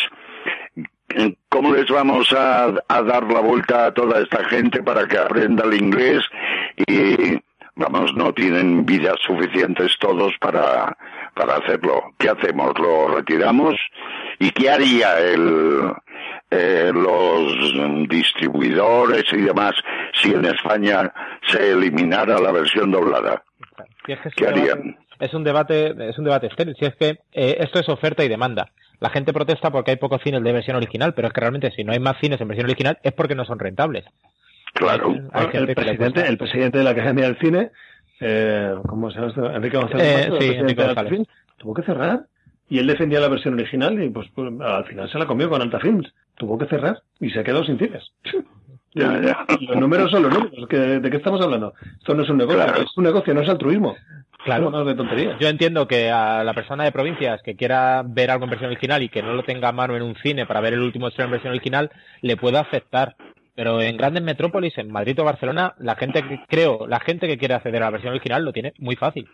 ¿Cómo 1.51 1.75
les 1.75 1.87
vamos 1.91 2.33
a, 2.33 2.73
a, 2.89 3.03
dar 3.03 3.25
la 3.25 3.41
vuelta 3.41 3.87
a 3.87 3.93
toda 3.93 4.23
esta 4.23 4.45
gente 4.45 4.83
para 4.83 5.07
que 5.07 5.19
aprenda 5.19 5.65
el 5.65 5.75
inglés? 5.75 6.25
Y, 6.79 7.39
vamos, 7.77 8.15
no 8.15 8.33
tienen 8.33 8.87
vidas 8.87 9.17
suficientes 9.27 9.93
todos 10.01 10.33
para, 10.41 10.97
para 11.35 11.57
hacerlo. 11.57 12.15
¿Qué 12.19 12.31
hacemos? 12.31 12.73
¿Lo 12.79 13.09
retiramos? 13.09 13.75
¿Y 14.39 14.51
qué 14.53 14.71
haría 14.71 15.19
el, 15.19 15.93
eh, 16.55 16.93
los 16.93 18.09
distribuidores 18.09 19.25
y 19.33 19.43
demás 19.43 19.73
si 20.21 20.33
en 20.33 20.45
España 20.45 21.13
se 21.49 21.73
eliminara 21.73 22.39
la 22.39 22.53
versión 22.53 22.91
doblada? 22.91 23.43
¿Qué 24.05 24.47
harían? 24.47 24.97
es 25.21 25.35
un 25.35 25.45
debate, 25.45 25.95
es 26.09 26.19
un 26.19 26.25
debate 26.25 26.49
estéril. 26.49 26.77
Si 26.79 26.85
es 26.85 26.95
que 26.97 27.19
eh, 27.33 27.57
esto 27.61 27.79
es 27.79 27.89
oferta 27.89 28.25
y 28.25 28.29
demanda. 28.29 28.71
La 29.01 29.11
gente 29.11 29.33
protesta 29.33 29.71
porque 29.71 29.93
hay 29.93 29.97
pocos 29.97 30.23
cines 30.23 30.43
de 30.43 30.53
versión 30.53 30.77
original, 30.77 31.15
pero 31.15 31.29
es 31.29 31.35
que 31.35 31.41
realmente 31.41 31.71
si 31.73 31.85
no 31.85 31.93
hay 31.93 31.99
más 31.99 32.19
cines 32.21 32.41
en 32.41 32.49
versión 32.49 32.67
original 32.67 32.99
es 33.03 33.13
porque 33.13 33.35
no 33.35 33.45
son 33.45 33.59
rentables. 33.59 34.05
Claro. 34.73 35.15
el, 35.53 35.75
presidente, 35.75 36.27
el 36.27 36.37
presidente 36.37 36.79
de 36.79 36.85
la 36.85 36.91
Academia 36.91 37.25
del 37.25 37.39
Cine, 37.39 37.71
eh, 38.21 38.75
¿cómo 38.89 39.11
se 39.11 39.21
llama 39.21 39.55
Enrique 39.55 39.77
González. 39.77 40.27
Eh, 40.27 40.33
sí, 40.41 40.47
Enrique 40.57 40.85
González. 40.85 41.29
tuvo 41.59 41.75
que 41.75 41.83
cerrar 41.83 42.27
y 42.69 42.79
él 42.79 42.87
defendía 42.87 43.21
la 43.21 43.29
versión 43.29 43.55
original 43.55 44.03
y 44.03 44.11
pues, 44.11 44.29
pues, 44.35 44.53
al 44.61 44.85
final 44.87 45.11
se 45.11 45.19
la 45.19 45.27
comió 45.27 45.49
con 45.49 45.63
Alta 45.63 45.79
Films. 45.79 46.13
Tuvo 46.37 46.59
que 46.59 46.67
cerrar 46.67 47.03
y 47.21 47.31
se 47.31 47.43
quedó 47.45 47.65
sin 47.65 47.79
cines. 47.79 48.03
Ya, 48.97 49.21
ya. 49.21 49.45
Los 49.63 49.77
números 49.79 50.09
son 50.09 50.23
los 50.23 50.33
números. 50.33 50.69
¿De 50.69 51.11
qué 51.11 51.17
estamos 51.17 51.41
hablando? 51.41 51.75
Esto 51.99 52.15
no 52.15 52.23
es 52.23 52.31
un 52.31 52.37
negocio, 52.37 52.63
Claro. 52.63 52.81
es 52.81 52.97
un 52.97 53.03
negocio, 53.03 53.35
no 53.35 53.41
es 53.41 53.49
altruismo. 53.49 53.97
Claro. 54.45 54.71
No, 54.71 54.79
no, 54.79 54.85
de 54.85 54.95
tonterías. 54.95 55.37
Yo 55.41 55.49
entiendo 55.49 55.89
que 55.89 56.13
a 56.13 56.45
la 56.45 56.55
persona 56.55 56.85
de 56.85 56.93
provincias 56.93 57.43
que 57.43 57.57
quiera 57.57 58.05
ver 58.07 58.31
algo 58.31 58.45
en 58.45 58.51
versión 58.51 58.71
original 58.71 59.03
y 59.03 59.09
que 59.09 59.21
no 59.21 59.35
lo 59.35 59.43
tenga 59.43 59.71
a 59.71 59.73
mano 59.73 59.97
en 59.97 60.03
un 60.03 60.15
cine 60.23 60.47
para 60.47 60.61
ver 60.61 60.75
el 60.75 60.81
último 60.81 61.09
estreno 61.09 61.27
en 61.27 61.33
versión 61.33 61.51
original, 61.51 61.91
le 62.23 62.37
puede 62.37 62.57
afectar. 62.57 63.17
Pero 63.57 63.83
en 63.83 63.97
grandes 63.97 64.23
metrópolis, 64.23 64.79
en 64.79 64.93
Madrid 64.93 65.19
o 65.21 65.25
Barcelona, 65.25 65.75
la 65.81 65.97
gente 65.97 66.23
que 66.23 66.45
creo, 66.47 66.87
la 66.87 67.01
gente 67.01 67.27
que 67.27 67.37
quiere 67.37 67.55
acceder 67.55 67.83
a 67.83 67.87
la 67.87 67.91
versión 67.91 68.13
original 68.13 68.45
lo 68.45 68.53
tiene 68.53 68.75
muy 68.79 68.95
fácil. 68.95 69.27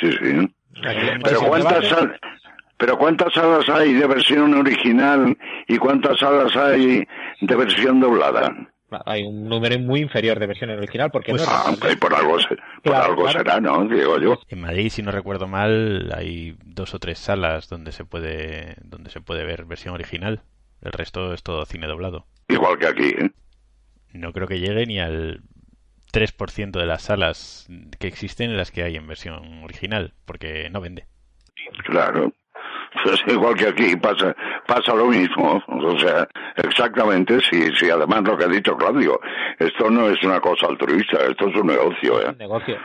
Sí, 0.00 0.10
sí. 0.10 0.54
Pero 1.22 1.40
cuántas 1.48 1.86
sal- 1.86 2.18
pero 2.76 2.96
cuántas 2.98 3.32
salas 3.32 3.68
hay 3.68 3.92
de 3.94 4.06
versión 4.06 4.54
original 4.54 5.36
y 5.68 5.76
cuántas 5.78 6.18
salas 6.18 6.54
hay 6.56 7.06
de 7.40 7.56
versión 7.56 8.00
doblada. 8.00 8.54
hay 9.06 9.24
un 9.24 9.48
número 9.48 9.76
muy 9.80 10.00
inferior 10.00 10.38
de 10.38 10.46
versión 10.46 10.70
original 10.70 11.10
porque 11.10 11.30
Pues 11.32 11.42
no 11.46 11.52
Ah, 11.52 11.74
por 12.00 12.14
algo, 12.14 12.38
se- 12.40 12.48
por 12.48 12.58
Claro, 12.82 13.04
algo 13.06 13.22
claro. 13.24 13.38
será, 13.38 13.60
¿no? 13.60 13.84
Digo 13.86 14.18
yo. 14.20 14.38
En 14.48 14.60
Madrid, 14.60 14.88
si 14.90 15.02
no 15.02 15.10
recuerdo 15.10 15.48
mal, 15.48 16.12
hay 16.16 16.56
dos 16.64 16.94
o 16.94 16.98
tres 17.00 17.18
salas 17.18 17.68
donde 17.68 17.90
se 17.92 18.04
puede 18.04 18.76
donde 18.82 19.10
se 19.10 19.20
puede 19.20 19.44
ver 19.44 19.64
versión 19.64 19.94
original. 19.94 20.42
El 20.82 20.92
resto 20.92 21.32
es 21.34 21.42
todo 21.42 21.64
cine 21.66 21.86
doblado. 21.88 22.26
Igual 22.48 22.78
que 22.78 22.86
aquí, 22.86 23.08
¿eh? 23.18 23.30
No 24.12 24.32
creo 24.32 24.46
que 24.46 24.60
llegue 24.60 24.86
ni 24.86 25.00
al 25.00 25.40
3% 26.12 26.78
de 26.78 26.86
las 26.86 27.02
salas 27.02 27.66
que 27.98 28.06
existen 28.06 28.50
en 28.50 28.56
las 28.56 28.70
que 28.70 28.84
hay 28.84 28.94
en 28.94 29.08
versión 29.08 29.64
original, 29.64 30.12
porque 30.24 30.68
no 30.70 30.80
vende. 30.80 31.06
Claro. 31.84 32.32
Pues 33.02 33.20
igual 33.26 33.54
que 33.54 33.66
aquí 33.68 33.96
pasa 33.96 34.34
pasa 34.66 34.94
lo 34.94 35.06
mismo. 35.06 35.62
O 35.68 35.98
sea, 35.98 36.26
exactamente, 36.56 37.38
si, 37.50 37.62
si 37.76 37.90
además 37.90 38.22
lo 38.24 38.36
que 38.36 38.44
ha 38.44 38.48
dicho 38.48 38.76
Claudio, 38.76 39.20
esto 39.58 39.90
no 39.90 40.08
es 40.08 40.22
una 40.22 40.40
cosa 40.40 40.66
altruista, 40.68 41.18
esto 41.28 41.48
es 41.48 41.56
un 41.56 41.66
negocio, 41.66 42.20
¿eh? 42.20 42.30
un 42.30 42.38
negocio. 42.38 42.76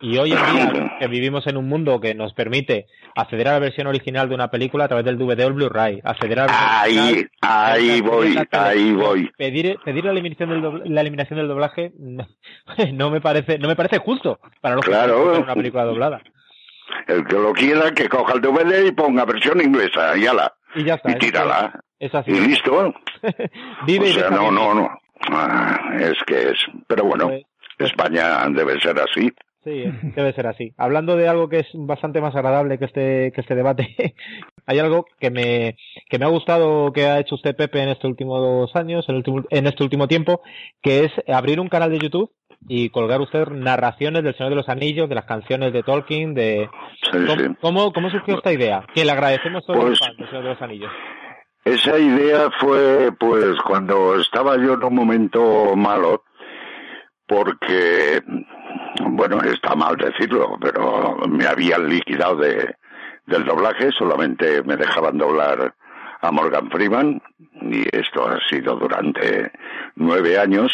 Y 0.00 0.18
hoy 0.18 0.32
en 0.32 0.38
día 0.52 0.96
que 1.00 1.06
vivimos 1.08 1.46
en 1.46 1.56
un 1.56 1.66
mundo 1.68 1.98
que 2.00 2.14
nos 2.14 2.34
permite 2.34 2.86
acceder 3.16 3.48
a 3.48 3.52
la 3.52 3.58
versión 3.60 3.86
original 3.86 4.28
de 4.28 4.34
una 4.34 4.48
película 4.50 4.84
a 4.84 4.88
través 4.88 5.04
del 5.06 5.16
DVD 5.16 5.44
o 5.44 5.48
el 5.48 5.52
Blu-ray, 5.54 6.00
acceder 6.04 6.40
a 6.40 6.46
la 6.46 6.80
Ahí, 6.82 6.98
original, 6.98 7.28
ahí 7.42 8.00
voy, 8.02 8.36
ahí 8.50 8.92
voy. 8.92 9.30
Pedir, 9.38 9.78
pedir 9.84 10.04
la 10.04 10.10
eliminación 10.10 10.50
del 10.50 10.62
dobl- 10.62 10.82
la 10.84 11.00
eliminación 11.00 11.38
del 11.38 11.48
doblaje 11.48 11.92
no 12.92 13.10
me 13.10 13.20
parece 13.20 13.58
no 13.58 13.68
me 13.68 13.76
parece 13.76 13.98
justo 13.98 14.40
para 14.60 14.74
los 14.74 14.84
que 14.84 14.90
Claro. 14.90 15.30
ver 15.30 15.40
una 15.42 15.54
película 15.54 15.84
doblada. 15.84 16.20
El 17.06 17.24
que 17.26 17.34
lo 17.36 17.52
quiera, 17.52 17.92
que 17.92 18.08
coja 18.08 18.34
el 18.34 18.40
DVD 18.40 18.86
y 18.86 18.92
ponga 18.92 19.24
versión 19.24 19.60
inglesa, 19.60 20.16
y 20.16 20.26
ala, 20.26 20.52
Y 20.74 20.84
ya 20.84 20.94
está. 20.94 21.10
y 21.10 21.14
tírala. 21.16 21.80
Es 21.98 22.14
así. 22.14 22.30
Y 22.30 22.40
listo. 22.40 22.94
Vive 23.86 24.10
O 24.10 24.12
sea, 24.12 24.30
no, 24.30 24.50
no, 24.50 24.74
no. 24.74 24.88
Ah, 25.30 25.78
es 26.00 26.14
que 26.26 26.50
es. 26.50 26.58
Pero 26.86 27.04
bueno, 27.04 27.28
Pues- 27.28 27.42
pues- 27.78 27.90
España 27.90 28.46
debe 28.50 28.78
ser 28.80 28.98
así. 29.00 29.32
Sí, 29.64 29.82
debe 30.14 30.34
ser 30.34 30.46
así. 30.46 30.74
Hablando 30.76 31.16
de 31.16 31.26
algo 31.26 31.48
que 31.48 31.60
es 31.60 31.68
bastante 31.72 32.20
más 32.20 32.36
agradable 32.36 32.76
que 32.78 32.84
este, 32.84 33.32
que 33.34 33.40
este 33.40 33.54
debate, 33.54 33.94
hay 34.66 34.78
algo 34.78 35.06
que 35.18 35.30
me, 35.30 35.76
que 36.10 36.18
me 36.18 36.26
ha 36.26 36.28
gustado 36.28 36.92
que 36.92 37.06
ha 37.06 37.18
hecho 37.18 37.36
usted, 37.36 37.56
Pepe, 37.56 37.80
en 37.82 37.88
estos 37.88 38.10
últimos 38.10 38.76
años, 38.76 39.08
en, 39.08 39.14
el 39.14 39.18
último- 39.20 39.44
en 39.48 39.66
este 39.66 39.82
último 39.82 40.06
tiempo, 40.06 40.42
que 40.82 41.04
es 41.04 41.12
abrir 41.32 41.60
un 41.60 41.68
canal 41.70 41.90
de 41.90 41.98
YouTube 41.98 42.30
y 42.68 42.90
colgar 42.90 43.20
usted 43.20 43.48
narraciones 43.48 44.22
del 44.22 44.34
Señor 44.34 44.50
de 44.50 44.56
los 44.56 44.68
Anillos, 44.68 45.08
de 45.08 45.14
las 45.14 45.24
canciones 45.26 45.72
de 45.72 45.82
Tolkien, 45.82 46.34
de... 46.34 46.68
Sí, 47.10 47.18
¿Cómo, 47.26 47.36
sí. 47.42 47.56
cómo, 47.60 47.92
cómo 47.92 48.10
surgió 48.10 48.36
esta 48.36 48.52
idea? 48.52 48.84
Que 48.94 49.04
le 49.04 49.12
agradecemos 49.12 49.64
todos 49.66 49.78
Pues- 49.84 50.00
del 50.18 50.28
Señor 50.28 50.42
de 50.44 50.48
los 50.50 50.62
Anillos. 50.62 50.92
Esa 51.64 51.98
idea 51.98 52.50
fue, 52.60 53.10
pues, 53.18 53.56
cuando 53.66 54.20
estaba 54.20 54.56
yo 54.58 54.74
en 54.74 54.84
un 54.84 54.94
momento 54.94 55.74
malo, 55.74 56.24
porque, 57.26 58.20
bueno, 59.00 59.38
está 59.42 59.74
mal 59.74 59.96
decirlo, 59.96 60.58
pero 60.60 61.16
me 61.26 61.46
habían 61.46 61.88
liquidado 61.88 62.36
de, 62.36 62.74
del 63.26 63.44
doblaje, 63.44 63.90
solamente 63.92 64.62
me 64.64 64.76
dejaban 64.76 65.16
doblar 65.16 65.74
a 66.24 66.30
Morgan 66.30 66.70
Freeman, 66.70 67.22
y 67.60 67.84
esto 67.96 68.26
ha 68.26 68.38
sido 68.48 68.76
durante 68.76 69.52
nueve 69.96 70.38
años, 70.38 70.72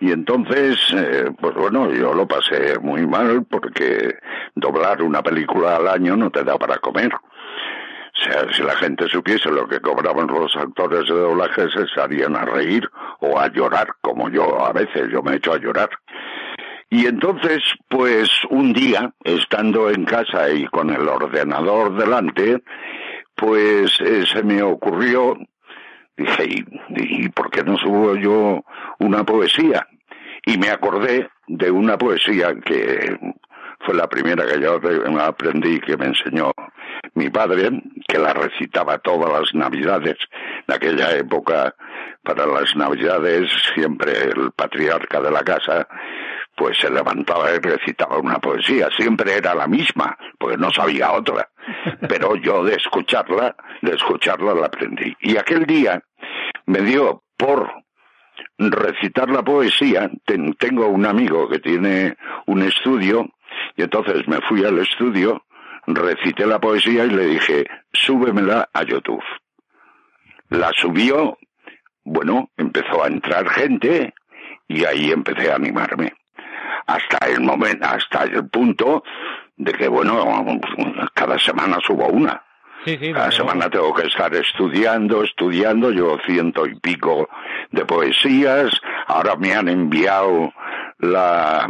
y 0.00 0.10
entonces, 0.10 0.78
eh, 0.94 1.30
pues 1.40 1.54
bueno, 1.54 1.92
yo 1.92 2.14
lo 2.14 2.26
pasé 2.26 2.78
muy 2.80 3.06
mal 3.06 3.44
porque 3.50 4.16
doblar 4.54 5.02
una 5.02 5.22
película 5.22 5.76
al 5.76 5.88
año 5.88 6.16
no 6.16 6.30
te 6.30 6.44
da 6.44 6.58
para 6.58 6.78
comer. 6.78 7.12
O 7.14 8.22
sea, 8.24 8.52
si 8.52 8.62
la 8.62 8.74
gente 8.76 9.06
supiese 9.08 9.50
lo 9.50 9.68
que 9.68 9.80
cobraban 9.80 10.26
los 10.26 10.56
actores 10.56 11.06
de 11.06 11.14
doblaje, 11.14 11.68
se 11.70 11.82
estarían 11.82 12.34
a 12.34 12.46
reír 12.46 12.88
o 13.20 13.38
a 13.38 13.48
llorar, 13.48 13.88
como 14.00 14.30
yo 14.30 14.64
a 14.64 14.72
veces, 14.72 15.10
yo 15.12 15.22
me 15.22 15.32
he 15.32 15.36
hecho 15.36 15.52
a 15.52 15.58
llorar. 15.58 15.90
Y 16.88 17.06
entonces, 17.06 17.62
pues 17.88 18.30
un 18.48 18.72
día, 18.72 19.12
estando 19.24 19.90
en 19.90 20.04
casa 20.04 20.50
y 20.50 20.64
con 20.66 20.90
el 20.90 21.06
ordenador 21.08 21.96
delante, 21.96 22.62
pues 23.36 24.00
eh, 24.00 24.24
se 24.26 24.42
me 24.42 24.62
ocurrió, 24.62 25.36
dije, 26.16 26.44
¿y, 26.46 26.64
¿y 27.24 27.28
por 27.28 27.50
qué 27.50 27.62
no 27.62 27.76
subo 27.76 28.16
yo 28.16 28.64
una 28.98 29.24
poesía? 29.24 29.86
Y 30.44 30.58
me 30.58 30.70
acordé 30.70 31.28
de 31.46 31.70
una 31.70 31.98
poesía 31.98 32.54
que 32.64 33.18
fue 33.86 33.94
la 33.94 34.06
primera 34.08 34.44
que 34.44 34.60
yo 34.60 34.78
aprendí, 35.20 35.80
que 35.80 35.96
me 35.96 36.06
enseñó 36.06 36.50
mi 37.14 37.30
padre, 37.30 37.70
que 38.06 38.18
la 38.18 38.34
recitaba 38.34 38.98
todas 38.98 39.32
las 39.32 39.54
navidades. 39.54 40.16
En 40.68 40.74
aquella 40.74 41.12
época, 41.16 41.74
para 42.22 42.46
las 42.46 42.74
navidades, 42.76 43.48
siempre 43.74 44.12
el 44.24 44.50
patriarca 44.54 45.20
de 45.20 45.30
la 45.30 45.42
casa, 45.44 45.86
pues 46.56 46.76
se 46.78 46.90
levantaba 46.90 47.50
y 47.54 47.58
recitaba 47.58 48.18
una 48.18 48.38
poesía. 48.40 48.88
Siempre 48.96 49.34
era 49.36 49.54
la 49.54 49.66
misma, 49.66 50.16
porque 50.38 50.56
no 50.56 50.70
sabía 50.72 51.12
otra. 51.12 51.48
Pero 52.08 52.34
yo 52.36 52.64
de 52.64 52.74
escucharla, 52.74 53.54
de 53.82 53.92
escucharla 53.94 54.54
la 54.54 54.66
aprendí. 54.66 55.14
Y 55.20 55.36
aquel 55.36 55.64
día 55.64 56.02
me 56.66 56.80
dio 56.80 57.22
por 57.36 57.70
recitar 58.58 59.28
la 59.30 59.42
poesía. 59.42 60.10
Ten- 60.24 60.54
tengo 60.54 60.88
un 60.88 61.06
amigo 61.06 61.48
que 61.48 61.58
tiene 61.58 62.16
un 62.46 62.62
estudio 62.62 63.28
y 63.76 63.82
entonces 63.82 64.26
me 64.28 64.40
fui 64.42 64.64
al 64.64 64.78
estudio, 64.78 65.42
recité 65.86 66.46
la 66.46 66.60
poesía 66.60 67.04
y 67.04 67.10
le 67.10 67.26
dije, 67.26 67.66
súbemela 67.92 68.68
a 68.72 68.82
YouTube. 68.82 69.22
La 70.48 70.70
subió, 70.72 71.38
bueno, 72.04 72.50
empezó 72.56 73.04
a 73.04 73.08
entrar 73.08 73.48
gente 73.48 74.14
y 74.68 74.84
ahí 74.84 75.10
empecé 75.10 75.50
a 75.50 75.56
animarme. 75.56 76.12
Hasta 76.86 77.26
el 77.26 77.40
momento, 77.40 77.84
hasta 77.84 78.24
el 78.24 78.48
punto 78.48 79.02
de 79.56 79.72
que, 79.72 79.88
bueno, 79.88 80.24
cada 81.14 81.38
semana 81.38 81.78
subo 81.84 82.06
una. 82.08 82.42
Sí, 82.84 82.96
sí. 83.00 83.12
Cada 83.12 83.32
semana 83.32 83.68
tengo 83.68 83.92
que 83.92 84.06
estar 84.06 84.32
estudiando, 84.34 85.24
estudiando, 85.24 85.90
yo 85.90 86.18
ciento 86.24 86.66
y 86.66 86.78
pico 86.78 87.28
de 87.72 87.84
poesías, 87.84 88.70
ahora 89.08 89.34
me 89.34 89.52
han 89.52 89.68
enviado 89.68 90.52
la, 90.98 91.68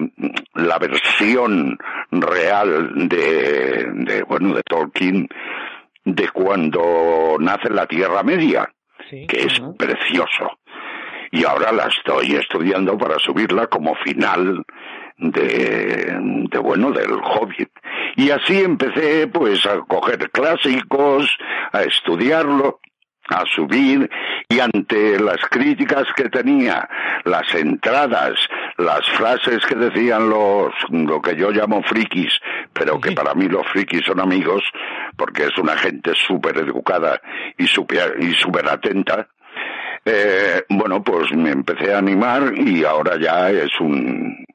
la 0.55 0.79
versión 0.79 1.79
real 2.11 3.09
de, 3.09 3.87
de, 3.93 4.23
bueno, 4.23 4.55
de 4.55 4.63
Tolkien, 4.63 5.29
de 6.05 6.29
cuando 6.31 7.37
nace 7.41 7.71
la 7.71 7.87
Tierra 7.87 8.23
Media, 8.23 8.69
Sí. 9.11 9.25
que 9.29 9.43
es 9.43 9.61
precioso. 9.79 10.59
Y 11.31 11.45
ahora 11.45 11.71
la 11.71 11.87
estoy 11.87 12.35
estudiando 12.35 12.97
para 12.99 13.19
subirla 13.21 13.67
como 13.69 13.95
final 13.97 14.65
de, 15.19 16.17
de 16.51 16.59
bueno, 16.59 16.91
del 16.91 17.13
Hobbit. 17.23 17.71
Y 18.17 18.31
así 18.31 18.59
empecé 18.63 19.29
pues 19.29 19.65
a 19.67 19.79
coger 19.81 20.31
clásicos, 20.31 21.37
a 21.73 21.83
estudiarlo, 21.83 22.81
a 23.29 23.45
subir 23.55 24.09
y 24.49 24.61
ante 24.61 25.19
las 25.19 25.39
críticas 25.51 26.05
que 26.15 26.29
tenía, 26.29 26.89
las 27.25 27.53
entradas, 27.55 28.35
las 28.79 29.09
frases 29.11 29.65
que 29.67 29.75
decían 29.75 30.29
los, 30.29 30.73
lo 30.91 31.21
que 31.21 31.37
yo 31.37 31.51
llamo 31.51 31.83
frikis, 31.83 32.39
pero 32.73 33.01
que 33.01 33.13
para 33.13 33.35
mí 33.35 33.49
los 33.49 33.67
frikis 33.69 34.05
son 34.05 34.21
amigos, 34.21 34.63
porque 35.17 35.45
es 35.45 35.59
una 35.59 35.77
gente 35.77 36.13
súper 36.15 36.59
educada 36.59 37.21
y 37.59 37.67
súper 37.67 38.17
y 38.21 38.35
súper 38.35 38.69
atenta, 38.69 39.29
eh, 40.05 40.63
bueno, 40.69 41.03
pues 41.03 41.33
me 41.33 41.51
empecé 41.51 41.93
a 41.93 41.99
animar 41.99 42.53
y 42.57 42.85
ahora 42.85 43.19
ya 43.19 43.51
es 43.51 43.81
un, 43.81 44.47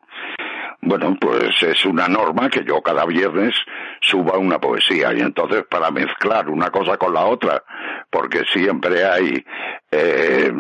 bueno, 0.82 1.16
pues 1.20 1.62
es 1.62 1.86
una 1.86 2.08
norma 2.08 2.50
que 2.50 2.64
yo 2.64 2.82
cada 2.82 3.06
viernes 3.06 3.54
suba 4.02 4.38
una 4.38 4.60
poesía 4.60 5.14
y 5.14 5.20
entonces 5.20 5.64
para 5.70 5.92
mezclar 5.92 6.50
una 6.50 6.70
cosa 6.70 6.98
con 6.98 7.14
la 7.14 7.26
otra, 7.26 7.64
porque 8.10 8.44
siempre 8.52 9.06
hay 9.06 9.44
eh, 9.92 10.52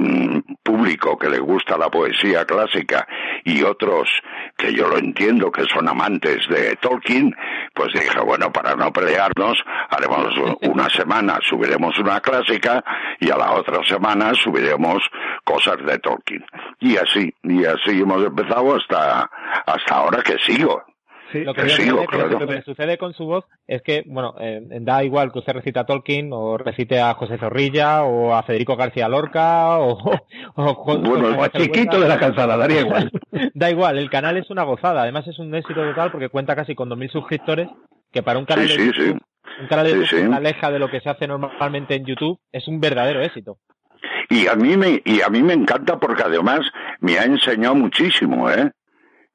público 0.64 1.18
que 1.18 1.30
le 1.30 1.40
gusta 1.40 1.78
la 1.78 1.90
poesía 1.90 2.46
clásica 2.46 3.08
y 3.44 3.64
otros 3.64 4.10
que 4.58 4.74
yo 4.74 4.88
lo 4.88 4.98
entiendo 4.98 5.52
que 5.52 5.66
son 5.66 5.88
amantes 5.88 6.48
de 6.50 6.76
Tolkien, 6.78 7.36
pues 7.74 7.94
dije, 7.94 8.20
bueno, 8.20 8.52
para 8.52 8.76
no 8.76 8.92
pelearnos, 8.92 9.58
haremos 9.90 10.28
una 10.64 10.90
semana, 10.90 11.40
subiremos 11.42 11.98
una 11.98 12.20
clásica 12.20 12.84
y 13.20 13.30
a 13.30 13.38
la 13.38 13.52
otra 13.54 13.84
semana 13.86 14.34
subiremos 14.34 15.00
cosas 15.44 15.78
de 15.86 15.98
Tolkien. 16.00 16.46
Y 16.80 16.98
así, 16.98 17.34
y 17.44 17.66
así 17.66 18.02
hemos 18.02 18.24
empezado 18.24 18.76
hasta, 18.76 19.30
hasta 19.66 19.96
ahora 19.96 20.22
que 20.22 20.38
sigo 20.40 20.91
lo 21.34 21.54
que, 21.54 22.62
sucede 22.64 22.98
con 22.98 23.14
su 23.14 23.26
voz 23.26 23.46
es 23.68 23.82
que, 23.82 24.04
bueno, 24.06 24.36
eh, 24.40 24.62
da 24.82 25.04
igual 25.04 25.32
que 25.32 25.40
usted 25.40 25.54
recite 25.54 25.80
a 25.80 25.86
Tolkien 25.86 26.30
o 26.32 26.58
recite 26.58 27.00
a 27.00 27.14
José 27.14 27.38
Zorrilla 27.38 28.04
o 28.04 28.34
a 28.34 28.44
Federico 28.44 28.76
García 28.76 29.08
Lorca 29.08 29.80
o, 29.80 29.98
bueno, 30.56 31.48
chiquito 31.48 32.00
de 32.00 32.08
la 32.08 32.20
calzada, 32.20 32.58
daría 32.58 32.82
igual. 32.82 33.12
da 33.54 33.70
igual, 33.72 33.98
el 33.98 34.10
canal 34.10 34.38
es 34.38 34.50
una 34.50 34.64
gozada. 34.64 35.04
Además 35.04 35.28
es 35.28 35.40
un 35.40 35.54
éxito 35.56 35.82
total 35.84 36.12
porque 36.12 36.30
cuenta 36.30 36.56
casi 36.56 36.76
con 36.76 36.90
2.000 36.90 37.12
suscriptores, 37.12 37.70
que 38.12 38.24
para 38.24 38.40
un 38.40 38.46
canal 38.46 38.68
de 38.68 38.78
YouTube, 38.78 39.22
un 39.62 39.68
canal 39.68 39.86
de 39.86 39.94
YouTube 39.94 40.30
que 40.30 40.36
aleja 40.36 40.72
de 40.72 40.80
lo 40.80 40.90
que 40.90 41.02
se 41.02 41.10
hace 41.10 41.28
normalmente 41.28 41.96
en 41.96 42.06
YouTube, 42.06 42.40
es 42.52 42.68
un 42.68 42.80
verdadero 42.80 43.22
éxito. 43.22 43.58
Y 44.30 44.48
a 44.48 44.56
mí 44.56 44.78
me, 44.78 45.02
y 45.04 45.22
a 45.22 45.30
mí 45.30 45.42
me 45.44 45.54
encanta 45.54 46.00
porque 46.00 46.24
además 46.24 46.62
me 47.00 47.18
ha 47.18 47.24
enseñado 47.24 47.76
muchísimo, 47.76 48.50
¿eh? 48.50 48.72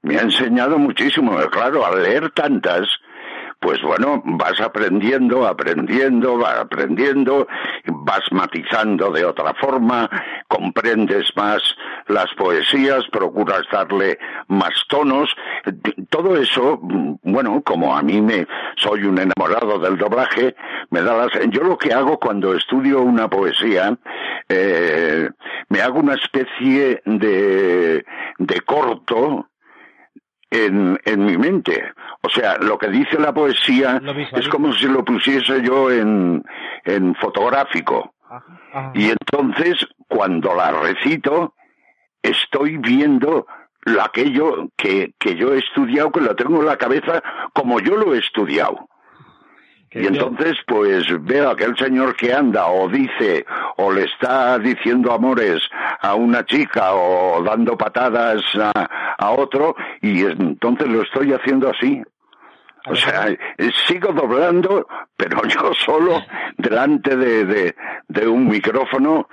Me 0.03 0.19
ha 0.19 0.23
enseñado 0.23 0.79
muchísimo. 0.79 1.37
Claro, 1.51 1.85
al 1.85 2.03
leer 2.03 2.31
tantas, 2.31 2.89
pues 3.61 3.81
bueno, 3.83 4.23
vas 4.25 4.61
aprendiendo, 4.61 5.47
aprendiendo, 5.47 6.37
vas 6.37 6.59
aprendiendo, 6.61 7.49
vas 7.87 8.21
matizando 8.31 9.11
de 9.11 9.25
otra 9.25 9.55
forma, 9.55 10.09
comprendes 10.47 11.31
más 11.37 11.63
las 12.07 12.27
poesías, 12.37 13.05
procuras 13.11 13.63
darle 13.73 14.19
más 14.49 14.73
tonos, 14.89 15.35
todo 16.11 16.37
eso, 16.37 16.79
bueno, 17.23 17.63
como 17.63 17.97
a 17.97 18.03
mí 18.03 18.21
me 18.21 18.47
soy 18.77 19.05
un 19.05 19.19
enamorado 19.19 19.79
del 19.79 19.97
doblaje, 19.97 20.55
me 20.91 21.03
da 21.03 21.17
las, 21.17 21.31
yo 21.49 21.63
lo 21.63 21.79
que 21.79 21.93
hago 21.95 22.21
cuando 22.21 22.55
estudio 22.55 23.01
una 23.01 23.29
poesía, 23.29 23.97
eh, 24.49 25.29
me 25.71 25.81
hago 25.81 25.99
una 25.99 26.15
especie 26.15 27.03
de, 27.05 28.05
de 28.39 28.61
corto, 28.61 29.49
en, 30.51 30.99
en 31.05 31.25
mi 31.25 31.37
mente. 31.37 31.93
O 32.23 32.29
sea, 32.29 32.57
lo 32.59 32.79
que 32.79 32.89
dice 32.89 33.19
la 33.19 33.33
poesía 33.33 34.01
es 34.33 34.49
como 34.49 34.73
si 34.73 34.87
lo 34.87 35.05
pusiese 35.05 35.63
yo 35.63 35.91
en, 35.91 36.45
en 36.85 37.15
fotográfico. 37.17 38.15
Y 38.95 39.11
entonces, 39.11 39.87
cuando 40.09 40.55
la 40.55 40.73
recito, 40.73 41.55
estoy 42.23 42.77
viendo 42.79 43.47
aquello 44.03 44.69
que, 44.77 45.15
que 45.19 45.37
yo 45.37 45.55
he 45.55 45.59
estudiado, 45.59 46.11
que 46.11 46.21
lo 46.21 46.35
tengo 46.35 46.61
en 46.61 46.67
la 46.67 46.77
cabeza 46.77 47.23
como 47.53 47.79
yo 47.81 47.97
lo 47.97 48.15
he 48.15 48.19
estudiado 48.19 48.89
y 49.97 50.07
entonces, 50.07 50.59
pues 50.67 51.07
veo 51.25 51.49
a 51.49 51.53
aquel 51.53 51.77
señor 51.77 52.15
que 52.17 52.33
anda 52.33 52.67
o 52.67 52.89
dice 52.89 53.47
o 53.77 53.91
le 53.91 54.05
está 54.05 54.59
diciendo 54.59 55.13
amores 55.13 55.63
a 56.01 56.15
una 56.15 56.45
chica 56.45 56.95
o 56.95 57.43
dando 57.43 57.79
patadas 57.79 58.43
a, 58.55 59.31
otro 59.31 59.75
y 60.03 60.23
entonces 60.23 60.87
lo 60.89 61.03
estoy 61.03 61.33
haciendo 61.33 61.71
así. 61.71 62.03
O 62.89 62.95
sea, 62.95 63.27
sigo 63.87 64.13
doblando, 64.13 64.87
pero 65.17 65.43
yo 65.49 65.73
solo 65.85 66.23
delante 66.57 67.17
de, 67.17 67.75
de, 68.07 68.29
un 68.29 68.47
micrófono 68.49 69.29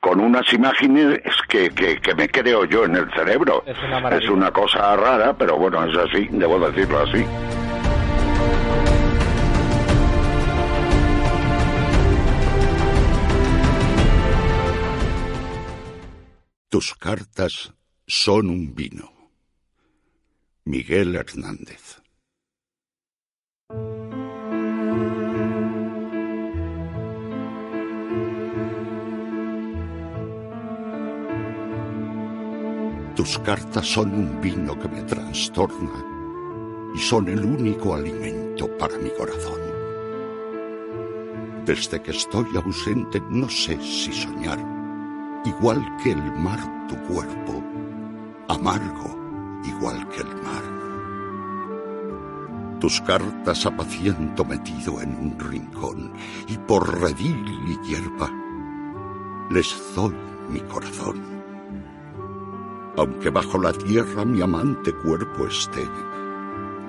con 0.00 0.20
unas 0.20 0.50
imágenes 0.52 1.20
que, 1.48 1.70
que, 1.70 2.00
que, 2.00 2.14
me 2.14 2.28
creo 2.28 2.64
yo 2.64 2.84
en 2.84 2.96
el 2.96 3.10
cerebro. 3.12 3.62
es 3.66 4.28
una 4.28 4.50
cosa 4.50 4.96
rara, 4.96 5.34
pero 5.38 5.56
bueno, 5.56 5.84
es 5.84 5.96
así, 5.96 6.28
debo 6.32 6.58
decirlo 6.58 7.00
así. 7.00 7.24
Tus 16.76 16.92
cartas 16.92 17.72
son 18.06 18.50
un 18.50 18.74
vino. 18.74 19.10
Miguel 20.66 21.16
Hernández. 21.16 22.02
Tus 33.16 33.38
cartas 33.38 33.86
son 33.86 34.12
un 34.12 34.38
vino 34.42 34.78
que 34.78 34.88
me 34.88 35.02
trastorna 35.04 36.04
y 36.94 36.98
son 36.98 37.26
el 37.28 37.42
único 37.42 37.94
alimento 37.94 38.68
para 38.76 38.98
mi 38.98 39.08
corazón. 39.12 39.62
Desde 41.64 42.02
que 42.02 42.10
estoy 42.10 42.54
ausente 42.54 43.22
no 43.30 43.48
sé 43.48 43.80
si 43.80 44.12
soñar 44.12 44.75
igual 45.46 45.96
que 46.02 46.12
el 46.12 46.32
mar 46.32 46.58
tu 46.88 46.96
cuerpo, 47.12 47.62
amargo 48.48 49.16
igual 49.64 50.08
que 50.08 50.20
el 50.20 50.34
mar. 50.42 50.62
Tus 52.80 53.00
cartas 53.00 53.64
apaciento 53.64 54.44
metido 54.44 55.00
en 55.00 55.16
un 55.16 55.38
rincón 55.38 56.12
y 56.48 56.58
por 56.58 57.00
redil 57.00 57.44
y 57.66 57.78
hierba 57.86 58.30
les 59.50 59.74
doy 59.94 60.14
mi 60.50 60.60
corazón. 60.60 61.22
Aunque 62.96 63.30
bajo 63.30 63.58
la 63.58 63.72
tierra 63.72 64.24
mi 64.24 64.40
amante 64.40 64.92
cuerpo 64.92 65.46
esté, 65.46 65.88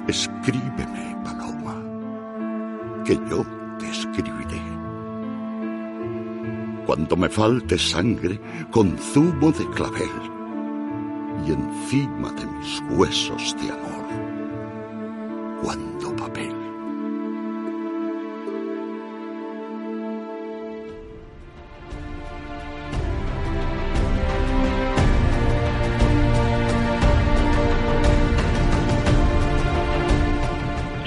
escríbeme, 0.08 1.18
paloma, 1.24 3.04
que 3.04 3.16
yo 3.30 3.46
te 3.78 3.90
escribiré 3.90 4.47
cuando 6.88 7.18
me 7.18 7.28
falte 7.28 7.78
sangre 7.78 8.40
con 8.72 8.98
zumo 8.98 9.52
de 9.52 9.70
clavel 9.72 10.10
y 11.46 11.52
encima 11.52 12.32
de 12.32 12.46
mis 12.46 12.82
huesos 12.92 13.54
de 13.62 13.72
amor, 13.72 14.06
cuando 15.62 16.16
papel. 16.16 16.54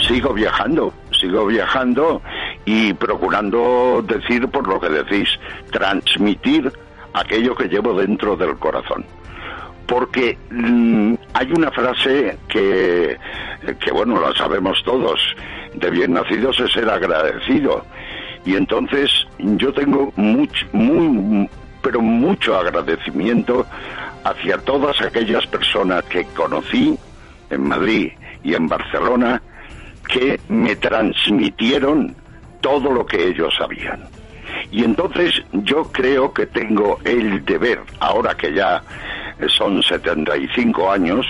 Sigo 0.07 0.35
viajando, 0.35 0.93
sigo 1.19 1.47
viajando 1.47 2.21
y 2.65 2.93
procurando 2.95 4.05
decir 4.07 4.49
por 4.49 4.67
lo 4.69 4.81
que 4.81 4.89
decís, 4.89 5.29
transmitir 5.71 6.71
aquello 7.15 7.55
que 7.55 7.69
llevo 7.69 7.95
dentro 7.95 8.37
del 8.37 8.57
corazón. 8.57 9.05
Porque 9.87 10.39
mm, 10.51 11.15
hay 11.35 11.53
una 11.53 11.71
frase 11.73 12.39
que, 12.49 13.19
que, 13.81 13.91
bueno, 13.91 14.21
la 14.21 14.33
sabemos 14.35 14.83
todos, 14.85 15.21
de 15.75 15.91
bien 15.91 16.13
nacidos 16.13 16.61
es 16.61 16.73
ser 16.73 16.89
agradecido. 16.89 17.85
Y 18.45 18.55
entonces 18.55 19.11
yo 19.39 19.73
tengo 19.73 20.13
mucho, 20.17 20.67
muy, 20.73 21.49
pero 21.83 22.01
mucho 22.01 22.57
agradecimiento 22.57 23.67
hacia 24.25 24.59
todas 24.59 25.01
aquellas 25.01 25.47
personas 25.47 26.05
que 26.05 26.25
conocí 26.37 26.97
en 27.51 27.69
Madrid 27.69 28.13
y 28.43 28.55
en 28.55 28.69
Barcelona 28.69 29.43
que 30.09 30.41
me 30.49 30.77
transmitieron 30.77 32.15
todo 32.61 32.93
lo 32.93 33.07
que 33.07 33.29
ellos 33.29 33.55
sabían. 33.57 34.09
Y 34.71 34.85
entonces 34.85 35.43
yo 35.53 35.85
creo 35.93 36.33
que 36.33 36.47
tengo 36.47 36.99
el 37.05 37.45
deber, 37.45 37.81
ahora 37.99 38.37
que 38.37 38.53
ya 38.53 38.83
son 39.49 39.83
75 39.83 40.91
años, 40.91 41.27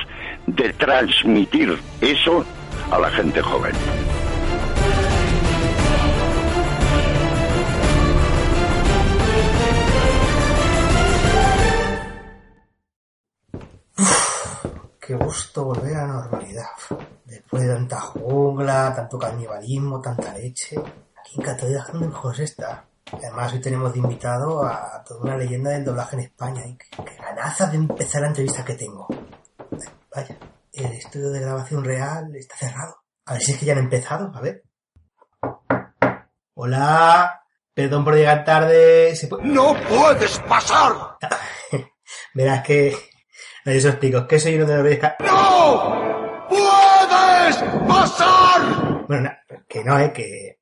de 0.47 0.73
transmitir 0.75 1.79
eso 2.01 2.45
a 2.91 2.99
la 2.99 3.11
gente 3.11 3.41
joven. 3.41 3.75
qué 15.11 15.17
gusto 15.17 15.65
volver 15.65 15.97
a 15.97 16.07
la 16.07 16.13
normalidad. 16.13 16.71
Después 17.25 17.65
de 17.65 17.75
tanta 17.75 18.01
jungla, 18.01 18.93
tanto 18.95 19.19
canibalismo, 19.19 20.01
tanta 20.01 20.33
leche. 20.35 20.77
Aquí 21.31 21.39
en 21.39 21.47
Cataluña 21.47 21.85
es 21.87 21.95
mejor 21.95 22.41
está. 22.41 22.85
Además, 23.13 23.53
hoy 23.53 23.61
tenemos 23.61 23.93
de 23.93 24.01
invitado 24.01 24.65
a 24.65 25.01
toda 25.07 25.21
una 25.21 25.37
leyenda 25.37 25.71
del 25.71 25.85
doblaje 25.85 26.17
en 26.17 26.23
España. 26.23 26.67
Y 26.67 26.77
qué, 26.77 26.89
ganaza 27.23 27.67
de 27.69 27.77
empezar 27.77 28.23
la 28.23 28.27
entrevista 28.29 28.65
que 28.65 28.75
tengo. 28.75 29.07
Vaya, 30.13 30.37
el 30.73 30.87
estudio 30.87 31.31
de 31.31 31.39
grabación 31.39 31.85
real 31.85 32.35
está 32.35 32.57
cerrado. 32.57 32.97
A 33.27 33.35
ver 33.35 33.43
si 33.43 33.53
es 33.53 33.59
que 33.59 33.67
ya 33.67 33.75
han 33.75 33.79
empezado, 33.79 34.33
a 34.35 34.41
ver. 34.41 34.65
Hola, 36.55 37.45
Perdón 37.75 38.03
por 38.05 38.17
llegar 38.17 38.45
tarde. 38.45 39.15
¿se 39.15 39.29
puede- 39.29 39.45
¡No 39.45 39.77
puedes 39.89 40.37
pasar! 40.41 41.17
Verás 42.35 42.65
que... 42.65 42.93
No, 43.65 43.71
yo 43.71 43.79
os 43.79 43.85
explico. 43.85 44.19
Es 44.19 44.25
que 44.25 44.41
soy 44.41 44.57
uno 44.57 44.67
de 44.67 44.75
los 44.75 44.83
reyes... 44.83 45.01
¡No 45.21 46.47
puedes 46.49 47.57
pasar! 47.87 49.07
Bueno, 49.07 49.23
na- 49.23 49.39
que 49.69 49.85
no, 49.85 49.97
eh, 50.01 50.13
que... 50.13 50.60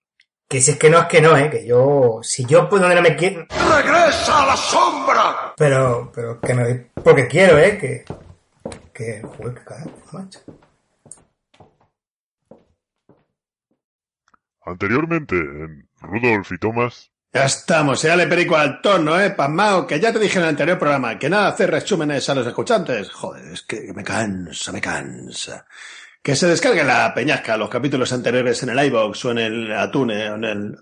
Que 0.48 0.62
si 0.62 0.70
es 0.70 0.78
que 0.78 0.88
no, 0.88 1.00
es 1.00 1.06
que 1.06 1.20
no, 1.20 1.36
eh, 1.36 1.50
que 1.50 1.66
yo... 1.66 2.20
Si 2.22 2.46
yo 2.46 2.68
pues 2.70 2.80
donde 2.80 2.96
no 2.96 3.02
me 3.02 3.14
quiero... 3.14 3.46
¡Regresa 3.50 4.42
a 4.42 4.46
la 4.46 4.56
sombra! 4.56 5.52
Pero, 5.56 6.10
pero 6.14 6.40
que 6.40 6.54
me 6.54 6.62
voy 6.64 6.86
porque 7.04 7.26
quiero, 7.28 7.58
eh, 7.58 7.76
que... 7.78 8.04
Que... 8.94 9.22
Joder, 9.22 9.54
qué 9.54 9.64
carajo, 9.64 9.92
macho. 10.12 10.40
Anteriormente, 14.64 15.36
en 15.36 15.88
Rudolf 16.00 16.52
y 16.52 16.58
Thomas, 16.58 17.10
Ya 17.32 17.44
estamos, 17.44 18.00
ya 18.02 18.16
le 18.16 18.26
perico 18.26 18.56
al 18.56 18.80
tono, 18.80 19.20
eh, 19.20 19.30
pasmao, 19.30 19.86
que 19.86 20.00
ya 20.00 20.12
te 20.12 20.18
dije 20.18 20.38
en 20.38 20.44
el 20.44 20.50
anterior 20.50 20.78
programa, 20.78 21.18
que 21.18 21.28
nada 21.28 21.48
hacer 21.48 21.70
resúmenes 21.70 22.26
a 22.28 22.34
los 22.34 22.46
escuchantes. 22.46 23.10
Joder, 23.10 23.52
es 23.52 23.62
que 23.62 23.92
me 23.94 24.02
cansa, 24.02 24.72
me 24.72 24.80
cansa. 24.80 25.66
Que 26.22 26.34
se 26.36 26.46
descargue 26.46 26.84
la 26.84 27.12
peñasca, 27.14 27.56
los 27.56 27.70
capítulos 27.70 28.12
anteriores 28.12 28.62
en 28.62 28.70
el 28.70 28.84
iVoox 28.86 29.24
o 29.24 29.30
en 29.30 29.38
el 29.38 29.72
Atune, 29.72 30.30
o 30.30 30.34
en 30.34 30.44
el 30.44 30.76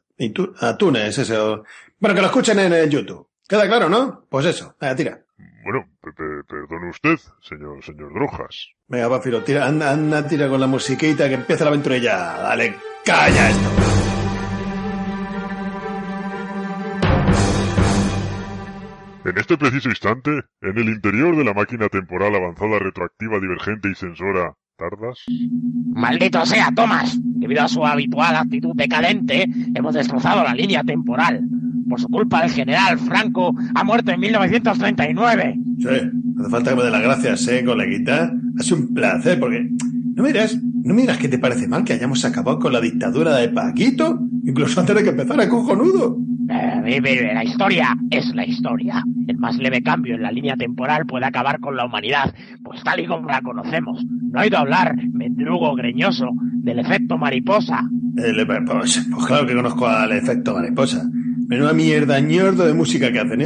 Atunes, 0.60 1.18
ese, 1.18 1.36
o- 1.36 1.62
Bueno, 1.98 2.14
que 2.14 2.20
lo 2.20 2.26
escuchen 2.26 2.58
en 2.58 2.72
el 2.72 2.90
YouTube. 2.90 3.28
¿Queda 3.48 3.66
claro, 3.66 3.88
no? 3.88 4.26
Pues 4.28 4.46
eso, 4.46 4.74
venga, 4.80 4.96
tira. 4.96 5.20
bueno, 5.64 5.86
pe- 6.02 6.12
pe- 6.12 6.42
perdone 6.48 6.90
usted, 6.90 7.16
señor, 7.42 7.84
señor 7.84 8.12
Drojas. 8.12 8.68
Venga, 8.88 9.08
Pafiro, 9.08 9.42
tira, 9.44 9.66
anda, 9.66 9.90
anda, 9.92 10.26
tira 10.26 10.48
con 10.48 10.60
la 10.60 10.66
musiquita 10.66 11.28
que 11.28 11.34
empieza 11.34 11.64
la 11.64 11.70
aventura 11.70 11.96
ya. 11.98 12.16
Dale, 12.38 12.74
calla 13.04 13.50
esto. 13.50 13.70
En 19.24 19.36
este 19.38 19.58
preciso 19.58 19.88
instante, 19.88 20.30
en 20.60 20.78
el 20.78 20.88
interior 20.88 21.36
de 21.36 21.44
la 21.44 21.52
máquina 21.52 21.88
temporal 21.88 22.34
avanzada 22.36 22.78
retroactiva 22.78 23.40
divergente 23.40 23.88
y 23.90 23.94
sensora, 23.96 24.54
¿tardas? 24.76 25.24
Maldito 25.94 26.44
sea, 26.44 26.70
Thomas. 26.74 27.18
Debido 27.22 27.62
a 27.62 27.68
su 27.68 27.84
habitual 27.84 28.36
actitud 28.36 28.72
decadente, 28.74 29.46
hemos 29.74 29.94
destrozado 29.94 30.42
la 30.42 30.54
línea 30.54 30.82
temporal. 30.82 31.42
Por 31.88 32.00
su 32.00 32.08
culpa, 32.08 32.44
el 32.44 32.50
general 32.50 32.98
Franco 32.98 33.54
ha 33.74 33.84
muerto 33.84 34.10
en 34.10 34.20
1939. 34.20 35.58
Sí, 35.78 35.88
hace 35.88 36.50
falta 36.50 36.70
que 36.70 36.76
me 36.76 36.82
dé 36.82 36.90
las 36.90 37.02
gracias, 37.02 37.48
eh, 37.48 37.64
coleguita. 37.64 38.32
Sido 38.58 38.78
un 38.78 38.94
placer, 38.94 39.38
porque 39.38 39.68
no 40.16 40.22
miras, 40.24 40.58
no 40.82 40.94
miras 40.94 41.18
que 41.18 41.28
te 41.28 41.38
parece 41.38 41.68
mal 41.68 41.84
que 41.84 41.92
hayamos 41.92 42.24
acabado 42.24 42.58
con 42.58 42.72
la 42.72 42.80
dictadura 42.80 43.36
de 43.36 43.50
Paquito, 43.50 44.18
incluso 44.44 44.80
antes 44.80 44.96
de 44.96 45.02
que 45.04 45.10
empezara 45.10 45.48
cojonudo. 45.48 46.18
Eh, 46.48 47.32
la 47.34 47.44
historia 47.44 47.88
es 48.10 48.32
la 48.34 48.46
historia. 48.46 49.02
El 49.26 49.36
más 49.38 49.56
leve 49.58 49.82
cambio 49.82 50.14
en 50.14 50.22
la 50.22 50.30
línea 50.30 50.56
temporal 50.56 51.04
puede 51.06 51.26
acabar 51.26 51.58
con 51.60 51.76
la 51.76 51.84
humanidad, 51.86 52.32
pues 52.62 52.82
tal 52.84 53.00
y 53.00 53.06
como 53.06 53.28
la 53.28 53.40
conocemos. 53.42 54.04
No 54.30 54.40
he 54.40 54.44
oído 54.44 54.58
hablar, 54.58 54.94
mendrugo 55.12 55.74
greñoso, 55.74 56.30
del 56.62 56.78
efecto 56.78 57.18
mariposa. 57.18 57.80
El- 58.16 58.46
pues, 58.46 59.06
pues 59.12 59.26
claro 59.26 59.46
que 59.46 59.54
conozco 59.54 59.86
al 59.86 60.12
efecto 60.12 60.54
mariposa. 60.54 61.04
Menuda 61.48 61.72
mierda, 61.72 62.18
ñordo 62.20 62.66
de 62.66 62.74
música 62.74 63.12
que 63.12 63.18
hacen. 63.20 63.42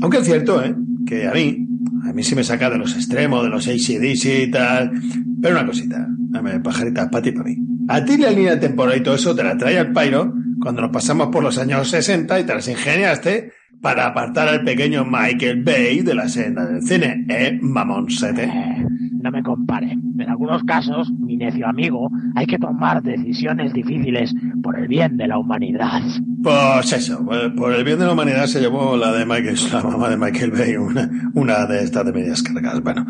Aunque 0.00 0.18
es 0.18 0.24
cierto, 0.24 0.62
¿eh? 0.64 0.74
Que 1.06 1.26
a 1.26 1.32
mí, 1.32 1.66
a 2.04 2.12
mí 2.12 2.22
sí 2.22 2.34
me 2.34 2.44
saca 2.44 2.70
de 2.70 2.78
los 2.78 2.94
extremos, 2.94 3.42
de 3.42 3.50
los 3.50 3.66
ACDC 3.66 4.48
y 4.48 4.50
tal. 4.50 4.92
Pero 5.40 5.56
una 5.56 5.66
cosita, 5.66 6.06
dame 6.08 6.60
pajaritas 6.60 7.08
para 7.08 7.22
ti 7.22 7.32
para 7.32 7.44
mí. 7.44 7.56
A 7.88 8.04
ti 8.04 8.16
la 8.16 8.30
línea 8.30 8.58
temporal 8.60 8.98
y 8.98 9.02
todo 9.02 9.14
eso 9.14 9.34
te 9.34 9.44
la 9.44 9.56
trae 9.56 9.78
al 9.78 9.92
pairo 9.92 10.32
cuando 10.60 10.82
nos 10.82 10.90
pasamos 10.90 11.28
por 11.28 11.42
los 11.42 11.58
años 11.58 11.88
60 11.88 12.40
y 12.40 12.44
te 12.44 12.54
las 12.54 12.68
ingeniaste 12.68 13.52
para 13.80 14.06
apartar 14.06 14.48
al 14.48 14.64
pequeño 14.64 15.04
Michael 15.04 15.62
Bay 15.62 16.00
de 16.00 16.14
la 16.14 16.28
senda 16.28 16.66
del 16.66 16.82
cine, 16.82 17.24
¿eh, 17.28 17.58
mamoncete? 17.60 18.87
No 19.20 19.30
me 19.32 19.42
compare. 19.42 19.90
En 19.92 20.28
algunos 20.28 20.62
casos, 20.64 21.10
mi 21.12 21.36
necio 21.36 21.66
amigo, 21.66 22.08
hay 22.36 22.46
que 22.46 22.58
tomar 22.58 23.02
decisiones 23.02 23.72
difíciles 23.72 24.32
por 24.62 24.78
el 24.78 24.86
bien 24.88 25.16
de 25.16 25.26
la 25.26 25.38
humanidad. 25.38 26.00
Pues 26.42 26.92
eso, 26.92 27.26
por 27.56 27.72
el 27.72 27.82
bien 27.84 27.98
de 27.98 28.06
la 28.06 28.12
humanidad 28.12 28.46
se 28.46 28.60
llevó 28.60 28.96
la 28.96 29.12
de 29.12 29.26
Michael, 29.26 29.56
la 29.72 29.82
mamá 29.82 30.08
de 30.08 30.16
Michael 30.16 30.52
Bay, 30.52 30.76
una, 30.76 31.10
una 31.34 31.66
de 31.66 31.82
estas 31.82 32.04
de 32.06 32.12
medias 32.12 32.42
cargas. 32.42 32.80
Bueno, 32.82 33.04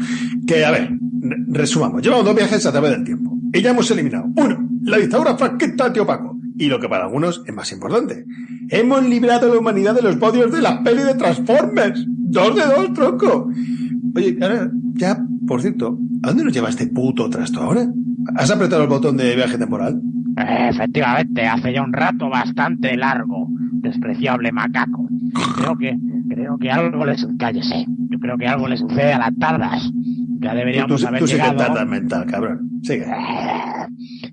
que 0.47 0.65
a 0.65 0.71
ver, 0.71 0.91
re- 1.21 1.37
resumamos. 1.49 2.01
Llevamos 2.03 2.25
dos 2.25 2.35
viajes 2.37 2.65
a 2.65 2.73
través 2.73 2.91
del 2.93 3.05
tiempo 3.05 3.37
y 3.53 3.61
ya 3.61 3.71
hemos 3.71 3.91
eliminado, 3.91 4.27
uno, 4.37 4.67
la 4.85 4.97
dictadura 4.99 5.37
franquista, 5.37 5.93
tío 5.93 6.07
Paco, 6.07 6.39
y 6.57 6.67
lo 6.69 6.81
que 6.81 6.89
para 6.89 7.05
algunos 7.05 7.43
es 7.47 7.55
más 7.55 7.71
importante, 7.73 8.25
hemos 8.71 9.07
librado 9.07 9.51
a 9.51 9.55
la 9.55 9.61
humanidad 9.61 9.95
de 9.95 10.03
los 10.03 10.19
bodios 10.19 10.51
de 10.51 10.63
la 10.63 10.83
peli 10.83 11.03
de 11.03 11.15
Transformers. 11.15 12.05
Dos 12.31 12.55
de 12.55 12.61
dos, 12.63 12.93
tronco. 12.93 13.51
Oye, 14.15 14.39
ahora, 14.41 14.71
ya, 14.95 15.19
por 15.47 15.63
cierto, 15.63 15.99
¿a 16.23 16.29
dónde 16.29 16.45
nos 16.45 16.53
lleva 16.53 16.69
este 16.69 16.87
puto 16.87 17.29
trasto 17.31 17.61
ahora? 17.61 17.87
¿Has 18.37 18.51
apretado 18.51 18.83
el 18.83 18.89
botón 18.89 19.17
de 19.17 19.37
viaje 19.37 19.59
temporal? 19.59 20.01
Eh, 20.37 20.69
efectivamente, 20.71 21.47
hace 21.47 21.73
ya 21.73 21.83
un 21.83 21.93
rato 21.93 22.29
bastante 22.29 22.97
largo. 22.97 23.49
Despreciable 23.81 24.53
macaco. 24.53 25.09
Creo 25.57 25.77
que, 25.77 25.97
creo 26.29 26.59
que 26.59 26.71
algo 26.71 27.05
le 27.05 27.17
cállese. 27.39 27.87
Yo 28.11 28.19
creo 28.19 28.37
que 28.37 28.47
algo 28.47 28.69
le 28.69 28.77
sucede 28.77 29.13
a 29.13 29.19
las 29.19 29.37
tardas. 29.39 29.91
Ya 30.41 30.55
deberíamos 30.55 31.01
tú, 31.01 31.07
haber 31.07 31.21
tú 31.21 31.27
llegado. 31.27 31.87
mental, 31.87 32.27
cabrón. 32.27 32.71
Sigue. 32.83 33.07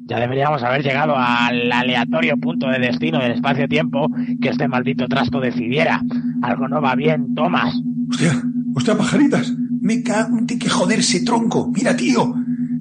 Ya 0.07 0.19
deberíamos 0.19 0.61
haber 0.63 0.83
llegado 0.83 1.15
al 1.17 1.71
aleatorio 1.71 2.37
punto 2.37 2.67
de 2.67 2.79
destino 2.79 3.19
del 3.19 3.31
espacio-tiempo 3.31 4.07
que 4.39 4.49
este 4.49 4.67
maldito 4.67 5.07
trasto 5.07 5.39
decidiera. 5.39 6.01
Algo 6.43 6.67
no 6.67 6.81
va 6.81 6.95
bien, 6.95 7.33
Thomas. 7.33 7.73
Hostia, 8.09 8.43
hostia, 8.75 8.97
pajaritas. 8.97 9.53
Me 9.81 10.03
cago 10.03 10.37
en 10.37 10.45
ti 10.45 10.59
que 10.59 10.69
joderse, 10.69 11.23
tronco. 11.23 11.71
Mira, 11.73 11.95
tío. 11.95 12.35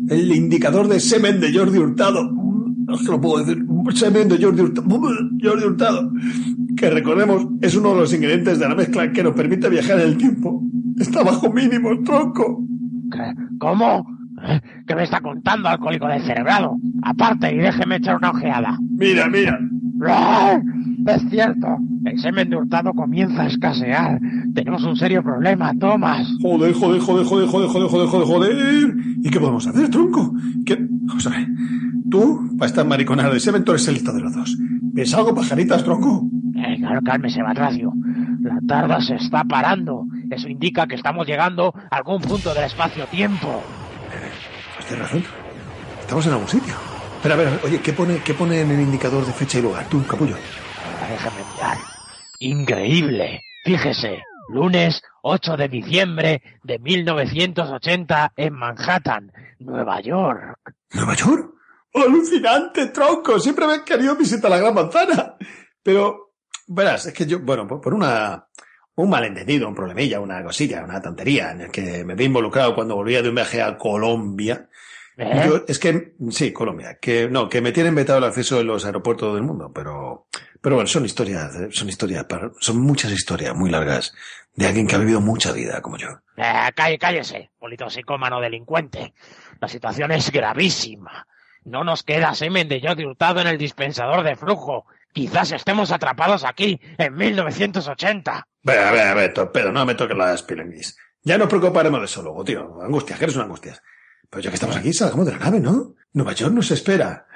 El 0.08 0.34
indicador 0.34 0.88
de 0.88 1.00
semen 1.00 1.40
de 1.40 1.52
Jordi 1.52 1.78
Hurtado. 1.78 2.30
No 2.30 2.96
se 2.98 3.10
lo 3.10 3.20
puedo 3.20 3.44
decir. 3.44 3.64
Semen 3.94 4.28
de 4.28 4.42
Jordi 4.42 4.62
Hurtado. 4.62 4.88
Jordi 5.42 5.64
Hurtado. 5.64 6.12
Que 6.76 6.90
recordemos, 6.90 7.46
es 7.62 7.76
uno 7.76 7.94
de 7.94 8.00
los 8.00 8.12
ingredientes 8.12 8.58
de 8.58 8.68
la 8.68 8.74
mezcla 8.74 9.10
que 9.12 9.22
nos 9.22 9.34
permite 9.34 9.68
viajar 9.70 10.00
en 10.00 10.08
el 10.08 10.16
tiempo. 10.16 10.62
Está 10.98 11.22
bajo 11.22 11.50
mínimo, 11.52 11.90
tronco. 12.04 12.64
¿Qué? 13.10 13.32
¿Cómo? 13.58 14.06
¿Eh? 14.46 14.60
¿Qué 14.86 14.94
me 14.94 15.04
está 15.04 15.20
contando, 15.20 15.68
alcohólico 15.68 16.06
descerebrado? 16.06 16.76
Aparte 17.02 17.54
y 17.54 17.58
déjeme 17.58 17.96
echar 17.96 18.16
una 18.16 18.30
ojeada. 18.30 18.78
Mira, 18.96 19.28
mira. 19.28 19.58
¡Ah! 20.06 20.60
Es 21.06 21.22
cierto, 21.28 21.78
el 22.04 22.18
semen 22.18 22.50
de 22.50 22.56
hurtado 22.56 22.92
comienza 22.94 23.42
a 23.42 23.46
escasear. 23.46 24.18
Tenemos 24.54 24.82
un 24.84 24.96
serio 24.96 25.22
problema, 25.22 25.72
Thomas. 25.78 26.26
Joder, 26.40 26.72
joder, 26.72 27.00
joder, 27.00 27.26
joder, 27.26 27.48
joder, 27.48 27.68
joder, 27.68 27.88
joder, 27.88 28.08
joder, 28.08 28.26
joder. 28.26 28.94
¿Y 29.22 29.30
qué 29.30 29.38
podemos 29.38 29.66
hacer, 29.66 29.90
tronco? 29.90 30.34
¿Qué? 30.64 30.78
Vamos 30.80 31.26
a 31.26 31.30
ver. 31.30 31.46
Tú, 32.10 32.56
para 32.58 32.68
estar 32.68 32.86
mariconada 32.86 33.32
de 33.32 33.40
semen, 33.40 33.64
tú 33.64 33.72
eres 33.72 33.86
el 33.88 33.94
listo 33.94 34.12
de 34.12 34.20
los 34.20 34.34
dos. 34.34 34.56
¿Ves 34.60 35.12
algo, 35.14 35.34
pajaritas, 35.34 35.84
tronco? 35.84 36.26
Eh, 36.56 36.76
claro, 36.78 37.00
cálmese, 37.02 37.42
Batracio. 37.42 37.92
La 38.40 38.60
tarda 38.66 39.00
se 39.00 39.16
está 39.16 39.44
parando. 39.44 40.06
Eso 40.30 40.48
indica 40.48 40.86
que 40.86 40.94
estamos 40.94 41.26
llegando 41.26 41.74
a 41.90 41.96
algún 41.96 42.20
punto 42.20 42.54
del 42.54 42.64
espacio-tiempo. 42.64 43.62
Pues 44.76 44.86
tienes 44.86 45.04
razón. 45.04 45.22
Estamos 46.00 46.26
en 46.26 46.32
algún 46.32 46.48
sitio. 46.48 46.93
Pero 47.24 47.36
a 47.36 47.38
ver, 47.38 47.60
oye, 47.64 47.80
¿qué 47.80 47.94
pone, 47.94 48.20
¿qué 48.22 48.34
pone 48.34 48.60
en 48.60 48.70
el 48.70 48.80
indicador 48.80 49.24
de 49.24 49.32
fecha 49.32 49.58
y 49.58 49.62
lugar? 49.62 49.88
Tú, 49.88 50.06
capullo. 50.06 50.36
Ahora 50.36 51.10
déjame 51.10 51.42
mirar. 51.54 51.78
Increíble. 52.38 53.40
Fíjese, 53.64 54.22
lunes 54.50 55.00
8 55.22 55.56
de 55.56 55.68
diciembre 55.70 56.42
de 56.62 56.78
1980 56.78 58.34
en 58.36 58.52
Manhattan, 58.52 59.32
Nueva 59.60 60.02
York. 60.02 60.58
¿Nueva 60.92 61.14
York? 61.14 61.54
¡Alucinante, 61.94 62.88
tronco! 62.88 63.40
Siempre 63.40 63.68
me 63.68 63.76
he 63.76 63.84
querido 63.84 64.14
visitar 64.16 64.50
la 64.50 64.58
Gran 64.58 64.74
Manzana. 64.74 65.36
Pero, 65.82 66.34
verás, 66.66 67.06
es 67.06 67.14
que 67.14 67.24
yo, 67.24 67.40
bueno, 67.40 67.66
por 67.66 67.80
por 67.80 67.94
una, 67.94 68.48
un 68.96 69.08
malentendido, 69.08 69.66
un 69.66 69.74
problemilla, 69.74 70.20
una 70.20 70.44
cosilla, 70.44 70.84
una 70.84 71.00
tontería 71.00 71.52
en 71.52 71.62
el 71.62 71.70
que 71.70 72.04
me 72.04 72.16
vi 72.16 72.24
involucrado 72.24 72.74
cuando 72.74 72.96
volvía 72.96 73.22
de 73.22 73.30
un 73.30 73.34
viaje 73.34 73.62
a 73.62 73.78
Colombia. 73.78 74.68
¿Eh? 75.16 75.42
Yo, 75.46 75.64
es 75.68 75.78
que, 75.78 76.14
sí, 76.30 76.52
Colombia, 76.52 76.98
que 77.00 77.28
no, 77.28 77.48
que 77.48 77.60
me 77.60 77.72
tienen 77.72 77.94
vetado 77.94 78.18
el 78.18 78.24
acceso 78.24 78.60
en 78.60 78.66
los 78.66 78.84
aeropuertos 78.84 79.32
del 79.34 79.44
mundo, 79.44 79.70
pero, 79.72 80.26
pero 80.60 80.74
bueno, 80.76 80.88
son 80.88 81.04
historias, 81.04 81.54
eh, 81.56 81.68
son 81.70 81.88
historias, 81.88 82.24
para- 82.24 82.50
son 82.60 82.78
muchas 82.80 83.12
historias 83.12 83.54
muy 83.54 83.70
largas 83.70 84.12
de 84.54 84.66
alguien 84.66 84.86
que 84.86 84.96
ha 84.96 84.98
vivido 84.98 85.20
mucha 85.20 85.52
vida 85.52 85.80
como 85.82 85.98
yo. 85.98 86.08
Eh, 86.36 86.70
calle, 86.74 86.98
cállese, 86.98 87.50
politoxicómano 87.58 88.40
delincuente. 88.40 89.14
La 89.60 89.68
situación 89.68 90.10
es 90.12 90.30
gravísima. 90.32 91.26
No 91.64 91.84
nos 91.84 92.02
queda 92.02 92.34
semen 92.34 92.68
de 92.68 92.80
Jordi 92.80 93.04
Hurtado 93.04 93.40
en 93.40 93.46
el 93.46 93.56
dispensador 93.56 94.22
de 94.24 94.36
flujo. 94.36 94.84
Quizás 95.12 95.52
estemos 95.52 95.92
atrapados 95.92 96.44
aquí, 96.44 96.80
en 96.98 97.14
1980. 97.14 98.46
Ve, 98.62 98.78
a 98.78 98.90
ver, 98.90 99.06
a 99.08 99.14
ver, 99.14 99.32
torpedo, 99.32 99.70
no 99.72 99.86
me 99.86 99.94
toques 99.94 100.16
las 100.16 100.42
pilanguis. 100.42 100.96
Ya 101.22 101.38
nos 101.38 101.48
preocuparemos 101.48 102.00
de 102.00 102.06
eso 102.06 102.22
luego, 102.22 102.44
tío. 102.44 102.82
Angustias, 102.82 103.18
que 103.18 103.24
eres 103.24 103.36
una 103.36 103.44
angustia. 103.44 103.80
Pero 104.30 104.42
ya 104.42 104.50
que 104.50 104.54
estamos 104.54 104.76
aquí, 104.76 104.92
salgamos 104.92 105.26
de 105.26 105.32
la 105.32 105.38
nave, 105.38 105.60
¿no? 105.60 105.94
Nueva 106.12 106.32
York 106.32 106.52
nos 106.52 106.70
espera. 106.70 107.26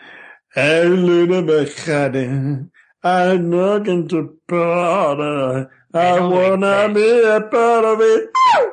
I'm 3.03 3.51
looking 3.51 4.09
to 4.09 4.39
party. 4.47 5.69
I 5.95 6.21
wanna 6.21 6.89
be 6.93 7.23
a 7.25 7.41
part 7.49 7.85
of 7.85 8.01
it. 8.01 8.31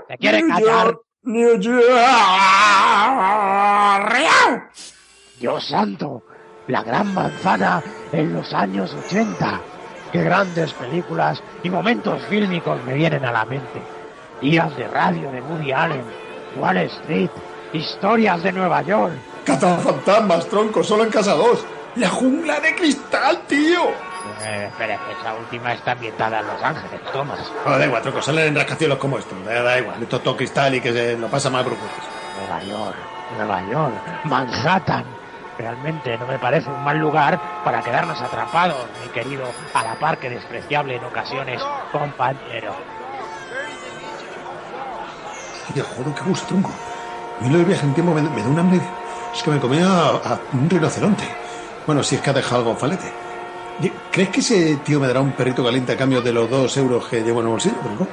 ¿Te 0.08 0.18
quiere 0.18 0.42
New 0.42 0.50
callar? 0.50 0.86
York, 0.86 1.02
New 1.24 1.60
York. 1.60 1.86
Dios 5.40 5.68
santo, 5.68 6.24
la 6.68 6.82
gran 6.84 7.14
manzana 7.14 7.84
en 8.12 8.34
los 8.34 8.54
años 8.54 8.94
80. 9.08 9.62
Qué 10.12 10.24
grandes 10.24 10.74
películas 10.74 11.42
y 11.64 11.70
momentos 11.70 12.22
fílmicos 12.26 12.84
me 12.86 12.94
vienen 12.94 13.26
a 13.26 13.32
la 13.32 13.46
mente. 13.46 13.82
Días 14.42 14.76
de 14.78 14.88
radio 14.88 15.32
de 15.32 15.42
Woody 15.42 15.72
Allen, 15.72 16.04
Wall 16.58 16.78
Street, 16.78 17.30
historias 17.76 18.42
de 18.44 18.52
Nueva 18.52 18.82
York. 18.82 19.14
Cazafantasmas, 19.44 20.48
tronco, 20.48 20.84
solo 20.84 21.04
en 21.04 21.10
casa 21.10 21.34
dos. 21.34 21.66
La 21.96 22.10
jungla 22.10 22.60
de 22.60 22.76
cristal, 22.76 23.42
tío. 23.48 23.84
Eh, 24.44 24.66
espera, 24.70 25.00
que 25.06 25.12
esa 25.12 25.34
última 25.36 25.74
está 25.74 25.92
ambientada 25.92 26.40
en 26.40 26.48
Los 26.48 26.62
Ángeles, 26.64 27.02
Thomas. 27.14 27.40
No, 27.66 27.78
da 27.78 27.86
igual, 27.86 28.02
tronco, 28.02 28.22
salen 28.22 28.48
en 28.48 28.56
rascacielos 28.56 28.98
como 28.98 29.20
esto. 29.20 29.36
Da, 29.46 29.62
da 29.62 29.80
igual, 29.80 30.02
esto 30.02 30.18
es 30.18 30.24
todo 30.24 30.36
cristal 30.36 30.76
y 30.76 30.82
que 30.82 30.92
se 30.92 31.18
lo 31.18 31.28
pasa 31.28 31.50
mal 31.50 31.64
por 31.64 31.76
puertas. 31.76 32.04
Nueva 32.40 32.64
York, 32.64 32.96
Nueva 33.38 33.70
York, 33.70 33.94
Manhattan. 34.26 35.06
Realmente 35.58 36.18
no 36.18 36.28
me 36.28 36.38
parece 36.38 36.70
un 36.70 36.84
mal 36.84 36.98
lugar 36.98 37.40
para 37.64 37.82
quedarnos 37.82 38.20
atrapados, 38.22 38.78
mi 39.02 39.10
querido, 39.12 39.46
a 39.74 39.84
la 39.84 39.96
par 39.96 40.18
que 40.18 40.30
despreciable 40.30 40.98
en 40.98 41.06
ocasiones, 41.06 41.62
compañero. 41.94 42.74
Tío, 45.74 45.84
joder, 45.84 46.14
qué 46.14 46.22
gusto, 46.24 46.48
tronco. 46.48 46.72
Mí 47.42 47.50
lo 47.50 47.58
del 47.58 47.66
viaje 47.66 47.86
en 47.86 47.94
tiempo 47.94 48.14
me, 48.14 48.22
me 48.22 48.42
da 48.42 48.48
un 48.48 48.60
hambre. 48.60 48.82
Es 49.34 49.44
que 49.44 49.52
me 49.52 49.60
comía 49.60 49.88
a, 49.88 50.10
a 50.10 50.40
un 50.54 50.70
rinoceronte. 50.70 51.24
Bueno, 51.86 52.02
si 52.04 52.16
es 52.16 52.22
que 52.22 52.30
ha 52.30 52.34
dejado 52.34 52.58
algo 52.62 52.76
falete. 52.76 53.12
¿Crees 54.12 54.30
que 54.30 54.40
ese 54.40 54.78
tío 54.78 55.00
me 55.00 55.08
dará 55.08 55.20
un 55.20 55.34
perrito 55.34 55.64
caliente 55.64 55.92
a 55.92 55.98
cambio 55.98 56.22
de 56.22 56.32
los 56.32 56.50
dos 56.50 56.76
euros 56.78 57.06
que 57.08 57.22
llevo 57.22 57.42
en 57.42 57.48
el 57.48 57.52
bolsillo, 57.52 57.76
tronco? 57.76 58.08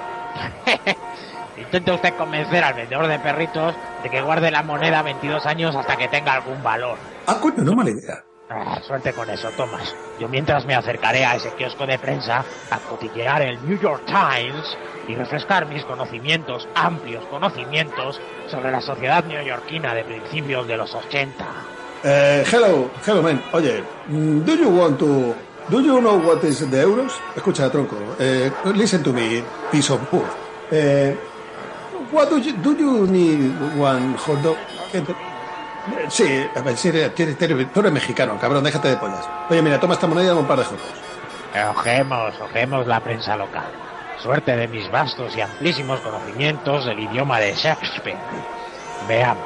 Intente 1.56 1.92
usted 1.92 2.14
convencer 2.16 2.64
al 2.64 2.74
vendedor 2.74 3.06
de 3.06 3.18
perritos 3.20 3.74
de 4.02 4.10
que 4.10 4.20
guarde 4.20 4.50
la 4.50 4.62
moneda 4.62 5.02
22 5.02 5.46
años 5.46 5.76
hasta 5.76 5.96
que 5.96 6.08
tenga 6.08 6.34
algún 6.34 6.62
valor. 6.62 6.98
Ah, 7.26 7.38
coño, 7.40 7.62
no 7.62 7.74
mala 7.74 7.90
idea. 7.90 8.24
Ah, 8.51 8.80
suerte 8.86 9.12
con 9.12 9.30
eso, 9.30 9.49
Thomas. 9.57 9.95
Yo 10.20 10.28
mientras 10.28 10.66
me 10.66 10.74
acercaré 10.74 11.24
a 11.24 11.36
ese 11.36 11.51
kiosco 11.53 11.86
de 11.86 11.99
prensa 11.99 12.45
a 12.70 12.78
cotillear 12.78 13.43
el 13.43 13.66
New 13.66 13.80
York 13.80 14.03
Times 14.07 14.76
y 15.09 15.14
refrescar 15.14 15.66
mis 15.66 15.84
conocimientos, 15.84 16.68
amplios 16.74 17.24
conocimientos, 17.26 18.20
sobre 18.51 18.70
la 18.70 18.80
sociedad 18.80 19.24
neoyorquina 19.24 19.95
de 19.95 20.05
principios 20.05 20.66
de 20.66 20.76
los 20.76 20.95
80. 20.95 21.45
Eh, 22.05 22.45
hello, 22.53 22.90
hello, 23.07 23.22
man. 23.22 23.43
Oye, 23.53 23.82
mm, 24.09 24.45
do 24.45 24.55
you 24.55 24.68
want 24.68 24.99
to... 24.99 25.34
Do 25.70 25.80
you 25.80 26.01
know 26.01 26.18
what 26.18 26.43
is 26.45 26.59
the 26.70 26.82
euros? 26.82 27.12
Escucha, 27.36 27.70
tronco. 27.70 27.97
Eh, 28.18 28.51
listen 28.74 29.03
to 29.03 29.12
me, 29.12 29.43
piece 29.70 29.90
of 29.93 30.01
wood. 30.12 30.26
Eh, 30.72 31.14
what 32.11 32.28
do 32.28 32.38
you, 32.38 32.53
do 32.57 32.72
you 32.72 33.07
need 33.07 33.53
one 33.78 34.14
hot 34.14 34.43
dog? 34.43 34.57
Eh, 35.90 36.04
eh, 36.04 36.06
Sí, 36.10 36.50
a 36.54 36.60
ver, 36.60 36.76
eres- 36.84 37.72
tú 37.72 37.80
eres 37.80 37.92
mexicano, 37.92 38.38
cabrón, 38.38 38.62
déjate 38.64 38.88
de 38.88 38.96
pollas. 38.96 39.28
Oye, 39.48 39.62
mira, 39.62 39.80
toma 39.80 39.94
esta 39.94 40.06
moneda 40.06 40.24
y 40.24 40.28
dame 40.28 40.40
un 40.40 40.46
par 40.46 40.58
de 40.58 40.64
hot 40.64 40.78
dogs. 40.78 41.68
Ojemos, 41.78 42.40
ojemos 42.40 42.86
la 42.86 43.00
prensa 43.00 43.36
local. 43.36 43.64
Suerte 44.18 44.56
de 44.56 44.68
mis 44.68 44.90
vastos 44.90 45.36
y 45.36 45.40
amplísimos 45.40 46.00
conocimientos 46.00 46.84
del 46.86 47.00
idioma 47.00 47.38
de 47.40 47.54
Shakespeare. 47.54 48.16
Veamos. 49.08 49.44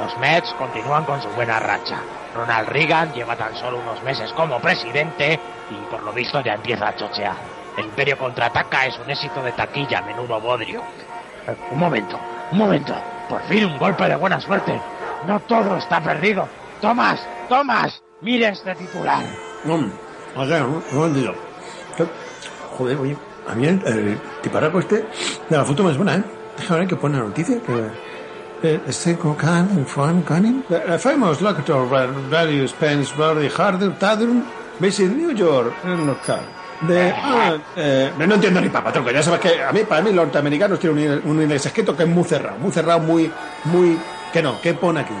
Los 0.00 0.16
Mets 0.18 0.52
continúan 0.54 1.04
con 1.04 1.20
su 1.22 1.28
buena 1.30 1.58
racha. 1.60 1.96
Ronald 2.34 2.68
Reagan 2.68 3.12
lleva 3.12 3.36
tan 3.36 3.54
solo 3.56 3.78
unos 3.78 4.02
meses 4.02 4.32
como 4.32 4.58
presidente 4.60 5.38
y 5.70 5.74
por 5.90 6.02
lo 6.02 6.12
visto 6.12 6.40
ya 6.40 6.54
empieza 6.54 6.88
a 6.88 6.96
chochear. 6.96 7.36
El 7.76 7.84
Imperio 7.86 8.16
contraataca 8.18 8.86
es 8.86 8.98
un 8.98 9.10
éxito 9.10 9.42
de 9.42 9.52
taquilla, 9.52 10.02
menudo 10.02 10.40
bodrio. 10.40 10.82
Eh, 11.46 11.54
Un 11.70 11.78
momento, 11.78 12.18
un 12.50 12.58
momento. 12.58 12.94
Por 13.28 13.42
fin 13.44 13.64
un 13.64 13.78
golpe 13.78 14.08
de 14.08 14.16
buena 14.16 14.40
suerte. 14.40 14.80
No 15.26 15.40
todo 15.40 15.76
está 15.76 16.00
perdido. 16.00 16.48
Tomás, 16.80 17.20
Tomás, 17.48 18.02
mire 18.20 18.48
este 18.48 18.74
titular. 18.74 19.24
Un 19.64 19.92
un 20.36 20.82
momentito. 20.92 21.34
¿Qué? 21.96 22.06
Joder, 22.76 22.96
oye, 22.98 23.16
a 23.48 23.54
mí 23.54 23.66
el, 23.66 23.80
el 23.86 24.18
tiparaco 24.42 24.78
este 24.80 25.06
de 25.48 25.56
la 25.56 25.64
foto 25.64 25.82
me 25.82 25.94
suena, 25.94 26.16
¿eh? 26.16 26.22
Déjame 26.58 26.80
ver 26.80 26.88
que 26.88 26.96
pone 26.96 27.18
la 27.18 27.24
noticia 27.24 27.60
que... 27.60 28.16
Eh, 28.62 28.80
este 28.86 29.16
con 29.18 29.34
Can, 29.34 29.84
Juan 29.84 30.22
Canning, 30.22 30.62
the, 30.68 30.98
famous 30.98 31.42
locutor 31.42 31.86
Radio 32.30 32.66
Spence 32.66 33.14
Brody 33.14 33.50
Harder 33.54 33.92
Tadrum 33.98 34.42
visit 34.80 35.10
New 35.10 35.32
York 35.32 35.74
en 35.84 36.06
local. 36.06 36.40
De, 36.80 37.10
ah, 37.10 37.56
eh, 37.76 38.10
no 38.18 38.34
entiendo 38.34 38.60
ni 38.60 38.68
papa, 38.70 38.92
tronco. 38.92 39.10
Ya 39.10 39.22
sabes 39.22 39.40
que 39.40 39.62
a 39.62 39.72
mí, 39.72 39.80
para 39.84 40.02
mí, 40.02 40.08
los 40.10 40.24
norteamericanos 40.24 40.78
tienen 40.78 41.20
un, 41.24 41.30
un 41.30 41.42
inglés 41.42 41.66
escrito 41.66 41.96
que 41.96 42.04
es 42.04 42.08
muy 42.08 42.24
cerrado, 42.24 42.58
muy 42.58 42.72
cerrado, 42.72 43.00
muy, 43.00 43.30
muy. 43.64 43.98
Que 44.36 44.42
no, 44.42 44.60
¿qué 44.60 44.74
pone 44.74 45.00
aquí? 45.00 45.14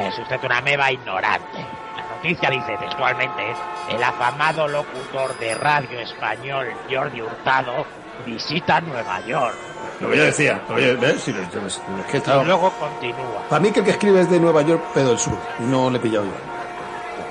Es 0.00 0.18
usted 0.18 0.40
una 0.42 0.60
meba 0.60 0.90
ignorante. 0.90 1.64
La 1.96 2.16
noticia 2.16 2.50
dice 2.50 2.76
textualmente, 2.76 3.54
el 3.88 4.02
afamado 4.02 4.66
locutor 4.66 5.38
de 5.38 5.54
radio 5.54 6.00
español 6.00 6.66
Jordi 6.90 7.22
Hurtado 7.22 7.86
visita 8.26 8.80
Nueva 8.80 9.24
York. 9.26 9.54
Lo 10.00 10.10
que 10.10 10.16
yo 10.16 10.24
decía, 10.24 10.60
oye, 10.70 10.94
¿ves? 10.96 11.22
Si, 11.22 11.30
es 11.30 11.78
que 12.10 12.16
Y 12.18 12.44
luego 12.44 12.72
continúa. 12.80 13.42
Para 13.48 13.60
mí 13.60 13.70
que 13.70 13.78
el 13.78 13.84
que 13.84 13.92
escribe 13.92 14.22
es 14.22 14.28
de 14.28 14.40
Nueva 14.40 14.62
York, 14.62 14.82
pero 14.92 15.10
del 15.10 15.20
sur. 15.20 15.38
No 15.60 15.88
le 15.88 15.98
he 15.98 16.00
pillado 16.00 16.24
yo. 16.24 16.32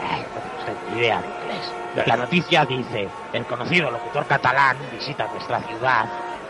Ay, 0.10 0.26
no 0.94 0.98
idea 0.98 1.20
de 1.20 1.28
inglés. 1.28 2.08
La 2.08 2.16
noticia 2.16 2.64
dice, 2.64 3.10
el 3.34 3.46
conocido 3.46 3.92
locutor 3.92 4.26
catalán 4.28 4.78
visita 4.94 5.28
nuestra 5.28 5.60
ciudad 5.60 6.06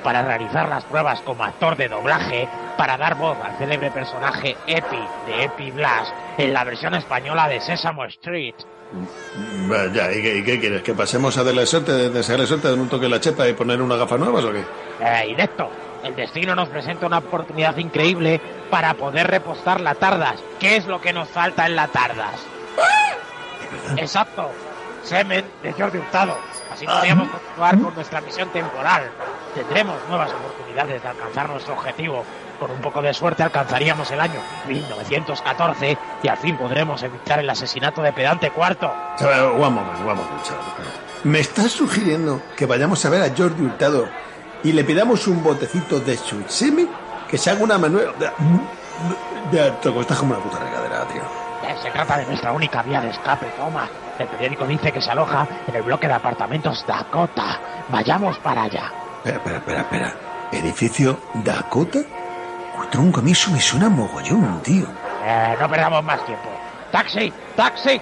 para 0.05 0.21
realizar 0.21 0.69
las 0.69 0.85
pruebas 0.85 1.19
como 1.21 1.43
actor 1.43 1.75
de 1.75 1.89
doblaje 1.89 2.47
para 2.77 2.95
dar 2.95 3.15
voz 3.15 3.35
al 3.43 3.57
célebre 3.57 3.89
personaje 3.89 4.55
Epi 4.67 4.99
de 5.25 5.45
Epi 5.45 5.71
Blas 5.71 6.13
en 6.37 6.53
la 6.53 6.63
versión 6.63 6.93
española 6.93 7.47
de 7.49 7.59
Sesame 7.59 8.05
Street. 8.09 8.53
Mm, 8.93 9.93
Ya, 9.93 10.11
¿y 10.11 10.21
qué, 10.21 10.37
y 10.37 10.43
qué 10.43 10.59
quieres? 10.59 10.83
¿Que 10.83 10.93
pasemos 10.93 11.35
a 11.39 11.43
darle 11.43 11.65
suerte, 11.65 11.91
de 11.91 12.09
desearle 12.11 12.45
suerte, 12.45 12.67
de 12.67 12.75
un 12.75 12.87
toque 12.87 13.05
en 13.05 13.11
la 13.11 13.19
chepa 13.19 13.47
y 13.47 13.53
poner 13.53 13.81
unas 13.81 13.97
gafas 13.97 14.19
nuevas 14.19 14.43
o 14.45 14.51
qué? 14.51 14.63
Eh, 15.01 15.29
Inepto, 15.29 15.69
el 16.03 16.15
destino 16.15 16.53
nos 16.53 16.69
presenta 16.69 17.07
una 17.07 17.17
oportunidad 17.17 17.75
increíble 17.77 18.39
para 18.69 18.93
poder 18.93 19.25
repostar 19.25 19.81
la 19.81 19.95
Tardas. 19.95 20.35
¿Qué 20.59 20.75
es 20.77 20.85
lo 20.85 21.01
que 21.01 21.13
nos 21.13 21.27
falta 21.29 21.65
en 21.65 21.75
la 21.75 21.87
Tardas? 21.87 22.45
Exacto, 23.97 24.51
semen 25.05 25.45
de 25.63 25.71
Jordi 25.73 25.99
Hurtado. 25.99 26.37
Así 26.71 26.85
podríamos 26.85 27.29
continuar 27.29 27.79
con 27.79 27.95
nuestra 27.95 28.21
misión 28.21 28.49
temporal. 28.49 29.09
Tendremos 29.53 29.95
nuevas 30.09 30.31
oportunidades 30.33 31.01
de 31.01 31.07
alcanzar 31.07 31.49
nuestro 31.49 31.73
objetivo. 31.73 32.25
Con 32.59 32.71
un 32.71 32.79
poco 32.79 33.01
de 33.01 33.13
suerte 33.13 33.43
alcanzaríamos 33.43 34.09
el 34.11 34.19
año 34.19 34.39
1914 34.67 35.97
y 36.23 36.27
al 36.27 36.37
fin 36.37 36.57
podremos 36.57 37.03
evitar 37.03 37.39
el 37.39 37.49
asesinato 37.49 38.01
de 38.01 38.13
Pedante 38.13 38.49
Cuarto. 38.51 38.91
Chaval, 39.17 39.51
one 39.51 39.69
moment, 39.69 39.99
one 39.99 40.15
moment, 40.15 40.43
chaval. 40.43 40.63
¿Me 41.23 41.39
estás 41.39 41.71
sugiriendo 41.71 42.41
que 42.55 42.65
vayamos 42.65 43.03
a 43.05 43.09
ver 43.09 43.23
a 43.23 43.35
Jordi 43.35 43.63
Hurtado 43.63 44.07
y 44.63 44.71
le 44.71 44.83
pidamos 44.83 45.27
un 45.27 45.43
botecito 45.43 45.99
de 45.99 46.17
su 46.17 46.43
semen? 46.47 46.89
Que 47.29 47.37
se 47.37 47.51
haga 47.51 47.63
una 47.63 47.77
manuela... 47.77 48.11
Ya, 49.51 49.79
te 49.79 49.89
estás 49.99 50.17
como 50.17 50.33
una 50.33 50.43
puta. 50.43 50.57
Eh, 50.57 50.74
Se 51.85 51.91
trata 51.91 52.17
de 52.17 52.25
nuestra 52.25 52.51
única 52.51 52.81
vía 52.81 52.99
de 52.99 53.11
escape, 53.11 53.45
toma. 53.57 53.87
El 54.17 54.27
periódico 54.27 54.65
dice 54.65 54.91
que 54.91 54.99
se 54.99 55.11
aloja 55.11 55.47
en 55.67 55.75
el 55.75 55.83
bloque 55.83 56.07
de 56.07 56.13
apartamentos 56.13 56.83
Dakota. 56.87 57.59
Vayamos 57.89 58.39
para 58.39 58.63
allá. 58.63 58.91
Espera, 59.23 59.37
espera, 59.37 59.57
espera, 59.57 59.81
espera. 59.81 60.13
¿Edificio 60.51 61.19
Dakota? 61.35 61.99
Tronco, 62.89 63.19
a 63.19 63.23
mí 63.23 63.33
eso 63.33 63.51
me 63.51 63.61
suena 63.61 63.87
mogollón, 63.87 64.63
tío. 64.63 64.87
Eh, 65.23 65.55
no 65.59 65.69
perdamos 65.69 66.03
más 66.03 66.25
tiempo. 66.25 66.49
¡Taxi! 66.91 67.31
¡Taxi! 67.55 68.01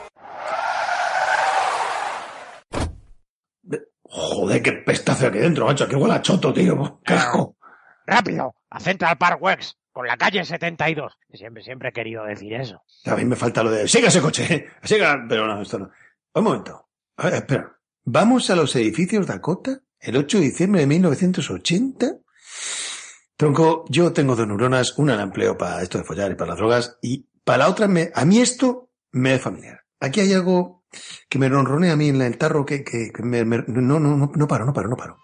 Joder, 4.04 4.64
qué 4.64 4.72
pestazo 4.72 5.28
aquí 5.28 5.40
dentro, 5.40 5.66
macho. 5.66 5.90
Qué 5.90 5.98
huele 5.98 6.14
a 6.14 6.22
choto, 6.22 6.54
tío. 6.54 7.02
¡Qué 7.04 7.16
asco! 7.16 7.58
¡Rápido! 8.06 8.56
A 8.70 8.80
Central 8.80 9.18
Park 9.18 9.42
West, 9.42 9.78
con 9.94 10.06
la 10.08 10.18
calle 10.18 10.44
72. 10.44 11.14
Siempre, 11.34 11.64
siempre 11.64 11.90
he 11.90 11.94
querido 11.94 12.26
decir 12.26 12.54
eso. 12.54 12.82
A 13.06 13.16
mí 13.16 13.24
me 13.26 13.36
falta 13.38 13.64
lo 13.64 13.72
de... 13.72 13.88
¡Siga 13.88 14.10
ese 14.10 14.20
coche! 14.22 14.68
¡Siga! 14.84 15.24
Pero 15.30 15.48
no, 15.48 15.62
esto 15.62 15.80
no. 15.80 15.90
Un 16.34 16.44
momento. 16.44 16.90
Espera. 17.18 17.78
¿Vamos 18.06 18.50
a 18.50 18.56
los 18.56 18.76
edificios 18.76 19.28
Dakota? 19.28 19.80
¿El 20.00 20.18
8 20.18 20.40
de 20.40 20.44
diciembre 20.44 20.82
de 20.82 20.88
1980? 20.88 22.18
Tronco, 23.38 23.86
yo 23.90 24.12
tengo 24.14 24.36
dos 24.36 24.48
neuronas. 24.48 24.98
Una 24.98 25.16
la 25.16 25.24
empleo 25.24 25.58
para 25.58 25.82
esto 25.82 25.98
de 25.98 26.04
follar 26.04 26.32
y 26.32 26.36
para 26.36 26.50
las 26.50 26.58
drogas. 26.58 26.98
Y 27.02 27.28
para 27.44 27.60
la 27.60 27.70
otra, 27.70 27.88
me, 27.88 28.12
a 28.14 28.26
mí 28.26 28.40
esto 28.40 28.90
me 29.12 29.36
es 29.36 29.42
familiar. 29.42 29.82
Aquí 30.00 30.20
hay 30.20 30.34
algo 30.34 30.84
que 31.30 31.40
me 31.40 31.50
ronronea 31.50 31.94
a 31.94 31.96
mí 31.96 32.10
en 32.10 32.22
el 32.22 32.38
tarro 32.38 32.66
que, 32.66 32.84
que, 32.84 33.12
que 33.14 33.24
me, 33.24 33.46
me- 33.46 33.64
no, 33.68 34.00
no, 34.00 34.18
no, 34.18 34.32
no 34.34 34.48
paro, 34.48 34.66
no 34.66 34.74
paro, 34.74 34.90
no 34.90 34.96
paro. 34.98 35.18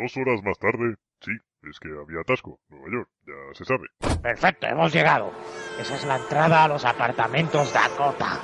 Dos 0.00 0.16
horas 0.16 0.40
más 0.44 0.58
tarde, 0.58 0.94
sí, 1.20 1.32
es 1.68 1.80
que 1.80 1.88
había 1.88 2.20
atasco. 2.20 2.60
Nueva 2.68 2.86
York, 2.92 3.08
ya 3.26 3.54
se 3.54 3.64
sabe. 3.64 3.88
Perfecto, 4.22 4.68
hemos 4.68 4.92
llegado. 4.92 5.32
Esa 5.80 5.96
es 5.96 6.04
la 6.04 6.16
entrada 6.16 6.64
a 6.64 6.68
los 6.68 6.84
apartamentos 6.84 7.72
Dakota. 7.72 8.40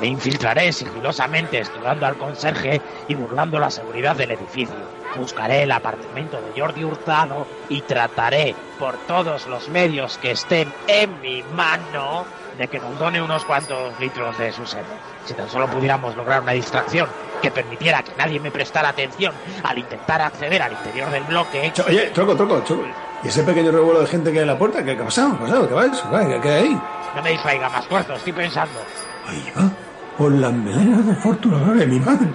Me 0.00 0.08
infiltraré 0.08 0.72
sigilosamente 0.72 1.60
estudiando 1.60 2.04
al 2.04 2.18
conserje 2.18 2.80
y 3.06 3.14
burlando 3.14 3.60
la 3.60 3.70
seguridad 3.70 4.16
del 4.16 4.32
edificio. 4.32 4.74
Buscaré 5.16 5.62
el 5.62 5.72
apartamento 5.72 6.40
de 6.40 6.60
Jordi 6.60 6.84
Hurtado 6.84 7.46
y 7.68 7.82
trataré 7.82 8.54
por 8.78 8.96
todos 9.06 9.46
los 9.46 9.68
medios 9.68 10.18
que 10.18 10.32
estén 10.32 10.70
en 10.88 11.20
mi 11.20 11.42
mano 11.54 12.26
de 12.58 12.68
que 12.68 12.78
nos 12.78 12.98
done 12.98 13.20
unos 13.20 13.44
cuantos 13.44 13.98
litros 14.00 14.36
de 14.38 14.52
su 14.52 14.66
seno. 14.66 14.86
Si 15.24 15.34
tan 15.34 15.48
solo 15.48 15.66
pudiéramos 15.68 16.16
lograr 16.16 16.42
una 16.42 16.52
distracción 16.52 17.08
que 17.42 17.50
permitiera 17.50 18.02
que 18.02 18.12
nadie 18.16 18.40
me 18.40 18.50
prestara 18.50 18.90
atención 18.90 19.34
al 19.62 19.78
intentar 19.78 20.22
acceder 20.22 20.62
al 20.62 20.72
interior 20.72 21.10
del 21.10 21.24
bloque. 21.24 21.72
Oye, 21.86 22.10
troco, 22.10 22.34
troco, 22.36 22.60
troco. 22.62 22.84
¿Y 23.22 23.28
ese 23.28 23.42
pequeño 23.42 23.72
revuelo 23.72 24.00
de 24.00 24.06
gente 24.06 24.30
que 24.32 24.38
hay 24.38 24.42
en 24.42 24.48
la 24.48 24.58
puerta? 24.58 24.84
¿Qué, 24.84 24.92
ha 24.92 25.04
pasado? 25.04 25.36
¿Qué 25.38 25.44
ha 25.44 25.46
pasado? 25.46 25.68
¿Qué 25.68 25.74
va? 25.74 26.26
¿Qué, 26.26 26.40
qué 26.40 26.48
hay 26.48 26.64
ahí? 26.64 26.80
No 27.14 27.22
me 27.22 27.30
distraiga 27.30 27.68
más 27.68 27.86
fuerza, 27.86 28.14
estoy 28.14 28.32
pensando. 28.32 28.78
Ahí 29.26 29.52
va. 29.56 29.70
Por 30.18 30.32
las 30.32 30.52
melenas 30.52 31.06
de 31.06 31.14
fortuna 31.16 31.72
de 31.74 31.86
mi 31.86 31.98
madre. 32.00 32.28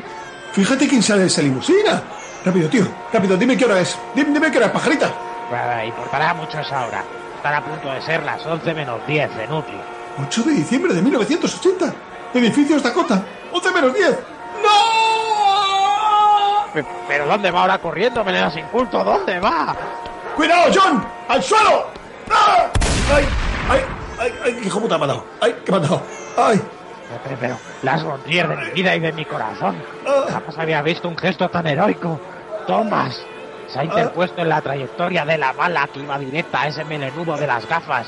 Fíjate 0.54 0.88
quién 0.88 1.02
sale 1.02 1.22
de 1.22 1.28
esa 1.28 1.42
limusina. 1.42 2.04
Rápido, 2.44 2.70
tío. 2.70 2.88
Rápido, 3.14 3.38
dime 3.38 3.56
qué 3.56 3.66
hora 3.66 3.80
es. 3.80 3.98
Dime, 4.16 4.32
dime 4.34 4.52
qué 4.52 4.58
hora 4.58 4.68
es, 4.68 4.74
pajarita. 4.74 5.12
Bueno, 5.50 5.86
importará 5.86 6.34
mucho 6.34 6.60
esa 6.60 6.86
hora. 6.86 7.04
Estará 7.36 7.58
a 7.58 7.64
punto 7.64 7.92
de 7.92 8.02
ser 8.02 8.24
las 8.24 8.46
11 8.46 8.74
menos 8.74 9.06
10 9.08 9.38
de 9.38 9.48
núcleo. 9.48 10.01
8 10.20 10.44
de 10.44 10.52
diciembre 10.54 10.94
de 10.94 11.02
1980. 11.02 11.94
Edificios 12.34 12.84
Dakota. 12.84 13.24
11 13.52 13.72
menos 13.72 13.94
10. 13.94 14.20
¡No! 14.64 14.72
¿Pero 17.08 17.26
dónde 17.28 17.52
va 17.52 17.62
ahora 17.62 17.78
corriendo, 17.80 18.24
melena 18.24 18.50
sin 18.52 18.66
culto? 18.68 19.04
¿Dónde 19.04 19.40
va? 19.40 19.76
¡Cuidado, 20.36 20.72
John! 20.74 21.06
¡Al 21.28 21.44
suelo! 21.44 21.88
¡Ah! 22.32 22.68
¡Ay! 23.14 23.26
¡Ay! 23.70 23.82
¡Ay! 24.20 24.34
¡Ay! 24.46 24.54
¡Qué 24.54 24.68
hijo 24.68 24.80
puta 24.80 24.96
ha 24.96 25.00
dado! 25.00 25.26
¡Ay! 25.42 25.56
¡Qué 25.66 25.72
me 25.72 25.78
ha 25.78 25.82
dado! 25.82 26.02
¡Ay! 26.38 26.62
Pero, 27.24 27.38
pero, 27.40 27.58
las 27.84 28.04
Rontier 28.04 28.48
de 28.48 28.56
mi 28.56 28.70
vida 28.72 28.96
y 28.96 29.02
de 29.02 29.12
mi 29.12 29.26
corazón. 29.26 29.84
Jamás 30.30 30.58
había 30.58 30.82
visto 30.82 31.10
un 31.10 31.18
gesto 31.18 31.50
tan 31.50 31.68
heroico. 31.68 32.22
Tomás 32.66 33.22
se 33.68 33.80
ha 33.80 33.84
interpuesto 33.84 34.42
en 34.42 34.50
la 34.50 34.62
trayectoria 34.62 35.26
de 35.26 35.38
la 35.38 35.52
bala 35.52 35.88
que 35.88 36.00
iba 36.00 36.18
directa 36.18 36.62
a 36.62 36.68
ese 36.68 36.86
melenudo 36.86 37.36
de 37.38 37.48
las 37.48 37.68
gafas. 37.68 38.08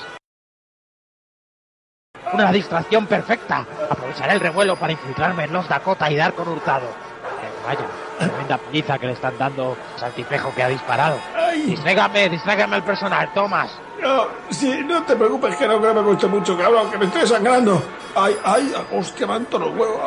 Una 2.34 2.52
distracción 2.52 3.06
perfecta. 3.06 3.66
Aprovecharé 3.90 4.34
el 4.34 4.40
revuelo 4.40 4.76
para 4.76 4.92
infiltrarme 4.94 5.44
en 5.46 5.54
los 5.54 5.68
Dakota 5.70 6.10
y 6.12 6.16
dar 6.16 6.34
con 6.34 6.48
Hurtado. 6.48 6.86
Eh, 6.88 7.66
vaya, 7.66 7.86
tremenda 8.18 8.58
paliza 8.58 8.98
que 8.98 9.08
le 9.08 9.14
están 9.14 9.38
dando 9.38 9.78
al 9.94 10.00
saltipejo 10.00 10.54
que 10.56 10.64
ha 10.64 10.68
disparado. 10.70 11.18
Distráigame, 11.66 12.30
distráigame 12.30 12.76
al 12.78 12.84
personal, 12.84 13.32
Tomás. 13.34 13.72
No, 14.02 14.26
sí, 14.50 14.82
no 14.86 15.04
te 15.04 15.16
preocupes 15.16 15.56
que 15.56 15.68
no 15.68 15.80
creo 15.80 15.94
que 15.94 16.02
me 16.02 16.08
guste 16.08 16.28
mucho, 16.28 16.58
cabrón, 16.58 16.90
que 16.92 16.98
me 16.98 17.06
estoy 17.06 17.28
sangrando. 17.28 17.82
Ay, 18.16 18.36
ay, 18.44 18.74
hostia, 18.92 19.28
me 19.28 19.34
han 19.36 19.46
todos 19.46 19.68
los 19.70 19.80
huevos. 19.80 20.00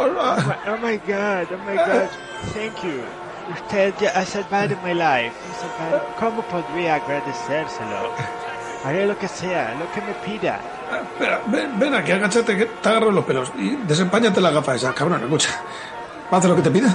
Oh 0.66 0.76
my 0.86 0.96
god, 0.98 1.46
oh 1.52 1.70
my 1.70 1.76
god, 1.76 2.08
thank 2.52 2.82
you. 2.82 3.00
Usted 3.54 3.94
ya 4.00 4.10
ha 4.10 4.24
salvado 4.24 4.76
mi 4.84 4.92
salvado- 4.94 6.04
¿Cómo 6.18 6.42
podría 6.42 6.96
agradecérselo? 6.96 8.10
Haré 8.84 9.06
lo 9.06 9.18
que 9.18 9.28
sea, 9.28 9.74
lo 9.74 9.90
que 9.92 10.00
me 10.00 10.12
pida. 10.14 10.60
Espera, 11.12 11.40
ven, 11.46 11.78
ven 11.78 11.94
aquí, 11.94 12.12
agáchate, 12.12 12.56
que 12.56 12.66
te 12.66 12.88
agarro 12.88 13.10
los 13.10 13.24
pelos. 13.24 13.52
Y 13.58 13.76
desempáñate 13.76 14.40
la 14.40 14.50
gafa 14.50 14.74
esa, 14.74 14.92
cabrón, 14.94 15.22
escucha. 15.22 15.60
¿Va 16.32 16.36
a 16.36 16.38
hacer 16.38 16.50
lo 16.50 16.56
que 16.56 16.62
te 16.62 16.70
pida? 16.70 16.94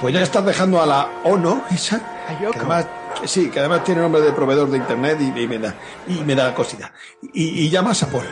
Pues 0.00 0.14
ya 0.14 0.22
estás 0.22 0.44
dejando 0.44 0.80
a 0.80 0.86
la 0.86 1.08
ONO, 1.24 1.64
esa. 1.70 2.00
Que 2.38 2.58
además, 2.58 2.86
sí, 3.24 3.50
que 3.50 3.60
además 3.60 3.84
tiene 3.84 4.00
nombre 4.00 4.20
de 4.20 4.32
proveedor 4.32 4.70
de 4.70 4.78
internet 4.78 5.18
y, 5.20 5.40
y 5.40 5.46
me 5.46 5.58
da, 5.58 5.74
y 6.06 6.20
me 6.24 6.34
da 6.34 6.54
cosita. 6.54 6.92
Y, 7.32 7.64
y 7.64 7.70
llamas 7.70 8.02
a 8.02 8.10
Paul, 8.10 8.26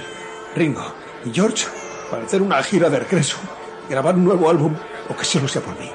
Ringo 0.55 0.95
y 1.25 1.33
George 1.33 1.67
para 2.11 2.25
hacer 2.25 2.43
una 2.43 2.63
gira 2.63 2.91
de 2.91 2.99
regreso, 3.01 3.39
grabar 3.89 4.15
un 4.15 4.25
nuevo 4.25 4.51
álbum, 4.51 4.75
o 5.09 5.17
que 5.17 5.25
solo 5.25 5.49
sea 5.49 5.63
por 5.63 5.79
mí. 5.79 5.91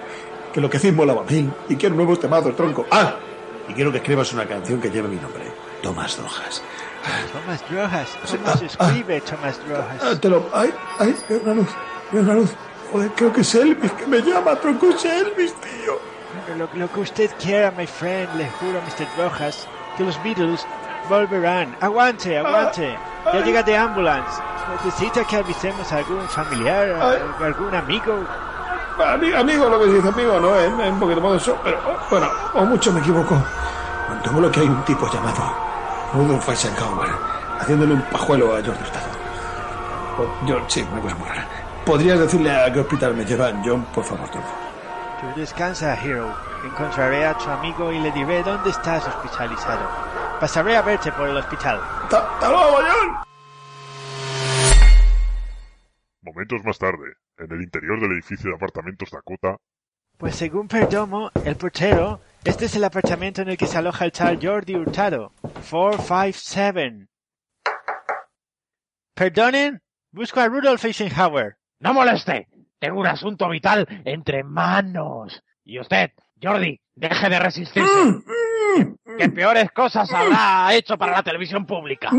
Que 0.53 0.59
lo 0.59 0.69
que 0.69 0.77
hacéis 0.77 0.93
mola 0.93 1.13
a 1.13 1.31
mí, 1.31 1.49
y 1.69 1.75
quiero 1.75 1.95
nuevos 1.95 2.19
temazos, 2.19 2.55
tronco. 2.55 2.85
¡Ah! 2.91 3.15
Y 3.67 3.73
quiero 3.73 3.91
que 3.91 3.99
escribas 3.99 4.33
una 4.33 4.47
canción 4.47 4.81
que 4.81 4.89
lleve 4.89 5.07
mi 5.07 5.17
nombre, 5.17 5.43
Tomás 5.81 6.17
Rojas. 6.17 6.61
Tomás 7.31 7.63
Rojas, 7.71 8.09
¿cómo 8.29 8.57
se 8.57 8.65
escribe 8.65 9.21
Tomás 9.21 9.59
Rojas? 9.67 10.01
Ah, 10.03 10.15
te 10.19 10.29
lo... 10.29 10.45
¡Ay, 10.53 10.73
ay! 10.99 11.15
Veo 11.29 11.39
una 11.43 11.53
luz, 11.53 11.69
veo 12.11 12.21
una 12.23 12.33
luz. 12.33 12.51
Joder, 12.91 13.11
creo 13.15 13.31
que 13.33 13.41
es 13.41 13.55
Elvis 13.55 13.91
que 13.93 14.05
me 14.07 14.19
llama, 14.21 14.55
tronco, 14.55 14.89
es 14.89 15.05
Elvis, 15.05 15.53
tío. 15.55 15.99
Lo, 16.57 16.67
lo 16.73 16.91
que 16.91 16.99
usted 17.01 17.31
quiera, 17.41 17.71
my 17.71 17.85
friend, 17.87 18.29
le 18.35 18.49
juro, 18.59 18.79
Mr. 18.81 19.07
Rojas, 19.23 19.67
que 19.97 20.03
los 20.03 20.21
Beatles 20.23 20.65
volverán. 21.07 21.75
Aguante, 21.81 22.37
aguante. 22.37 22.97
Ya 23.25 23.43
llega 23.43 23.63
de 23.63 23.77
ambulance. 23.77 24.41
Necesita 24.83 25.23
que 25.25 25.37
avisemos 25.37 25.91
a 25.91 25.97
algún 25.97 26.27
familiar, 26.29 26.89
a- 26.91 27.11
a 27.41 27.45
algún 27.45 27.73
amigo. 27.73 28.15
Ami- 28.97 29.33
Amigo, 29.33 29.69
lo 29.69 29.79
que 29.79 29.85
dice 29.91 30.07
amigo, 30.09 30.39
no 30.39 30.55
es, 30.57 30.65
es 30.65 30.91
un 30.91 30.99
poquito 30.99 31.21
más 31.21 31.31
de 31.31 31.37
eso, 31.37 31.57
pero 31.63 31.77
oh, 31.87 31.97
bueno, 32.09 32.29
o 32.53 32.65
mucho 32.65 32.91
me 32.91 32.99
equivoco. 32.99 33.41
Cuanto 34.07 34.31
lo 34.41 34.51
que 34.51 34.59
hay 34.61 34.67
un 34.67 34.83
tipo 34.83 35.07
llamado 35.11 35.68
Rudolf 36.13 36.49
Eisenhower 36.49 37.09
haciéndole 37.59 37.93
un 37.93 38.01
pajuelo 38.03 38.55
a 38.55 38.61
George 38.63 38.81
Hurtado. 38.81 39.07
O- 40.17 40.45
George, 40.47 40.65
sí, 40.69 40.87
una 40.91 41.01
cosa 41.01 41.15
muy 41.15 41.27
rara. 41.27 41.47
¿Podrías 41.85 42.19
decirle 42.19 42.51
a 42.51 42.71
qué 42.71 42.79
hospital 42.79 43.15
me 43.15 43.25
llevan, 43.25 43.61
John, 43.65 43.83
por 43.93 44.03
favor, 44.03 44.29
tronco? 44.29 44.49
Tú 45.21 45.39
descansa, 45.39 45.95
Hero. 46.01 46.33
Encontraré 46.63 47.25
a 47.25 47.37
tu 47.37 47.49
amigo 47.49 47.91
y 47.91 47.99
le 47.99 48.11
diré 48.11 48.43
dónde 48.43 48.69
estás 48.69 49.05
hospitalizado. 49.07 49.79
Pasaré 50.39 50.77
a 50.77 50.81
verte 50.81 51.11
por 51.11 51.27
el 51.27 51.37
hospital. 51.37 51.79
¡Hasta 52.03 52.49
luego, 52.49 52.77
John! 52.77 53.17
Momentos 56.21 56.63
más 56.63 56.77
tarde, 56.77 57.13
en 57.37 57.51
el 57.51 57.61
interior 57.61 57.99
del 57.99 58.11
edificio 58.13 58.49
de 58.49 58.55
apartamentos 58.55 59.09
Dakota, 59.11 59.57
Pues 60.17 60.35
según 60.35 60.67
Perdomo, 60.67 61.31
el 61.45 61.55
portero, 61.55 62.19
este 62.43 62.65
es 62.65 62.75
el 62.75 62.83
apartamento 62.83 63.41
en 63.41 63.49
el 63.49 63.57
que 63.57 63.67
se 63.67 63.77
aloja 63.77 64.05
el 64.05 64.11
tal 64.11 64.39
Jordi 64.41 64.75
Hurtado. 64.75 65.33
457. 65.69 67.07
Perdonen, 69.13 69.81
busco 70.11 70.39
a 70.39 70.47
Rudolf 70.47 70.83
Eisenhower. 70.85 71.57
No 71.79 71.93
moleste. 71.93 72.47
Tengo 72.79 72.99
un 73.01 73.07
asunto 73.07 73.49
vital 73.49 73.85
entre 74.05 74.43
manos. 74.43 75.43
Y 75.65 75.79
usted, 75.79 76.11
Jordi, 76.41 76.79
deje 76.95 77.29
de 77.29 77.39
resistirse. 77.39 77.91
¿Qué, 78.75 78.95
qué 79.17 79.29
peores 79.29 79.71
cosas 79.71 80.11
habrá 80.13 80.73
hecho 80.73 80.97
para 80.97 81.11
la 81.11 81.23
televisión 81.23 81.65
pública? 81.65 82.09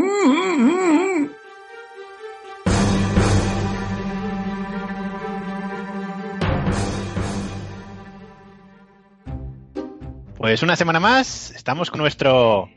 Pues 10.41 10.63
una 10.63 10.75
semana 10.75 10.99
más, 10.99 11.51
estamos 11.51 11.91
con 11.91 11.99
nuestro... 12.01 12.67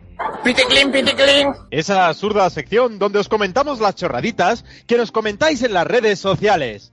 Piticlin, 0.45 0.93
piticlin. 0.93 1.49
Esa 1.71 2.09
absurda 2.09 2.49
sección 2.51 2.99
donde 2.99 3.19
os 3.19 3.29
comentamos 3.29 3.81
las 3.81 3.97
chorraditas 3.97 4.65
que 4.87 4.99
nos 4.99 5.11
comentáis 5.11 5.63
en 5.63 5.73
las 5.73 5.87
redes 5.87 6.19
sociales. 6.21 6.93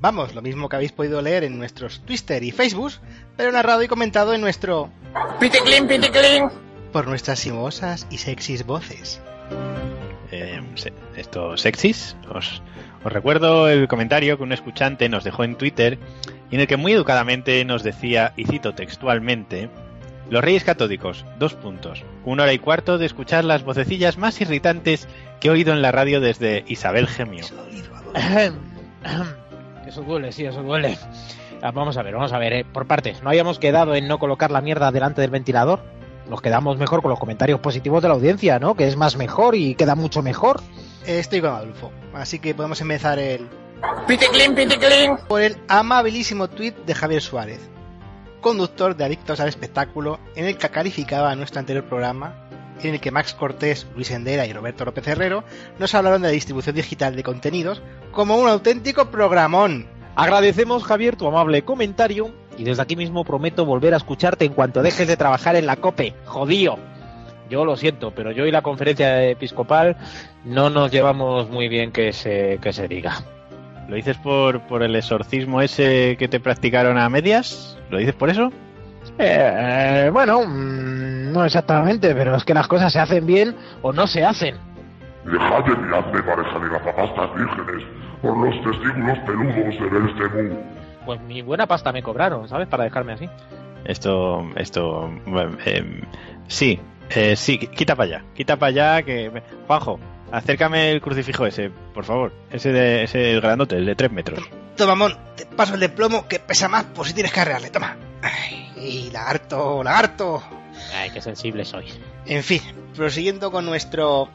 Vamos, 0.00 0.34
lo 0.34 0.40
mismo 0.42 0.68
que 0.68 0.76
habéis 0.76 0.92
podido 0.92 1.20
leer 1.20 1.44
en 1.44 1.58
nuestros 1.58 2.00
Twitter 2.04 2.42
y 2.42 2.50
Facebook, 2.50 2.92
pero 3.36 3.52
narrado 3.52 3.82
y 3.82 3.88
comentado 3.88 4.32
en 4.34 4.40
nuestro... 4.40 4.90
Piticlin, 5.38 5.86
piticlin. 5.86 6.48
Por 6.92 7.06
nuestras 7.08 7.38
simosas 7.38 8.06
y 8.10 8.18
sexys 8.18 8.64
voces. 8.64 9.20
eh, 10.32 10.60
se- 10.76 10.92
estos 11.16 11.60
sexys. 11.60 12.16
Os, 12.34 12.62
os 13.04 13.12
recuerdo 13.12 13.68
el 13.68 13.86
comentario 13.86 14.36
que 14.38 14.42
un 14.42 14.52
escuchante 14.52 15.08
nos 15.10 15.24
dejó 15.24 15.44
en 15.44 15.56
Twitter 15.56 15.98
y 16.50 16.54
en 16.54 16.62
el 16.62 16.66
que 16.66 16.76
muy 16.78 16.92
educadamente 16.92 17.64
nos 17.64 17.82
decía, 17.82 18.32
y 18.36 18.44
cito 18.46 18.74
textualmente, 18.74 19.68
los 20.30 20.42
reyes 20.42 20.64
catódicos, 20.64 21.24
dos 21.38 21.54
puntos, 21.54 22.04
una 22.24 22.42
hora 22.44 22.52
y 22.52 22.58
cuarto 22.58 22.98
de 22.98 23.06
escuchar 23.06 23.44
las 23.44 23.64
vocecillas 23.64 24.18
más 24.18 24.40
irritantes 24.40 25.08
que 25.40 25.48
he 25.48 25.50
oído 25.50 25.72
en 25.72 25.82
la 25.82 25.92
radio 25.92 26.20
desde 26.20 26.64
Isabel 26.66 27.06
Gemio. 27.06 27.44
Eso 29.86 30.02
duele, 30.02 30.32
sí, 30.32 30.44
eso 30.44 30.62
duele. 30.64 30.98
Ah, 31.62 31.70
Vamos 31.70 31.96
a 31.96 32.02
ver, 32.02 32.14
vamos 32.14 32.32
a 32.32 32.38
ver, 32.38 32.52
eh, 32.52 32.64
por 32.64 32.86
partes. 32.86 33.22
¿No 33.22 33.30
habíamos 33.30 33.60
quedado 33.60 33.94
en 33.94 34.08
no 34.08 34.18
colocar 34.18 34.50
la 34.50 34.60
mierda 34.60 34.90
delante 34.90 35.20
del 35.20 35.30
ventilador? 35.30 35.80
Nos 36.28 36.42
quedamos 36.42 36.76
mejor 36.76 37.02
con 37.02 37.10
los 37.10 37.20
comentarios 37.20 37.60
positivos 37.60 38.02
de 38.02 38.08
la 38.08 38.14
audiencia, 38.14 38.58
¿no? 38.58 38.74
Que 38.74 38.88
es 38.88 38.96
más 38.96 39.16
mejor 39.16 39.54
y 39.54 39.76
queda 39.76 39.94
mucho 39.94 40.22
mejor. 40.22 40.60
Estoy 41.06 41.40
con 41.40 41.50
Adolfo, 41.50 41.92
así 42.14 42.40
que 42.40 42.52
podemos 42.54 42.80
empezar 42.80 43.20
el... 43.20 43.48
Piticlin, 44.08 44.54
piticlin. 44.56 45.18
Por 45.28 45.42
el 45.42 45.56
amabilísimo 45.68 46.48
tweet 46.48 46.72
de 46.84 46.94
Javier 46.94 47.22
Suárez, 47.22 47.70
conductor 48.40 48.96
de 48.96 49.04
Adictos 49.04 49.40
al 49.40 49.48
Espectáculo, 49.48 50.18
en 50.34 50.46
el 50.46 50.56
que 50.56 50.68
calificaba 50.68 51.30
a 51.30 51.36
nuestro 51.36 51.60
anterior 51.60 51.84
programa, 51.84 52.46
en 52.82 52.94
el 52.94 53.00
que 53.00 53.10
Max 53.10 53.34
Cortés, 53.34 53.86
Luis 53.94 54.10
Endera 54.10 54.46
y 54.46 54.52
Roberto 54.52 54.84
López 54.84 55.06
Herrero 55.06 55.44
nos 55.78 55.94
hablaron 55.94 56.22
de 56.22 56.28
la 56.28 56.32
distribución 56.32 56.76
digital 56.76 57.16
de 57.16 57.22
contenidos 57.22 57.82
como 58.12 58.36
un 58.36 58.48
auténtico 58.48 59.10
programón. 59.10 59.86
Agradecemos, 60.14 60.84
Javier, 60.84 61.16
tu 61.16 61.26
amable 61.26 61.62
comentario 61.62 62.32
y 62.56 62.64
desde 62.64 62.82
aquí 62.82 62.96
mismo 62.96 63.24
prometo 63.24 63.64
volver 63.64 63.94
a 63.94 63.98
escucharte 63.98 64.44
en 64.44 64.54
cuanto 64.54 64.82
dejes 64.82 65.08
de 65.08 65.16
trabajar 65.16 65.56
en 65.56 65.66
la 65.66 65.76
COPE. 65.76 66.14
Jodío. 66.24 66.78
Yo 67.48 67.64
lo 67.64 67.76
siento, 67.76 68.12
pero 68.12 68.32
yo 68.32 68.44
y 68.46 68.50
la 68.50 68.62
conferencia 68.62 69.24
episcopal 69.24 69.96
no 70.44 70.68
nos 70.68 70.90
llevamos 70.90 71.48
muy 71.48 71.68
bien 71.68 71.92
que 71.92 72.12
se, 72.12 72.58
que 72.60 72.72
se 72.72 72.88
diga. 72.88 73.35
¿Lo 73.88 73.96
dices 73.96 74.16
por, 74.18 74.60
por 74.62 74.82
el 74.82 74.96
exorcismo 74.96 75.60
ese 75.60 76.16
que 76.18 76.28
te 76.28 76.40
practicaron 76.40 76.98
a 76.98 77.08
medias? 77.08 77.78
¿Lo 77.90 77.98
dices 77.98 78.14
por 78.14 78.30
eso? 78.30 78.50
Eh, 79.18 80.10
bueno, 80.12 80.42
mm, 80.44 81.32
no 81.32 81.44
exactamente, 81.44 82.14
pero 82.14 82.34
es 82.34 82.44
que 82.44 82.54
las 82.54 82.66
cosas 82.66 82.92
se 82.92 82.98
hacen 82.98 83.24
bien 83.24 83.54
o 83.82 83.92
no 83.92 84.06
se 84.06 84.24
hacen. 84.24 84.56
Dejad 85.24 85.64
de 85.64 85.76
mirarme 85.76 86.22
pareja 86.22 86.58
de 86.58 86.68
gafapastas 86.68 87.34
vírgenes 87.34 87.84
por 88.22 88.36
los 88.36 88.54
testículos 88.62 89.18
peludos 89.20 89.80
de 89.80 89.88
Belcebú. 89.88 90.58
Pues 91.04 91.20
mi 91.22 91.42
buena 91.42 91.66
pasta 91.66 91.92
me 91.92 92.02
cobraron, 92.02 92.48
¿sabes? 92.48 92.66
Para 92.68 92.84
dejarme 92.84 93.12
así. 93.12 93.28
Esto, 93.84 94.44
esto, 94.56 95.10
bueno, 95.26 95.56
em, 95.64 96.00
sí, 96.48 96.80
eh, 97.10 97.36
sí, 97.36 97.58
quita 97.58 97.94
para 97.94 98.16
allá, 98.16 98.24
quita 98.34 98.56
para 98.56 98.70
allá 98.70 99.02
que... 99.02 99.30
Juanjo, 99.68 100.00
acércame 100.32 100.90
el 100.90 101.00
crucifijo 101.00 101.46
ese, 101.46 101.70
por 101.94 102.04
favor, 102.04 102.32
ese 102.50 102.72
de, 102.72 103.04
ese 103.04 103.32
el 103.32 103.40
grandote, 103.40 103.76
el 103.76 103.86
de 103.86 103.94
tres 103.94 104.10
metros. 104.10 104.40
Toma, 104.76 104.94
Mon, 104.94 105.16
te 105.36 105.46
paso 105.46 105.74
el 105.74 105.80
de 105.80 105.88
plomo 105.88 106.28
que 106.28 106.38
pesa 106.38 106.68
más 106.68 106.84
por 106.84 107.06
si 107.06 107.14
tienes 107.14 107.32
que 107.32 107.40
arrearle. 107.40 107.70
Toma. 107.70 107.96
Ay, 108.22 109.10
lagarto, 109.12 109.82
lagarto. 109.82 110.42
Ay, 110.94 111.10
qué 111.10 111.20
sensible 111.20 111.64
soy. 111.64 111.86
En 112.26 112.42
fin, 112.42 112.60
prosiguiendo 112.94 113.50
con 113.50 113.64
nuestro 113.64 114.28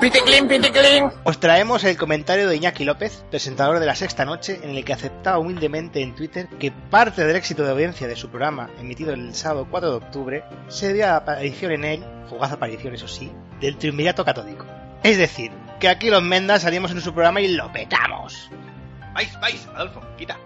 Piticlin, 0.00 0.48
piticlin. 0.48 1.10
Os 1.24 1.38
traemos 1.38 1.84
el 1.84 1.96
comentario 1.96 2.48
de 2.48 2.56
Iñaki 2.56 2.84
López, 2.84 3.24
presentador 3.30 3.78
de 3.78 3.86
la 3.86 3.94
Sexta 3.94 4.24
Noche, 4.24 4.58
en 4.62 4.70
el 4.70 4.84
que 4.84 4.94
aceptaba 4.94 5.38
humildemente 5.38 6.02
en 6.02 6.14
Twitter 6.14 6.48
que 6.58 6.72
parte 6.72 7.24
del 7.24 7.36
éxito 7.36 7.62
de 7.62 7.72
audiencia 7.72 8.08
de 8.08 8.16
su 8.16 8.30
programa, 8.30 8.70
emitido 8.78 9.12
el 9.12 9.34
sábado 9.34 9.66
4 9.70 9.90
de 9.90 9.96
octubre, 9.96 10.44
se 10.68 10.88
debe 10.88 11.04
a 11.04 11.08
la 11.08 11.16
aparición 11.16 11.72
en 11.72 11.84
él, 11.84 12.04
fugaz 12.28 12.52
aparición 12.52 12.94
eso 12.94 13.08
sí, 13.08 13.30
del 13.60 13.76
triunvirato 13.76 14.24
catódico. 14.24 14.66
Es 15.02 15.18
decir, 15.18 15.52
que 15.80 15.88
aquí 15.88 16.10
los 16.10 16.22
Mendas 16.22 16.62
salimos 16.62 16.90
en 16.90 17.00
su 17.00 17.12
programa 17.12 17.40
y 17.40 17.48
lo 17.48 17.72
petamos. 17.72 18.50
Vais, 19.14 19.40
vais, 19.40 19.68
Adolfo, 19.74 20.02
quita. 20.16 20.36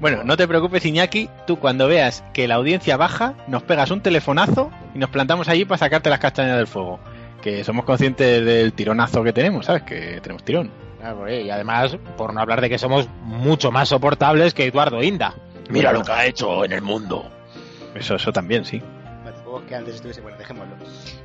Bueno, 0.00 0.24
no 0.24 0.36
te 0.36 0.48
preocupes, 0.48 0.84
Iñaki. 0.84 1.28
Tú, 1.46 1.58
cuando 1.58 1.86
veas 1.86 2.24
que 2.32 2.48
la 2.48 2.54
audiencia 2.54 2.96
baja, 2.96 3.34
nos 3.46 3.62
pegas 3.62 3.90
un 3.90 4.00
telefonazo 4.00 4.70
y 4.94 4.98
nos 4.98 5.10
plantamos 5.10 5.48
allí 5.48 5.66
para 5.66 5.78
sacarte 5.78 6.08
las 6.08 6.18
castañas 6.18 6.56
del 6.56 6.66
fuego. 6.66 7.00
Que 7.42 7.64
somos 7.64 7.84
conscientes 7.84 8.44
del 8.44 8.72
tironazo 8.72 9.22
que 9.22 9.32
tenemos, 9.32 9.66
¿sabes? 9.66 9.82
Que 9.82 10.20
tenemos 10.22 10.42
tirón. 10.42 10.70
Claro, 10.98 11.26
eh, 11.26 11.42
y 11.42 11.50
además, 11.50 11.96
por 12.16 12.34
no 12.34 12.40
hablar 12.40 12.60
de 12.60 12.68
que 12.68 12.78
somos 12.78 13.08
mucho 13.22 13.70
más 13.70 13.88
soportables 13.90 14.54
que 14.54 14.64
Eduardo 14.64 15.02
Inda. 15.02 15.34
Mira 15.70 15.92
lo 15.92 16.02
que 16.02 16.12
ha 16.12 16.26
hecho 16.26 16.64
en 16.64 16.72
el 16.72 16.82
mundo. 16.82 17.30
Eso, 17.94 18.16
eso 18.16 18.32
también, 18.32 18.64
sí. 18.64 18.82
Que 19.66 19.74
antes 19.74 19.96
estuviese 19.96 20.20
bueno, 20.20 20.38
dejémoslo. 20.38 20.76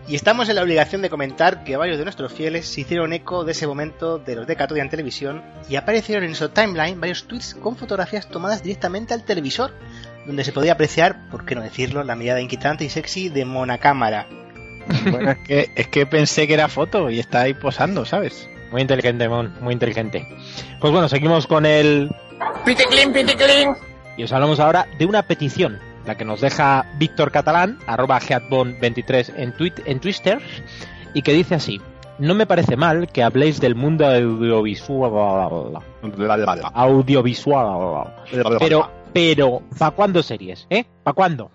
Y 0.08 0.16
estamos 0.16 0.50
en 0.50 0.56
la 0.56 0.64
obligación 0.64 1.02
de 1.02 1.10
comentar 1.10 1.64
que 1.64 1.78
varios 1.78 1.98
de 1.98 2.04
nuestros 2.04 2.34
fieles 2.34 2.68
se 2.68 2.82
hicieron 2.82 3.14
eco 3.14 3.44
de 3.44 3.52
ese 3.52 3.68
momento 3.68 4.18
de 4.18 4.36
los 4.36 4.48
de 4.48 4.56
Catodia 4.56 4.82
en 4.82 4.90
televisión 4.90 5.44
y 5.70 5.76
aparecieron 5.76 6.24
en 6.24 6.36
su 6.36 6.50
timeline 6.50 7.00
varios 7.00 7.26
tweets 7.28 7.54
con 7.56 7.76
fotografías 7.76 8.28
tomadas 8.28 8.64
directamente 8.64 9.14
al 9.14 9.24
televisor, 9.24 9.72
donde 10.26 10.44
se 10.44 10.52
podía 10.52 10.74
apreciar, 10.74 11.30
por 11.30 11.46
qué 11.46 11.56
no 11.56 11.62
decirlo, 11.62 12.04
la 12.04 12.16
mirada 12.16 12.42
inquietante 12.42 12.84
y 12.84 12.90
sexy 12.90 13.30
de 13.30 13.46
monacámara. 13.46 14.28
Bueno, 15.10 15.32
es 15.32 15.38
que, 15.40 15.72
es 15.76 15.88
que 15.88 16.06
pensé 16.06 16.48
que 16.48 16.54
era 16.54 16.68
foto 16.68 17.10
y 17.10 17.20
está 17.20 17.42
ahí 17.42 17.56
posando, 17.56 18.06
¿sabes? 18.06 18.48
Muy 18.72 18.82
inteligente, 18.82 19.28
Mon, 19.28 19.52
muy 19.62 19.74
inteligente. 19.74 20.28
Pues 20.80 20.92
bueno, 20.92 21.10
seguimos 21.10 21.48
con 21.48 21.66
el... 21.66 22.12
Piticlin, 22.64 23.12
piticlin. 23.12 23.76
Y 24.18 24.24
os 24.24 24.32
hablamos 24.32 24.60
ahora 24.60 24.88
de 24.98 25.06
una 25.06 25.24
petición, 25.24 25.80
la 26.06 26.16
que 26.16 26.26
nos 26.26 26.42
deja 26.42 26.86
Víctor 26.98 27.32
Catalán, 27.32 27.80
arroba 27.88 28.20
headbone23 28.20 29.34
en, 29.38 29.54
tweet, 29.54 29.74
en 29.86 30.00
Twitter, 30.00 30.40
y 31.14 31.22
que 31.22 31.34
dice 31.34 31.56
así. 31.56 31.82
No 32.18 32.34
me 32.34 32.46
parece 32.46 32.78
mal 32.78 33.10
que 33.10 33.24
habléis 33.24 33.60
del 33.60 33.76
mundo 33.76 34.06
audiovisual. 34.08 35.82
Audiovisual. 36.74 38.14
Pero, 38.60 38.90
pero, 39.12 39.62
¿para 39.78 39.92
cuándo 39.92 40.24
series? 40.24 40.66
¿Eh? 40.70 40.86
¿Para 41.04 41.14
cuándo? 41.14 41.52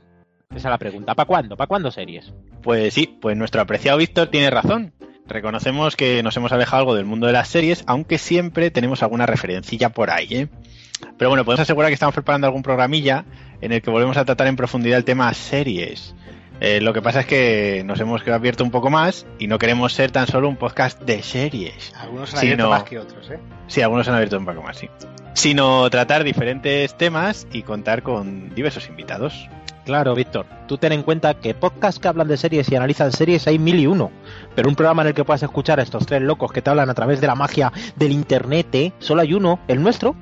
Esa 0.51 0.69
es 0.69 0.73
la 0.73 0.79
pregunta. 0.79 1.15
¿Para 1.15 1.27
cuándo? 1.27 1.57
¿Para 1.57 1.69
cuándo 1.69 1.91
series? 1.91 2.35
Pues 2.63 2.93
sí, 2.93 3.07
pues 3.07 3.37
nuestro 3.37 3.63
apreciado 3.63 3.99
Víctor 3.99 4.29
tiene 4.29 4.51
razón. 4.51 4.93
Reconocemos 5.27 5.97
que 5.97 6.23
nos 6.23 6.37
hemos 6.37 6.51
alejado 6.53 6.81
algo 6.81 6.95
del 6.95 7.05
mundo 7.05 7.29
de 7.29 7.33
las 7.33 7.49
series, 7.49 7.85
aunque 7.87 8.19
siempre 8.19 8.71
tenemos 8.71 9.03
alguna 9.03 9.27
referencilla 9.27 9.91
por 9.91 10.11
ahí, 10.11 10.29
¿eh? 10.31 10.49
Pero 11.17 11.31
bueno, 11.31 11.45
podemos 11.45 11.61
asegurar 11.61 11.91
que 11.91 11.95
estamos 11.95 12.15
preparando 12.15 12.47
algún 12.47 12.63
programilla 12.63 13.25
en 13.61 13.73
el 13.73 13.83
que 13.83 13.91
volvemos 13.91 14.17
a 14.17 14.25
tratar 14.25 14.47
en 14.47 14.57
profundidad 14.57 14.99
el 14.99 15.05
tema 15.05 15.33
series. 15.35 16.15
Eh, 16.61 16.81
lo 16.83 16.93
que 16.93 17.01
pasa 17.01 17.21
es 17.21 17.27
que 17.27 17.83
nos 17.87 17.99
hemos 18.01 18.27
abierto 18.29 18.63
un 18.63 18.71
poco 18.71 18.91
más 18.91 19.27
y 19.39 19.47
no 19.47 19.59
queremos 19.59 19.95
ser 19.95 20.11
tan 20.11 20.27
solo 20.27 20.47
un 20.49 20.57
podcast 20.57 21.01
de 21.01 21.23
series. 21.23 21.95
Algunos 21.97 22.35
han 22.35 22.41
abierto 22.41 22.69
más 22.69 22.83
que 22.85 22.99
otros, 22.99 23.31
¿eh? 23.31 23.39
Sí, 23.67 23.81
algunos 23.81 24.07
han 24.09 24.15
abierto 24.15 24.37
un 24.37 24.45
poco 24.45 24.63
más, 24.63 24.77
sí. 24.77 24.91
Sino 25.33 25.89
tratar 25.89 26.23
diferentes 26.23 26.95
temas 26.99 27.47
y 27.51 27.63
contar 27.63 28.03
con 28.03 28.55
diversos 28.55 28.89
invitados. 28.89 29.49
Claro, 29.87 30.15
Víctor. 30.15 30.45
Tú 30.69 30.77
ten 30.77 30.93
en 30.93 31.03
cuenta 31.03 31.35
que 31.35 31.55
podcasts 31.55 31.99
que 31.99 32.09
hablan 32.09 32.29
de 32.29 32.37
series 32.37 32.71
y 32.71 32.77
analizan 32.77 33.11
series 33.13 33.47
hay 33.47 33.59
mil 33.59 33.81
y 33.81 33.87
uno. 33.87 34.11
Pero 34.55 34.69
un 34.69 34.75
programa 34.75 35.01
en 35.03 35.09
el 35.09 35.15
que 35.15 35.25
puedas 35.25 35.43
escuchar 35.43 35.81
a 35.81 35.83
estos 35.83 36.05
tres 36.05 36.21
locos 36.21 36.53
que 36.53 36.61
te 36.61 36.69
hablan 36.69 36.91
a 36.91 36.95
través 36.95 37.23
de 37.23 37.27
la 37.27 37.35
magia 37.35 37.73
del 37.97 38.13
internet, 38.13 38.67
¿eh? 38.75 38.93
solo 38.99 39.23
hay 39.23 39.33
uno, 39.33 39.61
el 39.67 39.83
nuestro. 39.83 40.15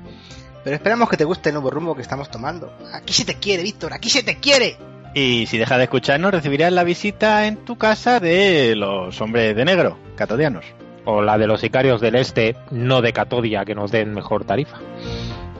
Pero 0.63 0.75
esperamos 0.75 1.09
que 1.09 1.17
te 1.17 1.23
guste 1.23 1.49
el 1.49 1.53
nuevo 1.53 1.69
rumbo 1.69 1.95
que 1.95 2.01
estamos 2.01 2.29
tomando. 2.29 2.73
Aquí 2.93 3.13
se 3.13 3.25
te 3.25 3.35
quiere, 3.35 3.63
Víctor, 3.63 3.93
aquí 3.93 4.09
se 4.09 4.23
te 4.23 4.37
quiere. 4.37 4.77
Y 5.13 5.47
si 5.47 5.57
dejas 5.57 5.77
de 5.77 5.85
escucharnos, 5.85 6.31
recibirás 6.31 6.71
la 6.71 6.83
visita 6.83 7.47
en 7.47 7.57
tu 7.57 7.77
casa 7.77 8.19
de 8.19 8.75
los 8.75 9.19
hombres 9.21 9.55
de 9.55 9.65
negro, 9.65 9.97
catodianos. 10.15 10.65
O 11.05 11.21
la 11.21 11.37
de 11.37 11.47
los 11.47 11.61
sicarios 11.61 12.01
del 12.01 12.15
este, 12.15 12.55
no 12.69 13.01
de 13.01 13.13
Catodia, 13.13 13.65
que 13.65 13.73
nos 13.73 13.89
den 13.91 14.13
mejor 14.13 14.45
tarifa. 14.45 14.77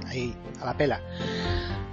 Ahí, 0.07 0.35
a 0.61 0.65
la 0.65 0.77
pela. 0.77 1.01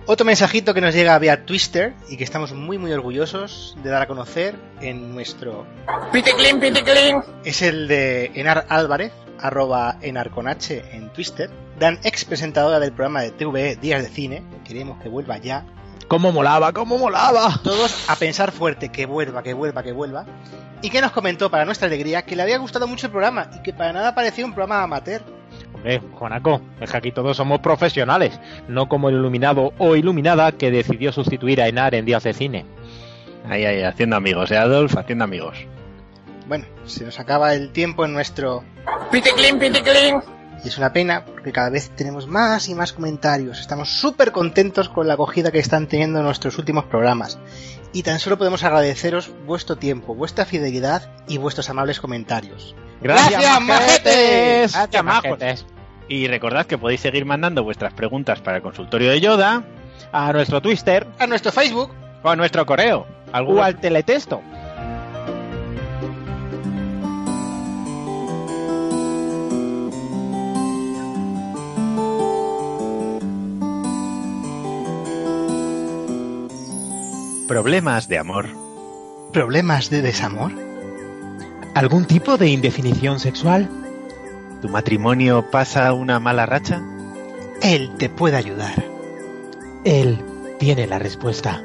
Otro 0.08 0.24
mensajito 0.24 0.74
que 0.74 0.80
nos 0.80 0.94
llega 0.94 1.18
vía 1.18 1.46
Twister 1.46 1.94
y 2.08 2.16
que 2.16 2.24
estamos 2.24 2.52
muy 2.52 2.78
muy 2.78 2.92
orgullosos 2.92 3.76
de 3.82 3.90
dar 3.90 4.02
a 4.02 4.06
conocer 4.06 4.54
en 4.80 5.14
nuestro... 5.14 5.66
Piticlin, 6.12 6.60
piticlin. 6.60 7.22
Es 7.44 7.62
el 7.62 7.88
de 7.88 8.30
Enar 8.34 8.66
Álvarez, 8.68 9.12
arroba 9.40 9.96
Enar 10.02 10.30
con 10.30 10.46
H 10.46 10.84
en 10.92 11.12
Twitter, 11.12 11.50
gran 11.78 11.98
ex 12.04 12.24
presentadora 12.24 12.80
del 12.80 12.92
programa 12.92 13.22
de 13.22 13.30
TVE 13.30 13.76
Días 13.76 14.02
de 14.02 14.08
Cine, 14.08 14.42
queremos 14.64 15.00
que 15.02 15.08
vuelva 15.08 15.38
ya. 15.38 15.64
¡Cómo 16.08 16.32
molaba, 16.32 16.72
cómo 16.72 16.98
molaba! 16.98 17.60
Todos 17.62 18.08
a 18.08 18.16
pensar 18.16 18.52
fuerte, 18.52 18.90
que 18.90 19.06
vuelva, 19.06 19.42
que 19.42 19.54
vuelva, 19.54 19.82
que 19.82 19.92
vuelva. 19.92 20.24
Y 20.82 20.90
que 20.90 21.00
nos 21.00 21.12
comentó, 21.12 21.50
para 21.50 21.64
nuestra 21.64 21.88
alegría, 21.88 22.22
que 22.22 22.36
le 22.36 22.42
había 22.42 22.58
gustado 22.58 22.86
mucho 22.86 23.06
el 23.06 23.10
programa 23.10 23.50
y 23.54 23.62
que 23.62 23.72
para 23.72 23.92
nada 23.92 24.14
parecía 24.14 24.44
un 24.44 24.52
programa 24.52 24.82
amateur. 24.82 25.22
Hombre, 25.74 26.00
Juanaco, 26.12 26.60
es 26.80 26.90
que 26.90 26.96
aquí 26.96 27.12
todos 27.12 27.36
somos 27.36 27.60
profesionales, 27.60 28.38
no 28.68 28.88
como 28.88 29.08
el 29.08 29.16
iluminado 29.16 29.72
o 29.78 29.96
iluminada 29.96 30.52
que 30.52 30.70
decidió 30.70 31.12
sustituir 31.12 31.60
a 31.60 31.68
Enar 31.68 31.94
en 31.94 32.04
días 32.04 32.22
de 32.22 32.34
cine. 32.34 32.66
Ahí, 33.48 33.64
ahí, 33.64 33.82
haciendo 33.82 34.16
amigos, 34.16 34.50
¿eh, 34.50 34.58
Adolf? 34.58 34.96
Haciendo 34.96 35.24
amigos. 35.24 35.56
Bueno, 36.46 36.64
se 36.84 37.04
nos 37.04 37.18
acaba 37.18 37.54
el 37.54 37.72
tiempo 37.72 38.04
en 38.04 38.12
nuestro... 38.12 38.62
Piticlin, 39.10 39.58
piticlin. 39.58 40.35
Y 40.64 40.68
es 40.68 40.78
una 40.78 40.92
pena 40.92 41.24
porque 41.24 41.52
cada 41.52 41.70
vez 41.70 41.90
tenemos 41.90 42.26
más 42.26 42.68
y 42.68 42.74
más 42.74 42.92
comentarios. 42.92 43.60
Estamos 43.60 43.88
súper 43.90 44.32
contentos 44.32 44.88
con 44.88 45.06
la 45.06 45.14
acogida 45.14 45.52
que 45.52 45.58
están 45.58 45.86
teniendo 45.86 46.22
nuestros 46.22 46.58
últimos 46.58 46.84
programas. 46.84 47.38
Y 47.92 48.02
tan 48.02 48.18
solo 48.18 48.36
podemos 48.36 48.64
agradeceros 48.64 49.30
vuestro 49.46 49.76
tiempo, 49.76 50.14
vuestra 50.14 50.44
fidelidad 50.44 51.10
y 51.28 51.38
vuestros 51.38 51.70
amables 51.70 52.00
comentarios. 52.00 52.74
¡Gracias, 53.00 53.60
majetes! 53.60 54.72
Gracias, 54.72 55.04
majetes. 55.04 55.66
Y 56.08 56.26
recordad 56.28 56.66
que 56.66 56.78
podéis 56.78 57.00
seguir 57.00 57.24
mandando 57.24 57.62
vuestras 57.64 57.92
preguntas 57.92 58.40
para 58.40 58.58
el 58.58 58.62
consultorio 58.62 59.10
de 59.10 59.20
Yoda 59.20 59.64
A 60.12 60.32
nuestro 60.32 60.62
Twitter 60.62 61.06
A 61.18 61.26
nuestro 61.26 61.50
Facebook 61.52 61.90
o 62.22 62.28
a 62.28 62.36
nuestro 62.36 62.64
correo. 62.64 63.06
o 63.32 63.62
al 63.62 63.78
teletexto. 63.80 64.40
Problemas 77.48 78.08
de 78.08 78.18
amor. 78.18 78.46
¿Problemas 79.32 79.88
de 79.88 80.02
desamor? 80.02 80.50
¿Algún 81.74 82.04
tipo 82.04 82.36
de 82.38 82.48
indefinición 82.48 83.20
sexual? 83.20 83.68
¿Tu 84.60 84.68
matrimonio 84.68 85.48
pasa 85.48 85.92
una 85.92 86.18
mala 86.18 86.44
racha? 86.46 86.82
Él 87.62 87.92
te 87.98 88.08
puede 88.08 88.36
ayudar. 88.36 88.84
Él 89.84 90.24
tiene 90.58 90.88
la 90.88 90.98
respuesta. 90.98 91.62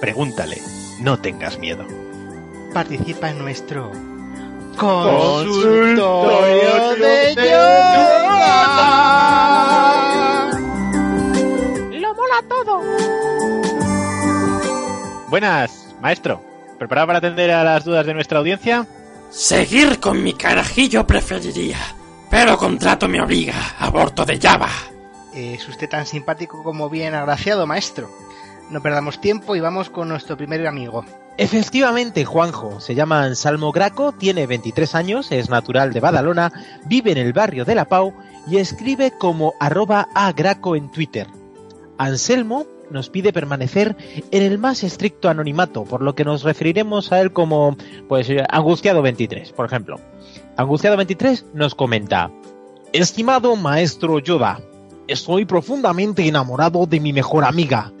Pregúntale, 0.00 0.60
no 0.98 1.20
tengas 1.20 1.56
miedo. 1.56 1.86
Participa 2.74 3.30
en 3.30 3.38
nuestro 3.38 3.92
Consultorio 4.76 5.96
de 6.98 7.34
¡Lo 12.00 12.12
mola 12.14 12.42
todo! 12.48 13.41
Buenas, 15.32 15.94
maestro. 16.02 16.44
¿Preparado 16.78 17.06
para 17.06 17.18
atender 17.20 17.52
a 17.52 17.64
las 17.64 17.86
dudas 17.86 18.04
de 18.04 18.12
nuestra 18.12 18.40
audiencia? 18.40 18.86
Seguir 19.30 19.98
con 19.98 20.22
mi 20.22 20.34
carajillo 20.34 21.06
preferiría, 21.06 21.78
pero 22.28 22.58
contrato 22.58 23.08
me 23.08 23.18
obliga. 23.18 23.54
Aborto 23.78 24.26
de 24.26 24.38
Java. 24.38 24.68
Es 25.34 25.66
usted 25.66 25.88
tan 25.88 26.04
simpático 26.04 26.62
como 26.62 26.90
bien 26.90 27.14
agraciado, 27.14 27.66
maestro. 27.66 28.10
No 28.68 28.82
perdamos 28.82 29.22
tiempo 29.22 29.56
y 29.56 29.60
vamos 29.60 29.88
con 29.88 30.10
nuestro 30.10 30.36
primer 30.36 30.66
amigo. 30.66 31.02
Efectivamente, 31.38 32.26
Juanjo, 32.26 32.78
se 32.78 32.94
llama 32.94 33.22
Anselmo 33.22 33.72
Graco, 33.72 34.12
tiene 34.12 34.46
23 34.46 34.94
años, 34.94 35.32
es 35.32 35.48
natural 35.48 35.94
de 35.94 36.00
Badalona, 36.00 36.52
vive 36.84 37.12
en 37.12 37.16
el 37.16 37.32
barrio 37.32 37.64
de 37.64 37.74
La 37.74 37.86
Pau 37.86 38.12
y 38.46 38.58
escribe 38.58 39.12
como 39.18 39.54
arroba 39.60 40.08
agraco 40.14 40.76
en 40.76 40.90
Twitter. 40.90 41.26
Anselmo 41.96 42.66
nos 42.92 43.10
pide 43.10 43.32
permanecer 43.32 43.96
en 44.30 44.42
el 44.42 44.58
más 44.58 44.84
estricto 44.84 45.28
anonimato, 45.28 45.84
por 45.84 46.02
lo 46.02 46.14
que 46.14 46.24
nos 46.24 46.42
referiremos 46.42 47.12
a 47.12 47.20
él 47.20 47.32
como, 47.32 47.76
pues, 48.08 48.28
Angustiado 48.48 49.02
23, 49.02 49.52
por 49.52 49.66
ejemplo. 49.66 49.96
Angustiado 50.56 50.96
23 50.96 51.46
nos 51.54 51.74
comenta, 51.74 52.30
Estimado 52.92 53.56
maestro 53.56 54.18
Yoda, 54.18 54.60
estoy 55.08 55.46
profundamente 55.46 56.26
enamorado 56.28 56.86
de 56.86 57.00
mi 57.00 57.12
mejor 57.12 57.44
amiga. 57.44 57.92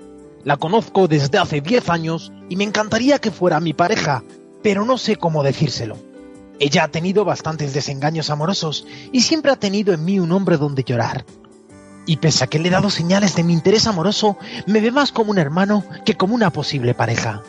La 0.44 0.56
conozco 0.58 1.08
desde 1.08 1.38
hace 1.38 1.60
10 1.60 1.88
años 1.88 2.32
y 2.48 2.56
me 2.56 2.64
encantaría 2.64 3.18
que 3.18 3.30
fuera 3.30 3.58
mi 3.60 3.72
pareja, 3.72 4.22
pero 4.62 4.84
no 4.84 4.98
sé 4.98 5.16
cómo 5.16 5.42
decírselo. 5.42 5.96
Ella 6.58 6.84
ha 6.84 6.88
tenido 6.88 7.24
bastantes 7.24 7.72
desengaños 7.74 8.28
amorosos 8.30 8.86
y 9.12 9.22
siempre 9.22 9.50
ha 9.50 9.56
tenido 9.56 9.94
en 9.94 10.04
mí 10.04 10.20
un 10.20 10.30
hombre 10.32 10.58
donde 10.58 10.84
llorar. 10.84 11.24
Y 12.06 12.16
pese 12.16 12.44
a 12.44 12.46
que 12.46 12.58
le 12.58 12.68
he 12.68 12.72
dado 12.72 12.90
señales 12.90 13.36
de 13.36 13.44
mi 13.44 13.52
interés 13.52 13.86
amoroso, 13.86 14.36
me 14.66 14.80
ve 14.80 14.90
más 14.90 15.12
como 15.12 15.30
un 15.30 15.38
hermano 15.38 15.84
que 16.04 16.16
como 16.16 16.34
una 16.34 16.50
posible 16.50 16.94
pareja. 16.94 17.42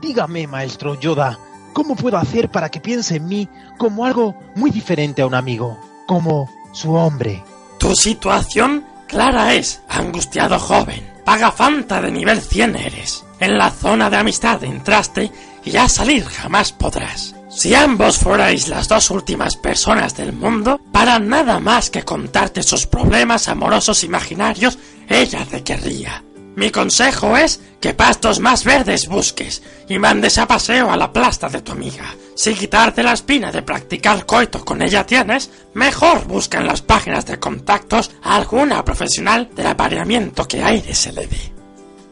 Dígame, 0.00 0.46
maestro 0.46 0.98
Yoda, 0.98 1.38
¿cómo 1.72 1.96
puedo 1.96 2.16
hacer 2.16 2.50
para 2.50 2.68
que 2.68 2.80
piense 2.80 3.16
en 3.16 3.26
mí 3.26 3.48
como 3.78 4.04
algo 4.04 4.36
muy 4.54 4.70
diferente 4.70 5.22
a 5.22 5.26
un 5.26 5.34
amigo? 5.34 5.78
Como 6.06 6.48
su 6.72 6.92
hombre. 6.92 7.42
Tu 7.78 7.94
situación 7.94 8.84
clara 9.06 9.54
es, 9.54 9.80
angustiado 9.88 10.58
joven. 10.58 11.12
Paga 11.24 11.52
Fanta 11.52 12.00
de 12.00 12.10
nivel 12.10 12.40
100 12.40 12.76
eres. 12.76 13.24
En 13.38 13.58
la 13.58 13.70
zona 13.70 14.08
de 14.08 14.16
amistad 14.16 14.62
entraste 14.64 15.30
y 15.64 15.70
ya 15.70 15.88
salir 15.88 16.24
jamás 16.24 16.72
podrás. 16.72 17.34
Si 17.54 17.74
ambos 17.74 18.16
fuerais 18.18 18.68
las 18.68 18.88
dos 18.88 19.10
últimas 19.10 19.56
personas 19.56 20.16
del 20.16 20.32
mundo, 20.32 20.80
para 20.90 21.18
nada 21.18 21.60
más 21.60 21.90
que 21.90 22.02
contarte 22.02 22.62
sus 22.62 22.86
problemas 22.86 23.46
amorosos 23.46 24.04
imaginarios, 24.04 24.78
ella 25.06 25.44
te 25.44 25.62
querría. 25.62 26.24
Mi 26.56 26.70
consejo 26.70 27.36
es 27.36 27.60
que 27.78 27.92
pastos 27.92 28.40
más 28.40 28.64
verdes 28.64 29.06
busques 29.06 29.62
y 29.86 29.98
mandes 29.98 30.38
a 30.38 30.46
paseo 30.46 30.90
a 30.90 30.96
la 30.96 31.12
plasta 31.12 31.50
de 31.50 31.60
tu 31.60 31.72
amiga. 31.72 32.14
Si 32.34 32.54
quitarte 32.54 33.02
la 33.02 33.12
espina 33.12 33.52
de 33.52 33.62
practicar 33.62 34.24
coito 34.24 34.64
con 34.64 34.80
ella 34.80 35.04
tienes, 35.04 35.50
mejor 35.74 36.26
busca 36.26 36.58
en 36.58 36.66
las 36.66 36.80
páginas 36.80 37.26
de 37.26 37.38
contactos 37.38 38.10
a 38.22 38.36
alguna 38.36 38.82
profesional 38.82 39.50
del 39.54 39.66
apareamiento 39.66 40.48
que 40.48 40.62
aire 40.62 40.94
se 40.94 41.12
le 41.12 41.26
dé. 41.26 41.52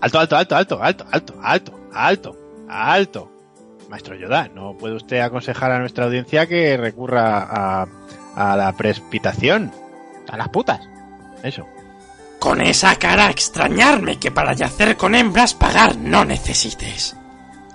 Alto, 0.03 0.19
alto, 0.19 0.37
alto, 0.37 0.57
alto, 0.57 0.83
alto, 0.83 1.07
alto, 1.11 1.35
alto, 1.43 1.81
alto, 1.91 2.39
alto. 2.69 3.40
Maestro 3.91 4.15
Yoda, 4.15 4.49
¿no 4.55 4.75
puede 4.75 4.95
usted 4.95 5.19
aconsejar 5.19 5.73
a 5.73 5.81
nuestra 5.81 6.05
audiencia 6.05 6.47
que 6.47 6.77
recurra 6.77 7.41
a, 7.41 7.89
a 8.37 8.57
la 8.57 8.73
precipitación? 8.77 9.73
A 10.29 10.37
las 10.37 10.49
putas. 10.49 10.81
Eso. 11.43 11.67
Con 12.39 12.61
esa 12.61 12.95
cara 12.95 13.31
extrañarme 13.31 14.17
que 14.17 14.31
para 14.31 14.53
yacer 14.53 14.97
con 14.97 15.17
hembras 15.17 15.55
pagar 15.55 15.97
no 15.97 16.25
necesites. 16.25 17.17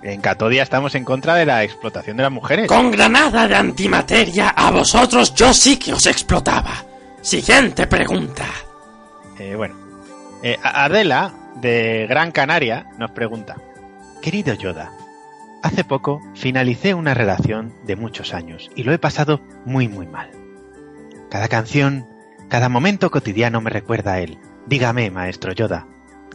En 0.03 0.21
Catodia 0.21 0.63
estamos 0.63 0.95
en 0.95 1.03
contra 1.03 1.35
de 1.35 1.45
la 1.45 1.65
explotación 1.65 2.15
de 2.15 2.23
las 2.23 2.31
mujeres. 2.31 2.67
Con 2.67 2.91
granada 2.91 3.45
de 3.45 3.55
antimateria 3.55 4.49
a 4.49 4.71
vosotros 4.71 5.35
yo 5.35 5.53
sí 5.53 5.77
que 5.77 5.91
os 5.91 6.05
explotaba. 6.05 6.75
Siguiente 7.21 7.87
pregunta. 7.87 8.45
Eh, 9.37 9.55
bueno, 9.57 9.75
eh, 10.41 10.57
Adela, 10.63 11.33
de 11.55 12.05
Gran 12.07 12.31
Canaria, 12.31 12.85
nos 12.97 13.11
pregunta. 13.11 13.57
Querido 14.21 14.53
Yoda, 14.53 14.91
hace 15.65 15.83
poco 15.83 16.21
finalicé 16.35 16.93
una 16.93 17.15
relación 17.15 17.73
de 17.85 17.95
muchos 17.95 18.35
años 18.35 18.69
y 18.75 18.83
lo 18.83 18.93
he 18.93 18.99
pasado 18.99 19.41
muy 19.65 19.87
muy 19.87 20.05
mal. 20.05 20.29
Cada 21.31 21.47
canción, 21.47 22.07
cada 22.49 22.69
momento 22.69 23.09
cotidiano 23.09 23.61
me 23.61 23.71
recuerda 23.71 24.13
a 24.13 24.19
él. 24.19 24.37
Dígame, 24.67 25.09
maestro 25.09 25.53
Yoda, 25.53 25.87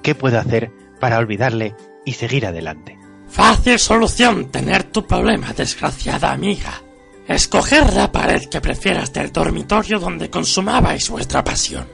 ¿qué 0.02 0.16
puedo 0.16 0.38
hacer 0.38 0.72
para 0.98 1.18
olvidarle 1.18 1.76
y 2.04 2.14
seguir 2.14 2.44
adelante? 2.44 2.98
Fácil 3.28 3.78
solución 3.78 4.50
tener 4.50 4.82
tu 4.84 5.06
problema, 5.06 5.52
desgraciada 5.52 6.32
amiga. 6.32 6.82
Escoger 7.28 7.92
la 7.94 8.10
pared 8.10 8.48
que 8.48 8.60
prefieras 8.60 9.12
del 9.12 9.30
dormitorio 9.30 10.00
donde 10.00 10.28
consumabais 10.28 11.08
vuestra 11.08 11.44
pasión. 11.44 11.86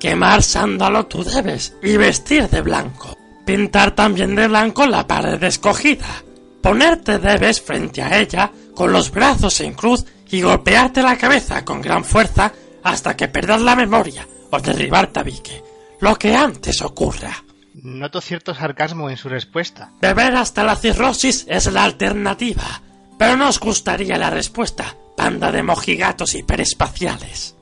Quemar 0.00 0.42
sándalo 0.42 1.06
tú 1.06 1.22
debes 1.22 1.76
y 1.84 1.96
vestir 1.96 2.48
de 2.48 2.62
blanco. 2.62 3.16
Pintar 3.44 3.94
también 3.94 4.34
de 4.34 4.48
blanco 4.48 4.86
la 4.86 5.06
pared 5.06 5.40
escogida. 5.44 6.24
Ponerte 6.62 7.18
debes 7.18 7.60
frente 7.60 8.02
a 8.02 8.18
ella 8.18 8.50
con 8.74 8.92
los 8.92 9.10
brazos 9.10 9.60
en 9.60 9.74
cruz 9.74 10.04
y 10.30 10.42
golpearte 10.42 11.02
la 11.02 11.16
cabeza 11.16 11.64
con 11.64 11.80
gran 11.80 12.04
fuerza 12.04 12.52
hasta 12.82 13.16
que 13.16 13.28
perdas 13.28 13.60
la 13.60 13.76
memoria 13.76 14.26
o 14.50 14.58
derribar 14.60 15.08
tabique. 15.08 15.62
Lo 16.00 16.16
que 16.16 16.34
antes 16.34 16.82
ocurra. 16.82 17.44
Noto 17.74 18.20
cierto 18.20 18.54
sarcasmo 18.54 19.10
en 19.10 19.16
su 19.16 19.28
respuesta. 19.28 19.92
Beber 20.00 20.36
hasta 20.36 20.64
la 20.64 20.76
cirrosis 20.76 21.46
es 21.48 21.72
la 21.72 21.84
alternativa. 21.84 22.82
Pero 23.18 23.36
no 23.36 23.48
os 23.48 23.60
gustaría 23.60 24.16
la 24.16 24.30
respuesta, 24.30 24.96
panda 25.16 25.52
de 25.52 25.62
mojigatos 25.62 26.34
hiperespaciales. 26.34 27.54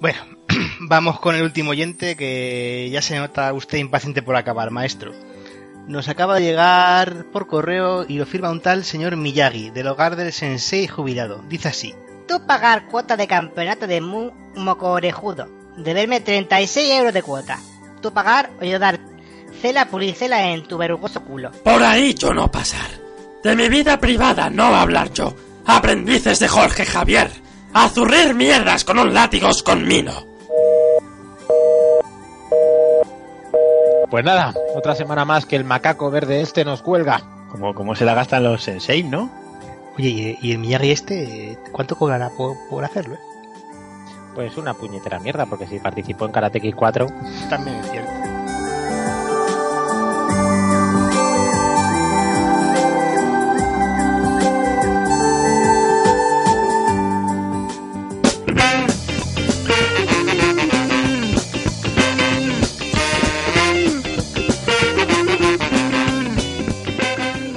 Bueno, 0.00 0.18
vamos 0.80 1.20
con 1.20 1.34
el 1.34 1.42
último 1.42 1.70
oyente 1.70 2.16
que 2.16 2.88
ya 2.92 3.00
se 3.00 3.18
nota 3.18 3.52
usted 3.52 3.78
impaciente 3.78 4.22
por 4.22 4.36
acabar, 4.36 4.70
maestro. 4.70 5.14
Nos 5.86 6.08
acaba 6.08 6.34
de 6.34 6.42
llegar 6.42 7.26
por 7.32 7.46
correo 7.46 8.04
y 8.08 8.18
lo 8.18 8.26
firma 8.26 8.50
un 8.50 8.60
tal 8.60 8.84
señor 8.84 9.16
Miyagi, 9.16 9.70
del 9.70 9.86
hogar 9.86 10.16
del 10.16 10.32
sensei 10.32 10.88
jubilado. 10.88 11.44
Dice 11.48 11.68
así. 11.68 11.94
Tú 12.26 12.44
pagar 12.44 12.86
cuota 12.86 13.16
de 13.16 13.28
campeonato 13.28 13.86
de 13.86 14.00
Mu 14.00 14.32
moco 14.56 14.90
orejudo. 14.90 15.48
Deberme 15.76 16.20
36 16.20 16.90
euros 16.90 17.14
de 17.14 17.22
cuota. 17.22 17.60
Tú 18.02 18.12
pagar 18.12 18.50
o 18.60 18.64
yo 18.64 18.80
dar 18.80 18.98
cela 19.62 19.86
pulicela 19.86 20.50
en 20.50 20.64
tu 20.64 20.76
vergoso 20.76 21.22
culo. 21.22 21.52
Por 21.62 21.82
ahí 21.82 22.14
yo 22.14 22.34
no 22.34 22.50
pasar. 22.50 22.90
De 23.44 23.54
mi 23.54 23.68
vida 23.68 24.00
privada 24.00 24.50
no 24.50 24.64
hablar 24.64 25.12
yo. 25.12 25.34
Aprendices 25.66 26.40
de 26.40 26.48
Jorge 26.48 26.84
Javier. 26.84 27.30
A 27.72 27.88
zurrir 27.88 28.34
mierdas 28.34 28.84
con 28.84 28.98
un 28.98 29.14
látigo 29.14 29.50
con 29.64 29.86
mino. 29.86 30.35
Pues 34.10 34.24
nada, 34.24 34.54
otra 34.74 34.94
semana 34.94 35.24
más 35.24 35.46
que 35.46 35.56
el 35.56 35.64
macaco 35.64 36.10
verde 36.10 36.40
este 36.40 36.64
nos 36.64 36.82
cuelga. 36.82 37.22
Como, 37.50 37.74
como 37.74 37.94
se 37.94 38.04
la 38.04 38.14
gastan 38.14 38.44
los 38.44 38.62
sensei, 38.62 39.02
¿no? 39.02 39.30
Oye, 39.98 40.38
¿y 40.40 40.52
el 40.52 40.58
Miyagi 40.58 40.90
este 40.90 41.58
cuánto 41.72 41.96
cobrará 41.96 42.30
por, 42.30 42.56
por 42.68 42.84
hacerlo? 42.84 43.14
Eh? 43.14 43.18
Pues 44.34 44.56
una 44.58 44.74
puñetera 44.74 45.18
mierda, 45.18 45.46
porque 45.46 45.66
si 45.66 45.78
participó 45.78 46.26
en 46.26 46.32
Karate 46.32 46.60
Kid 46.60 46.74
4... 46.74 47.06
También 47.48 47.78
es 47.78 47.90
cierto. 47.90 48.25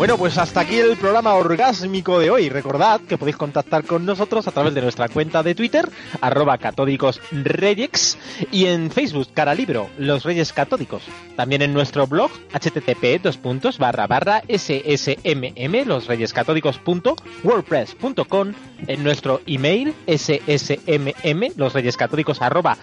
Bueno, 0.10 0.22
pues 0.22 0.40
hasta 0.40 0.62
aquí 0.62 0.78
el 0.78 0.98
programa 0.98 1.36
orgásmico 1.36 2.18
de 2.18 2.32
hoy. 2.32 2.50
Recordad 2.50 3.00
que 3.02 3.16
podéis 3.16 3.38
contactar 3.38 3.84
con 3.84 4.08
nosotros 4.08 4.48
a 4.48 4.52
través 4.52 4.74
de 4.74 4.82
nuestra 4.82 5.08
cuenta 5.08 5.44
de 5.44 5.54
Twitter, 5.54 5.88
arroba 6.20 6.58
catódicosreyex, 6.58 8.18
y 8.52 8.66
en 8.66 8.90
Facebook, 8.90 9.28
Cara 9.36 9.54
Libro, 9.54 9.88
Los 10.00 10.24
Reyes 10.24 10.52
Catódicos. 10.52 11.04
También 11.36 11.62
en 11.62 11.76
nuestro 11.76 12.08
blog, 12.08 12.32
http 12.52 13.22
dos 13.22 13.38
puntos 13.38 13.78
barra 13.78 14.08
barra 14.08 14.42
ssmm, 14.50 15.86
losreyescatódicos.wordpress.com, 15.86 18.54
en 18.88 19.04
nuestro 19.04 19.42
email, 19.46 19.94
ssmm, 20.08 21.52
losreyescatódicos 21.56 22.42
arroba 22.42 22.80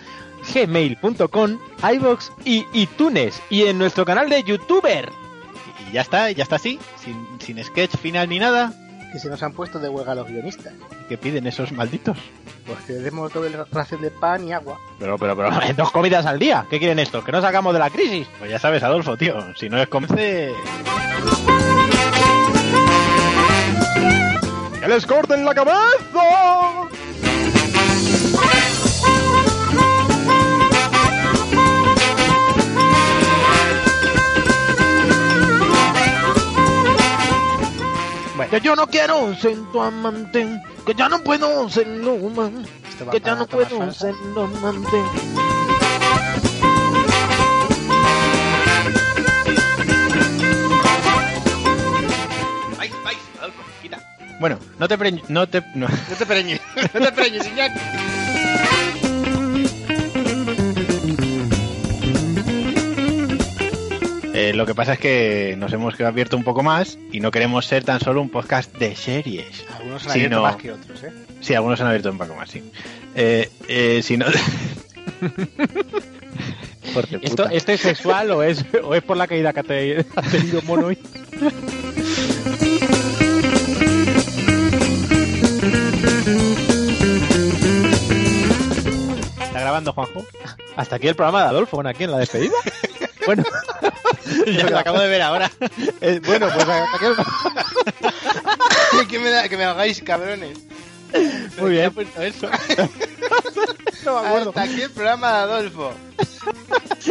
gmail.com, 0.54 1.58
iVox 1.92 2.30
y 2.44 2.64
iTunes, 2.72 3.42
y 3.50 3.64
en 3.64 3.78
nuestro 3.78 4.04
canal 4.04 4.30
de 4.30 4.44
YouTuber. 4.44 5.25
Y 5.88 5.92
ya 5.92 6.00
está, 6.00 6.30
ya 6.30 6.42
está 6.42 6.56
así, 6.56 6.78
sin, 7.02 7.26
sin 7.40 7.62
sketch 7.62 7.96
final 7.96 8.28
ni 8.28 8.38
nada. 8.38 8.72
Que 9.12 9.18
se 9.18 9.28
nos 9.28 9.42
han 9.42 9.52
puesto 9.52 9.78
de 9.78 9.88
huelga 9.88 10.14
los 10.14 10.26
guionistas. 10.26 10.72
¿Qué 11.08 11.16
piden 11.16 11.46
esos 11.46 11.72
malditos? 11.72 12.18
Pues 12.66 12.78
que 12.80 12.94
demos 12.94 13.32
doble 13.32 13.56
ración 13.70 14.02
de 14.02 14.10
pan 14.10 14.46
y 14.46 14.52
agua. 14.52 14.78
Pero, 14.98 15.16
pero, 15.16 15.36
pero, 15.36 15.50
dos 15.76 15.90
comidas 15.92 16.26
al 16.26 16.38
día. 16.38 16.66
¿Qué 16.68 16.78
quieren 16.78 16.98
estos? 16.98 17.24
¿Que 17.24 17.32
no 17.32 17.40
sacamos 17.40 17.72
de 17.72 17.78
la 17.78 17.90
crisis? 17.90 18.26
Pues 18.38 18.50
ya 18.50 18.58
sabes, 18.58 18.82
Adolfo, 18.82 19.16
tío. 19.16 19.54
Si 19.54 19.68
no 19.68 19.76
les 19.76 19.88
convence... 19.88 20.52
¡Que 24.80 24.88
les 24.88 25.06
corten 25.06 25.44
la 25.44 25.54
cabeza! 25.54 26.85
Que 38.50 38.60
yo 38.60 38.76
no 38.76 38.86
quiero 38.86 39.34
ser 39.34 39.56
tu 39.72 39.82
amante, 39.82 40.62
que 40.86 40.94
ya 40.94 41.08
no 41.08 41.18
puedo 41.22 41.68
serlo 41.68 42.16
más, 42.30 42.50
va 43.06 43.10
que 43.10 43.20
ya 43.20 43.34
no 43.34 43.46
puedo 43.46 43.78
Falsa. 43.78 44.06
serlo 44.12 44.44
amante. 44.44 44.96
Bueno, 54.38 54.58
no 54.78 54.86
te 54.86 54.98
preñes, 54.98 55.28
no 55.30 55.48
te, 55.48 55.62
no. 55.74 55.88
No 55.88 56.16
te 56.18 56.26
preñes, 56.26 56.60
no 56.94 57.00
te 57.00 57.12
preñes, 57.12 57.46
Iñaki. 57.46 57.78
Eh, 64.38 64.52
lo 64.52 64.66
que 64.66 64.74
pasa 64.74 64.92
es 64.94 64.98
que 64.98 65.54
nos 65.56 65.72
hemos 65.72 65.98
abierto 65.98 66.36
un 66.36 66.44
poco 66.44 66.62
más 66.62 66.98
y 67.10 67.20
no 67.20 67.30
queremos 67.30 67.64
ser 67.64 67.84
tan 67.84 68.00
solo 68.00 68.20
un 68.20 68.28
podcast 68.28 68.70
de 68.76 68.94
series. 68.94 69.64
Algunos 69.78 70.04
han 70.04 70.10
abierto 70.12 70.36
sino- 70.36 70.42
más 70.42 70.56
que 70.56 70.72
otros, 70.72 71.02
¿eh? 71.04 71.12
Sí, 71.40 71.54
algunos 71.54 71.80
han 71.80 71.86
abierto 71.86 72.10
un 72.10 72.18
poco 72.18 72.34
más, 72.34 72.50
sí. 72.50 72.62
Eh, 73.14 73.48
eh, 73.66 74.00
si 74.02 74.18
no... 74.18 74.26
¿Esto, 76.96 77.20
puta. 77.20 77.48
¿Esto 77.52 77.72
es 77.72 77.80
sexual 77.80 78.30
o 78.30 78.42
es, 78.42 78.64
o 78.82 78.94
es 78.94 79.02
por 79.02 79.16
la 79.16 79.26
caída 79.26 79.52
que 79.54 79.60
ha 79.60 79.62
te- 79.62 80.06
ha 80.16 80.22
tenido 80.22 80.60
mono 80.62 80.86
hoy? 80.88 80.98
¿Está 89.40 89.60
grabando, 89.60 89.92
Juanjo? 89.92 90.24
Hasta 90.76 90.96
aquí 90.96 91.08
el 91.08 91.14
programa 91.14 91.42
de 91.42 91.48
Adolfo, 91.48 91.76
bueno, 91.76 91.90
aquí 91.90 92.04
en 92.04 92.10
la 92.10 92.18
despedida. 92.18 92.52
Bueno, 93.26 93.42
Ya 94.46 94.64
lo 94.70 94.78
acabo 94.78 94.98
de 95.00 95.08
ver 95.08 95.22
ahora. 95.22 95.50
eh, 96.00 96.20
bueno, 96.24 96.48
pues 96.52 96.66
el- 99.00 99.06
que, 99.08 99.18
me 99.18 99.30
da- 99.30 99.48
que 99.48 99.56
me 99.56 99.64
hagáis, 99.64 100.00
cabrones. 100.02 100.58
Muy 101.58 101.70
bien. 101.72 101.92
eso? 102.20 102.48
No 104.04 104.20
me 104.22 104.28
acuerdo. 104.28 104.48
Hasta 104.50 104.62
aquí 104.62 104.82
el 104.82 104.90
programa 104.90 105.32
de 105.32 105.38
Adolfo. 105.38 105.92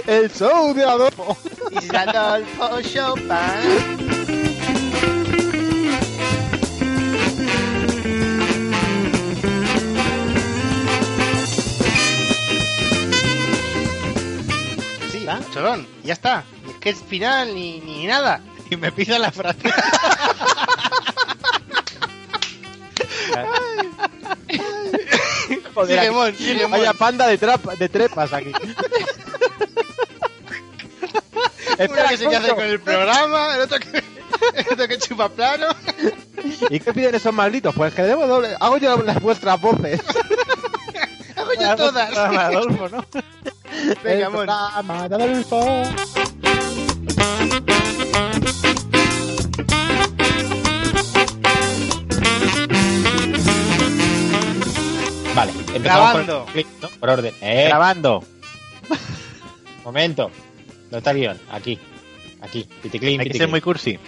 El 0.07 0.31
show 0.31 0.73
de 0.73 0.83
Adolfo. 0.85 1.37
Y 1.71 1.93
Adolfo 1.95 2.81
Chopin. 2.81 4.34
Sí, 15.25 15.45
Cholón, 15.53 15.87
ya 16.03 16.13
está. 16.13 16.43
Ni 16.65 16.71
es 16.71 16.77
que 16.79 16.89
es 16.89 17.01
final 17.03 17.53
ni, 17.53 17.79
ni 17.81 18.05
nada. 18.07 18.41
Y 18.69 18.75
me 18.77 18.91
pisa 18.91 19.19
la 19.19 19.31
frase. 19.31 19.69
Joder, 25.73 25.99
aquí- 25.99 26.09
Mon, 26.11 26.33
Mon. 26.61 26.71
Vaya 26.71 26.93
panda 26.93 27.27
de, 27.27 27.37
trapa- 27.37 27.75
de 27.75 27.89
trepas 27.89 28.31
aquí. 28.33 28.51
Uno 31.77 31.93
que 32.09 32.17
se 32.17 32.27
hace 32.35 32.55
con 32.55 32.63
el 32.63 32.79
programa, 32.79 33.55
el 33.55 33.61
otro 33.61 33.79
que, 33.79 33.97
el 33.97 34.65
otro 34.71 34.87
que 34.87 34.97
chupa 34.97 35.27
plano. 35.29 35.67
¿Y 36.69 36.79
qué 36.79 36.93
piden 36.93 37.15
esos 37.15 37.33
malditos? 37.33 37.75
Pues 37.75 37.93
que 37.93 38.03
debo 38.03 38.25
doble. 38.27 38.55
Hago 38.59 38.77
yo 38.77 38.95
las 39.03 39.19
vuestras 39.21 39.59
voces. 39.59 39.99
Hago 41.35 41.49
yo 41.59 41.75
todas. 41.75 42.15
Adolfo, 42.17 42.87
¿no? 42.89 43.05
Venga, 44.03 44.27
Adolfo. 44.27 45.83
Vale, 55.35 55.51
empezamos 55.51 55.83
Grabando. 55.83 56.45
Por, 56.45 56.47
el 56.47 56.53
clip, 56.53 56.67
¿no? 56.81 56.89
Por 56.89 57.09
orden. 57.09 57.33
Eh, 57.41 57.65
Grabando. 57.67 58.23
momento. 59.83 60.31
¿Dónde 60.83 60.97
está 60.99 61.11
el 61.11 61.17
guion? 61.17 61.39
Aquí. 61.51 61.77
Aquí. 62.41 62.67
Piticlin, 62.81 63.19
Hay 63.19 63.29
que 63.29 63.37
ser 63.37 63.49
muy 63.49 63.59
cursi. 63.61 63.99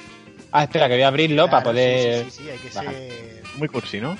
Ah, 0.51 0.63
espera, 0.63 0.87
que 0.87 0.93
voy 0.93 1.03
a 1.03 1.09
abrirlo 1.09 1.49
para 1.49 1.63
poder. 1.63 2.25
Sí, 2.25 2.31
sí, 2.31 2.43
sí, 2.43 2.49
hay 2.49 2.57
que 2.57 2.69
Vale. 2.69 2.91
ser. 3.09 3.43
Muy 3.57 3.67
cursi, 3.67 3.99
¿no? 3.99 4.17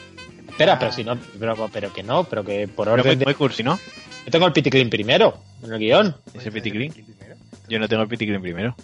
Espera, 0.49 0.77
pero 0.77 0.91
si 0.91 1.03
no, 1.03 1.17
pero, 1.39 1.69
pero 1.71 1.93
que 1.93 2.03
no, 2.03 2.23
pero 2.25 2.43
que 2.43 2.67
por 2.67 2.85
Pero 2.87 2.93
orden. 2.95 3.05
muy, 3.07 3.15
de- 3.15 3.25
muy 3.25 3.33
cursi, 3.35 3.63
¿no? 3.63 3.79
Yo 4.27 4.31
tengo 4.31 4.45
el 4.45 4.51
piticlin 4.51 4.89
primero, 4.89 5.37
en 5.63 5.71
el 5.71 5.79
guion. 5.79 6.13
Ese 6.33 6.51
piticlin. 6.51 6.93
Yo 7.69 7.79
no 7.79 7.87
tengo 7.87 8.03
el 8.03 8.09
piticlin 8.09 8.41
primero. 8.41 8.75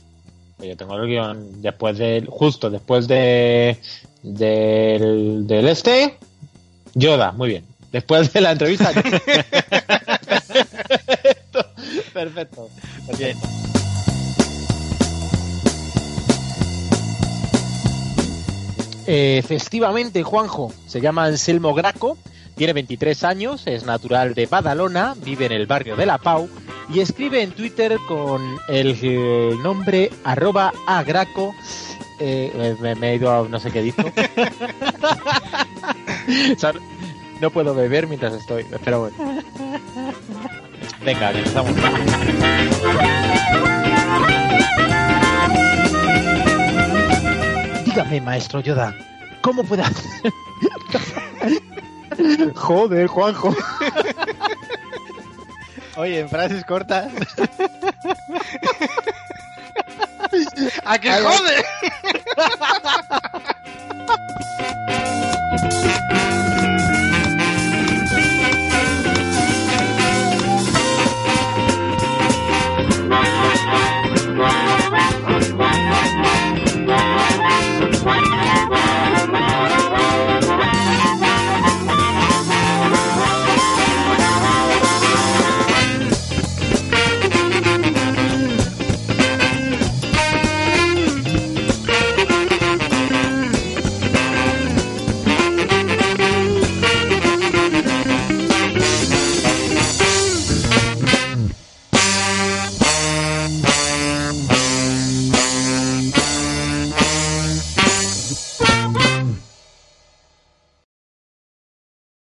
Pues 0.56 0.70
yo 0.70 0.78
tengo 0.78 0.98
el 0.98 1.06
guion 1.06 1.61
después 1.61 1.98
de. 1.98 2.26
Justo 2.30 2.70
después 2.70 3.10
de. 3.10 3.78
Del, 4.22 5.45
del 5.45 5.68
este. 5.68 6.18
Yoda, 6.94 7.34
muy 7.34 7.49
bien. 7.49 7.65
Después 7.91 8.32
de 8.32 8.40
la 8.40 8.53
entrevista. 8.53 8.94
Perfecto. 10.94 11.65
Perfecto. 12.14 12.70
Bien. 13.18 13.38
Eh, 19.07 19.44
festivamente, 19.45 20.24
Juanjo, 20.24 20.72
se 20.88 21.02
llama 21.02 21.26
Anselmo 21.26 21.74
Graco, 21.74 22.18
tiene 22.55 22.73
23 22.73 23.23
años, 23.23 23.67
es 23.67 23.85
natural 23.85 24.34
de 24.34 24.45
Badalona, 24.45 25.15
vive 25.23 25.45
en 25.45 25.51
el 25.51 25.67
barrio 25.67 25.95
de 25.95 26.05
La 26.05 26.17
Pau 26.17 26.49
y 26.93 26.99
escribe 26.99 27.41
en 27.41 27.51
Twitter 27.51 27.97
con 28.07 28.41
el, 28.67 28.97
eh, 29.01 29.55
nombre 29.61 30.11
arroba 30.23 30.73
agraco. 30.88 31.55
Eh, 32.19 32.75
me, 32.80 32.95
me 32.95 33.11
he 33.11 33.15
ido 33.15 33.31
a 33.31 33.47
no 33.47 33.59
sé 33.59 33.71
qué 33.71 33.81
dijo. 33.81 34.03
O 36.55 36.57
sea, 36.57 36.71
no 37.41 37.49
puedo 37.49 37.75
beber 37.75 38.07
mientras 38.07 38.34
estoy, 38.34 38.65
pero 38.85 39.01
bueno. 39.01 39.43
Venga, 41.03 41.31
empezamos. 41.31 41.75
Dígame, 47.84 48.21
maestro 48.21 48.61
Yoda, 48.61 48.95
¿cómo 49.41 49.63
puede 49.65 49.81
hacer? 49.84 50.31
Joder, 52.56 53.07
Juanjo. 53.07 53.56
Oye, 55.95 56.19
en 56.19 56.30
frases 56.30 56.64
cortas. 56.65 57.11
¡A 60.85 60.98
que 60.98 61.11
jode! 61.11 61.64